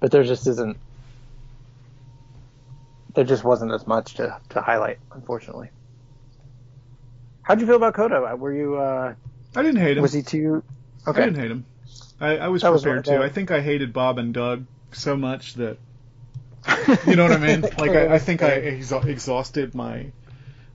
but 0.00 0.10
there 0.10 0.22
just 0.22 0.46
isn't. 0.46 0.76
There 3.14 3.24
just 3.24 3.44
wasn't 3.44 3.72
as 3.72 3.86
much 3.86 4.14
to 4.14 4.38
to 4.50 4.60
highlight, 4.60 4.98
unfortunately. 5.12 5.70
How'd 7.42 7.60
you 7.60 7.66
feel 7.66 7.76
about 7.76 7.94
Koda? 7.94 8.36
Were 8.36 8.52
you? 8.52 8.76
uh 8.76 9.14
I 9.54 9.62
didn't 9.62 9.80
hate 9.80 9.96
him. 9.96 10.02
Was 10.02 10.12
he 10.12 10.22
too? 10.22 10.62
Okay. 11.06 11.22
I 11.22 11.24
didn't 11.26 11.40
hate 11.40 11.50
him. 11.50 11.64
I, 12.20 12.36
I 12.38 12.48
was 12.48 12.62
That 12.62 12.72
prepared 12.72 13.06
what- 13.06 13.16
to. 13.16 13.22
I 13.22 13.28
think 13.28 13.50
I 13.50 13.60
hated 13.60 13.92
Bob 13.92 14.18
and 14.18 14.32
Doug 14.32 14.64
so 14.92 15.16
much 15.16 15.54
that 15.54 15.76
you 17.06 17.16
know 17.16 17.24
what 17.24 17.32
I 17.32 17.38
mean. 17.38 17.62
Like 17.78 17.90
I, 17.90 18.14
I 18.14 18.18
think 18.18 18.42
I 18.42 18.52
exhausted 18.52 19.74
my 19.74 20.06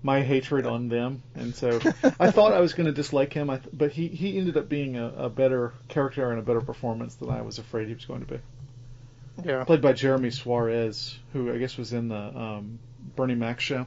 my 0.03 0.21
hatred 0.21 0.65
on 0.75 0.87
them, 0.89 1.23
and 1.35 1.55
so 1.55 1.79
I 2.19 2.31
thought 2.31 2.53
I 2.53 2.59
was 2.59 2.73
going 2.73 2.87
to 2.87 2.93
dislike 2.93 3.33
him, 3.33 3.49
I 3.49 3.57
th- 3.57 3.69
but 3.73 3.91
he 3.91 4.07
he 4.07 4.37
ended 4.37 4.57
up 4.57 4.69
being 4.69 4.97
a, 4.97 5.07
a 5.07 5.29
better 5.29 5.73
character 5.87 6.29
and 6.31 6.39
a 6.39 6.43
better 6.43 6.61
performance 6.61 7.15
than 7.15 7.29
I 7.29 7.41
was 7.41 7.59
afraid 7.59 7.87
he 7.87 7.93
was 7.93 8.05
going 8.05 8.21
to 8.21 8.33
be. 8.33 8.39
Yeah. 9.43 9.63
Played 9.63 9.81
by 9.81 9.93
Jeremy 9.93 10.31
Suarez, 10.31 11.17
who 11.33 11.53
I 11.53 11.57
guess 11.57 11.77
was 11.77 11.93
in 11.93 12.07
the 12.09 12.15
um, 12.15 12.79
Bernie 13.15 13.35
Mac 13.35 13.59
show. 13.59 13.85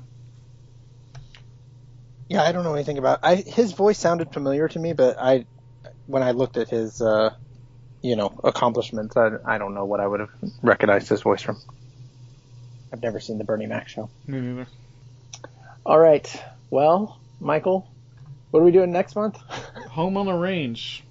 Yeah, 2.29 2.43
I 2.43 2.53
don't 2.53 2.63
know 2.63 2.75
anything 2.75 2.99
about. 2.99 3.21
I 3.25 3.35
his 3.37 3.73
voice 3.73 3.99
sounded 3.99 4.33
familiar 4.33 4.69
to 4.69 4.79
me, 4.79 4.93
but 4.93 5.17
I 5.19 5.47
when 6.07 6.23
I 6.23 6.31
looked 6.31 6.57
at 6.57 6.69
his 6.69 7.03
uh, 7.03 7.35
you 8.03 8.15
know 8.15 8.39
accomplishments, 8.45 9.17
I, 9.17 9.31
I 9.45 9.59
don't 9.59 9.75
know 9.75 9.85
what 9.85 9.99
I 10.01 10.07
would 10.07 10.21
have 10.21 10.31
recognized 10.63 11.09
his 11.09 11.23
voice 11.23 11.43
from. 11.43 11.59
I've 12.93 13.03
never 13.03 13.21
seen 13.21 13.39
the 13.39 13.45
Bernie 13.45 13.67
Mac 13.67 13.89
show. 13.89 14.11
Me 14.27 14.41
neither. 14.41 14.67
All 15.85 15.99
right. 15.99 16.43
Well, 16.71 17.19
Michael, 17.41 17.89
what 18.51 18.61
are 18.61 18.65
we 18.65 18.71
doing 18.73 18.93
next 18.93 19.17
month? 19.17 19.37
Home 19.91 20.17
on 20.17 20.27
the 20.27 20.35
Range. 20.35 21.03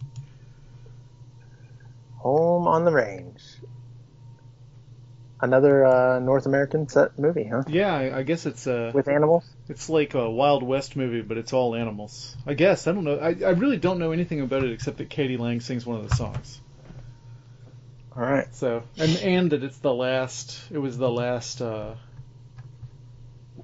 Home 2.18 2.68
on 2.68 2.86
the 2.86 2.92
Range. 2.92 3.42
Another 5.42 5.86
uh, 5.86 6.20
North 6.20 6.46
American 6.46 6.90
set 6.90 7.18
movie, 7.18 7.46
huh? 7.46 7.64
Yeah, 7.68 7.94
I, 7.94 8.20
I 8.20 8.24
guess 8.24 8.46
it's 8.46 8.68
uh, 8.68 8.92
With 8.94 9.08
animals. 9.08 9.46
it's 9.70 9.90
like 9.90 10.14
a 10.14 10.30
Wild 10.30 10.64
West 10.64 10.98
movie, 10.98 11.22
but 11.22 11.38
it's 11.38 11.54
all 11.54 11.76
animals. 11.76 12.36
I 12.46 12.56
guess 12.56 12.88
I 12.88 12.92
don't 12.92 13.06
know. 13.06 13.18
I, 13.18 13.30
I 13.46 13.52
really 13.52 13.78
don't 13.78 14.00
know 14.00 14.12
anything 14.12 14.42
about 14.42 14.64
it 14.64 14.74
except 14.74 14.98
that 14.98 15.10
k.d. 15.10 15.38
lang 15.38 15.62
sings 15.62 15.86
one 15.86 15.98
of 15.98 16.10
the 16.10 16.14
songs. 16.16 16.60
All 18.18 18.24
right. 18.24 18.54
So 18.54 18.84
and 18.98 19.16
and 19.18 19.52
that 19.52 19.64
it's 19.64 19.78
the 19.78 19.94
last. 19.94 20.60
It 20.72 20.78
was 20.78 20.98
the 20.98 21.10
last. 21.10 21.62
Uh, 21.62 21.94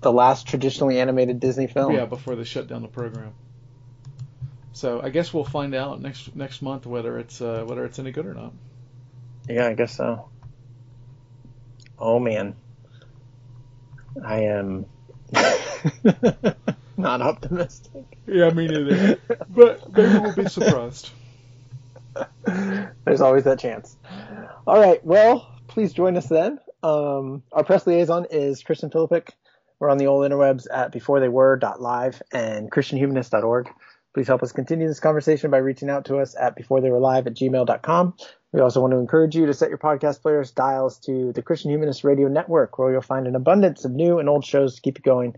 The 0.01 0.11
last 0.11 0.47
traditionally 0.47 0.99
animated 0.99 1.39
Disney 1.39 1.67
film. 1.67 1.93
Yeah, 1.93 2.05
before 2.05 2.35
they 2.35 2.43
shut 2.43 2.67
down 2.67 2.81
the 2.81 2.87
program. 2.87 3.33
So 4.73 5.01
I 5.01 5.09
guess 5.09 5.33
we'll 5.33 5.45
find 5.45 5.73
out 5.73 6.01
next 6.01 6.35
next 6.35 6.61
month 6.61 6.85
whether 6.85 7.17
it's 7.17 7.41
uh, 7.41 7.63
whether 7.65 7.85
it's 7.85 7.97
any 7.97 8.11
good 8.11 8.25
or 8.25 8.33
not. 8.33 8.53
Yeah, 9.47 9.67
I 9.67 9.73
guess 9.73 9.95
so. 9.95 10.29
Oh 11.97 12.19
man. 12.19 12.55
I 14.23 14.41
am 14.43 14.85
not 16.97 17.21
optimistic. 17.21 18.17
Yeah, 18.27 18.49
me 18.49 18.67
neither. 18.67 19.19
but 19.49 19.91
maybe 19.93 20.19
we'll 20.19 20.35
be 20.35 20.47
surprised. 20.47 21.09
There's 23.05 23.21
always 23.21 23.43
that 23.43 23.59
chance. 23.59 23.97
All 24.65 24.79
right. 24.79 25.03
Well, 25.05 25.51
please 25.67 25.93
join 25.93 26.15
us 26.15 26.27
then. 26.27 26.59
Um, 26.81 27.43
our 27.51 27.63
press 27.63 27.85
liaison 27.85 28.27
is 28.31 28.63
Christian 28.63 28.89
Philippic. 28.89 29.29
We're 29.79 29.89
on 29.89 29.97
the 29.97 30.07
old 30.07 30.29
interwebs 30.29 30.67
at 30.71 30.93
beforetheyWere.live 30.93 32.21
and 32.31 32.71
christianhumanist.org. 32.71 33.69
Please 34.13 34.27
help 34.27 34.43
us 34.43 34.53
continue 34.53 34.87
this 34.87 35.01
conversation 35.01 35.51
by 35.51 35.57
reaching 35.57 35.89
out 35.89 36.05
to 36.05 36.19
us 36.19 36.35
at 36.39 36.57
beforetheywerelive 36.57 37.27
at 37.27 37.33
gmail.com. 37.33 38.13
We 38.53 38.61
also 38.61 38.79
want 38.79 38.93
to 38.93 38.97
encourage 38.97 39.35
you 39.35 39.45
to 39.47 39.53
set 39.53 39.67
your 39.67 39.77
podcast 39.77 40.21
players 40.21 40.51
dials 40.51 40.99
to 40.99 41.33
the 41.33 41.41
Christian 41.41 41.71
Humanist 41.71 42.05
Radio 42.05 42.29
Network, 42.29 42.79
where 42.79 42.93
you'll 42.93 43.01
find 43.01 43.27
an 43.27 43.35
abundance 43.35 43.83
of 43.83 43.91
new 43.91 44.19
and 44.19 44.29
old 44.29 44.45
shows 44.45 44.75
to 44.75 44.81
keep 44.81 44.97
you 44.97 45.03
going. 45.03 45.35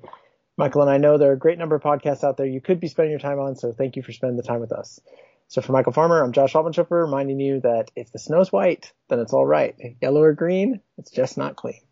Michael 0.57 0.83
and 0.83 0.91
I 0.91 0.97
know 0.97 1.17
there 1.17 1.31
are 1.31 1.33
a 1.33 1.39
great 1.39 1.57
number 1.57 1.75
of 1.75 1.81
podcasts 1.81 2.23
out 2.23 2.37
there 2.37 2.45
you 2.45 2.61
could 2.61 2.79
be 2.79 2.87
spending 2.87 3.11
your 3.11 3.19
time 3.19 3.39
on, 3.39 3.55
so 3.55 3.71
thank 3.71 3.95
you 3.95 4.03
for 4.03 4.11
spending 4.11 4.37
the 4.37 4.43
time 4.43 4.59
with 4.59 4.71
us. 4.71 4.99
So 5.47 5.61
for 5.61 5.71
Michael 5.71 5.93
Farmer, 5.93 6.21
I'm 6.21 6.31
Josh 6.31 6.53
Altmanschiffer, 6.53 7.05
reminding 7.05 7.39
you 7.39 7.61
that 7.61 7.89
if 7.95 8.11
the 8.11 8.19
snow's 8.19 8.51
white, 8.51 8.91
then 9.09 9.19
it's 9.19 9.33
all 9.33 9.45
right. 9.45 9.75
Yellow 10.01 10.21
or 10.21 10.33
green, 10.33 10.81
it's 10.97 11.09
just 11.09 11.37
not 11.37 11.55
clean. 11.55 11.81